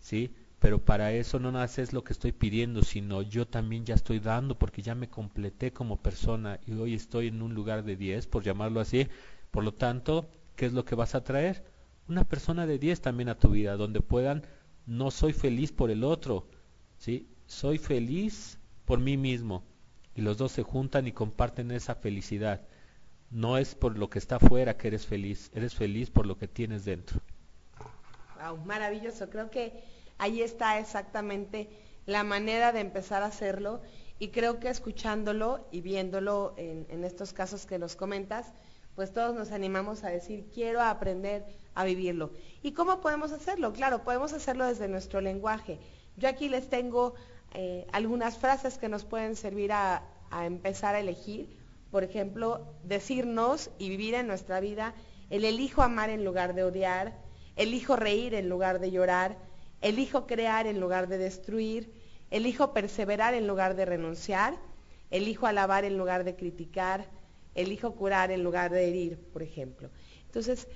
¿sí? 0.00 0.34
pero 0.62 0.78
para 0.78 1.12
eso 1.12 1.40
no 1.40 1.60
es 1.64 1.92
lo 1.92 2.04
que 2.04 2.12
estoy 2.12 2.30
pidiendo, 2.30 2.84
sino 2.84 3.20
yo 3.20 3.48
también 3.48 3.84
ya 3.84 3.96
estoy 3.96 4.20
dando 4.20 4.56
porque 4.56 4.80
ya 4.80 4.94
me 4.94 5.08
completé 5.08 5.72
como 5.72 6.00
persona 6.00 6.60
y 6.64 6.74
hoy 6.74 6.94
estoy 6.94 7.26
en 7.26 7.42
un 7.42 7.52
lugar 7.52 7.82
de 7.82 7.96
10, 7.96 8.28
por 8.28 8.44
llamarlo 8.44 8.78
así. 8.78 9.08
Por 9.50 9.64
lo 9.64 9.74
tanto, 9.74 10.30
¿qué 10.54 10.66
es 10.66 10.72
lo 10.72 10.84
que 10.84 10.94
vas 10.94 11.16
a 11.16 11.24
traer? 11.24 11.64
Una 12.06 12.22
persona 12.22 12.64
de 12.64 12.78
10 12.78 13.00
también 13.00 13.28
a 13.28 13.40
tu 13.40 13.50
vida, 13.50 13.76
donde 13.76 14.00
puedan, 14.02 14.46
no 14.86 15.10
soy 15.10 15.32
feliz 15.32 15.72
por 15.72 15.90
el 15.90 16.04
otro, 16.04 16.46
¿sí? 16.96 17.26
Soy 17.46 17.78
feliz 17.78 18.56
por 18.84 19.00
mí 19.00 19.16
mismo. 19.16 19.64
Y 20.14 20.22
los 20.22 20.36
dos 20.38 20.52
se 20.52 20.62
juntan 20.62 21.06
y 21.06 21.12
comparten 21.12 21.70
esa 21.70 21.94
felicidad. 21.94 22.60
No 23.30 23.56
es 23.56 23.74
por 23.74 23.96
lo 23.96 24.10
que 24.10 24.18
está 24.18 24.36
afuera 24.36 24.76
que 24.76 24.88
eres 24.88 25.06
feliz, 25.06 25.50
eres 25.54 25.74
feliz 25.74 26.10
por 26.10 26.26
lo 26.26 26.36
que 26.36 26.48
tienes 26.48 26.84
dentro. 26.84 27.20
Wow, 28.42 28.58
maravilloso. 28.66 29.30
Creo 29.30 29.50
que 29.50 29.82
ahí 30.18 30.42
está 30.42 30.78
exactamente 30.78 31.70
la 32.06 32.24
manera 32.24 32.72
de 32.72 32.80
empezar 32.80 33.22
a 33.22 33.26
hacerlo 33.26 33.80
y 34.18 34.28
creo 34.28 34.60
que 34.60 34.68
escuchándolo 34.68 35.66
y 35.70 35.80
viéndolo 35.80 36.54
en, 36.56 37.04
estos 37.04 37.32
casos 37.32 37.66
que 37.66 37.78
nos 37.78 37.96
comentas, 37.96 38.52
pues 38.94 39.12
todos 39.12 39.34
nos 39.34 39.50
animamos 39.50 40.04
a 40.04 40.10
decir, 40.10 40.48
quiero 40.54 40.80
aprender 40.80 41.44
a 41.74 41.84
vivirlo. 41.84 42.30
¿Y 42.62 42.72
cómo 42.72 43.00
podemos 43.00 43.32
hacerlo? 43.32 43.72
Claro, 43.72 44.04
podemos 44.04 44.32
hacerlo 44.32 44.66
desde 44.66 44.86
nuestro 44.86 45.20
lenguaje. 45.20 45.80
Yo 46.16 46.28
aquí 46.28 46.48
les 46.48 46.68
tengo 46.68 47.14
eh, 47.54 47.86
algunas 47.92 48.38
frases 48.38 48.78
que 48.78 48.88
nos 48.88 49.04
pueden 49.04 49.36
servir 49.36 49.72
a, 49.72 50.02
a 50.30 50.46
empezar 50.46 50.94
a 50.94 51.00
elegir. 51.00 51.58
Por 51.90 52.04
ejemplo, 52.04 52.74
decirnos 52.84 53.70
y 53.78 53.88
vivir 53.88 54.14
en 54.14 54.26
nuestra 54.26 54.60
vida 54.60 54.94
el 55.30 55.44
elijo 55.44 55.82
amar 55.82 56.10
en 56.10 56.24
lugar 56.24 56.54
de 56.54 56.64
odiar, 56.64 57.18
elijo 57.56 57.96
reír 57.96 58.34
en 58.34 58.48
lugar 58.48 58.80
de 58.80 58.90
llorar, 58.90 59.38
elijo 59.80 60.26
crear 60.26 60.66
en 60.66 60.80
lugar 60.80 61.08
de 61.08 61.18
destruir, 61.18 61.92
elijo 62.30 62.72
perseverar 62.72 63.34
en 63.34 63.46
lugar 63.46 63.74
de 63.76 63.84
renunciar, 63.84 64.58
elijo 65.10 65.46
alabar 65.46 65.84
en 65.84 65.98
lugar 65.98 66.24
de 66.24 66.36
criticar, 66.36 67.06
elijo 67.54 67.94
curar 67.94 68.30
en 68.30 68.42
lugar 68.42 68.70
de 68.70 68.88
herir, 68.88 69.18
por 69.32 69.42
ejemplo. 69.42 69.90
Entonces, 70.26 70.68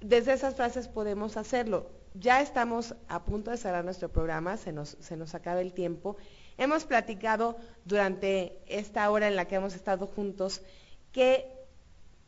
desde 0.00 0.32
esas 0.32 0.54
frases 0.54 0.88
podemos 0.88 1.36
hacerlo. 1.36 1.90
Ya 2.14 2.40
estamos 2.40 2.94
a 3.08 3.24
punto 3.24 3.50
de 3.50 3.56
cerrar 3.56 3.84
nuestro 3.84 4.08
programa, 4.08 4.56
se 4.56 4.72
nos, 4.72 4.96
se 5.00 5.16
nos 5.16 5.34
acaba 5.34 5.60
el 5.60 5.72
tiempo. 5.72 6.16
Hemos 6.56 6.84
platicado 6.84 7.56
durante 7.84 8.60
esta 8.66 9.10
hora 9.10 9.28
en 9.28 9.36
la 9.36 9.46
que 9.46 9.56
hemos 9.56 9.74
estado 9.74 10.06
juntos 10.06 10.62
que 11.12 11.46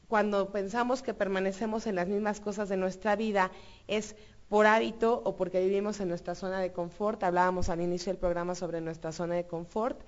cuando 0.09 0.51
pensamos 0.51 1.03
que 1.03 1.15
permanecemos 1.15 1.87
en 1.87 1.95
las 1.95 2.09
mismas 2.09 2.41
cosas 2.41 2.69
de 2.69 2.77
nuestra 2.77 3.17
vida 3.17 3.51
es 3.87 4.17
por 4.49 4.67
hábito 4.67 5.23
o 5.25 5.37
porque 5.37 5.61
vivimos 5.61 6.01
en 6.01 6.09
nuestra 6.09 6.35
zona 6.35 6.61
de 6.61 6.73
confort. 6.73 7.23
Hablábamos 7.23 7.69
al 7.69 7.81
inicio 7.81 8.13
del 8.13 8.19
programa 8.19 8.57
sobre 8.57 8.81
nuestra 8.81 9.13
zona 9.13 9.37
de 9.37 9.47
confort. 9.47 10.01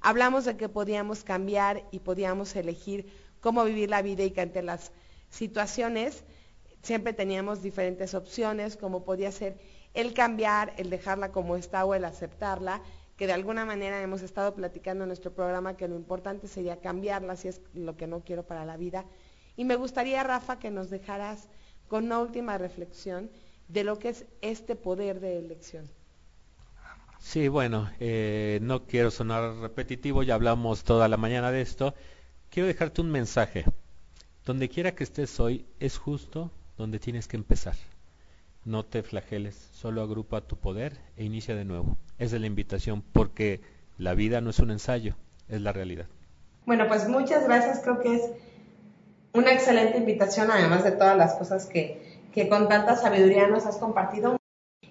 Hablamos 0.00 0.44
de 0.44 0.56
que 0.56 0.68
podíamos 0.68 1.24
cambiar 1.24 1.84
y 1.90 1.98
podíamos 1.98 2.54
elegir 2.54 3.06
cómo 3.40 3.64
vivir 3.64 3.90
la 3.90 4.02
vida 4.02 4.22
y 4.22 4.30
que 4.30 4.40
ante 4.40 4.62
las 4.62 4.92
situaciones 5.28 6.22
siempre 6.82 7.12
teníamos 7.12 7.62
diferentes 7.62 8.14
opciones, 8.14 8.76
como 8.76 9.04
podía 9.04 9.32
ser 9.32 9.56
el 9.94 10.14
cambiar, 10.14 10.74
el 10.76 10.90
dejarla 10.90 11.32
como 11.32 11.56
está 11.56 11.84
o 11.84 11.94
el 11.94 12.04
aceptarla, 12.04 12.82
que 13.16 13.26
de 13.26 13.32
alguna 13.32 13.64
manera 13.64 14.00
hemos 14.00 14.22
estado 14.22 14.54
platicando 14.54 15.04
en 15.04 15.08
nuestro 15.08 15.32
programa 15.32 15.76
que 15.76 15.88
lo 15.88 15.96
importante 15.96 16.46
sería 16.46 16.80
cambiarla 16.80 17.36
si 17.36 17.48
es 17.48 17.60
lo 17.74 17.96
que 17.96 18.06
no 18.06 18.20
quiero 18.20 18.44
para 18.44 18.64
la 18.64 18.76
vida. 18.76 19.04
Y 19.56 19.64
me 19.64 19.74
gustaría, 19.74 20.22
Rafa, 20.22 20.60
que 20.60 20.70
nos 20.70 20.88
dejaras 20.88 21.48
con 21.88 22.04
una 22.04 22.20
última 22.20 22.58
reflexión 22.58 23.30
de 23.66 23.82
lo 23.82 23.98
que 23.98 24.10
es 24.10 24.24
este 24.40 24.76
poder 24.76 25.18
de 25.20 25.38
elección. 25.38 25.90
Sí, 27.18 27.48
bueno, 27.48 27.90
eh, 27.98 28.60
no 28.62 28.86
quiero 28.86 29.10
sonar 29.10 29.56
repetitivo, 29.56 30.22
ya 30.22 30.34
hablamos 30.34 30.84
toda 30.84 31.08
la 31.08 31.16
mañana 31.16 31.50
de 31.50 31.60
esto. 31.60 31.94
Quiero 32.50 32.68
dejarte 32.68 33.00
un 33.00 33.10
mensaje. 33.10 33.64
Donde 34.44 34.68
quiera 34.68 34.94
que 34.94 35.04
estés 35.04 35.40
hoy, 35.40 35.66
es 35.80 35.98
justo 35.98 36.52
donde 36.78 36.98
tienes 37.00 37.28
que 37.28 37.36
empezar. 37.36 37.74
No 38.64 38.84
te 38.84 39.02
flageles, 39.02 39.68
solo 39.72 40.00
agrupa 40.00 40.40
tu 40.40 40.56
poder 40.56 40.98
e 41.16 41.24
inicia 41.24 41.54
de 41.54 41.64
nuevo. 41.64 41.98
Esa 42.18 42.36
es 42.36 42.40
la 42.40 42.46
invitación, 42.46 43.02
porque 43.02 43.60
la 43.98 44.14
vida 44.14 44.40
no 44.40 44.50
es 44.50 44.60
un 44.60 44.70
ensayo, 44.70 45.16
es 45.48 45.60
la 45.60 45.72
realidad. 45.72 46.06
Bueno, 46.64 46.86
pues 46.86 47.08
muchas 47.08 47.44
gracias, 47.44 47.80
creo 47.80 48.00
que 48.00 48.14
es 48.14 48.22
una 49.32 49.52
excelente 49.52 49.98
invitación, 49.98 50.50
además 50.50 50.84
de 50.84 50.92
todas 50.92 51.16
las 51.16 51.34
cosas 51.34 51.66
que, 51.66 52.20
que 52.32 52.48
con 52.48 52.68
tanta 52.68 52.96
sabiduría 52.96 53.48
nos 53.48 53.66
has 53.66 53.76
compartido. 53.76 54.36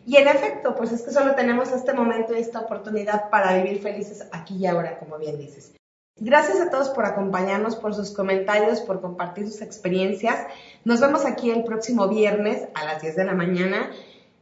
Y 0.06 0.18
en 0.18 0.28
efecto, 0.28 0.76
pues 0.76 0.92
es 0.92 1.02
que 1.04 1.12
solo 1.12 1.36
tenemos 1.36 1.72
este 1.72 1.94
momento 1.94 2.36
y 2.36 2.40
esta 2.40 2.62
oportunidad 2.62 3.30
para 3.30 3.62
vivir 3.62 3.82
felices 3.82 4.28
aquí 4.32 4.58
y 4.58 4.66
ahora, 4.66 5.00
como 5.00 5.18
bien 5.18 5.38
dices. 5.38 5.77
Gracias 6.20 6.60
a 6.60 6.72
todos 6.72 6.90
por 6.90 7.06
acompañarnos, 7.06 7.76
por 7.76 7.94
sus 7.94 8.10
comentarios, 8.12 8.82
por 8.82 9.02
compartir 9.02 9.48
sus 9.48 9.62
experiencias. 9.62 10.48
Nos 10.84 11.00
vemos 11.00 11.26
aquí 11.26 11.52
el 11.52 11.64
próximo 11.64 12.08
viernes 12.08 12.68
a 12.74 12.86
las 12.86 13.04
10 13.04 13.18
de 13.18 13.24
la 13.24 13.36
mañana. 13.36 13.92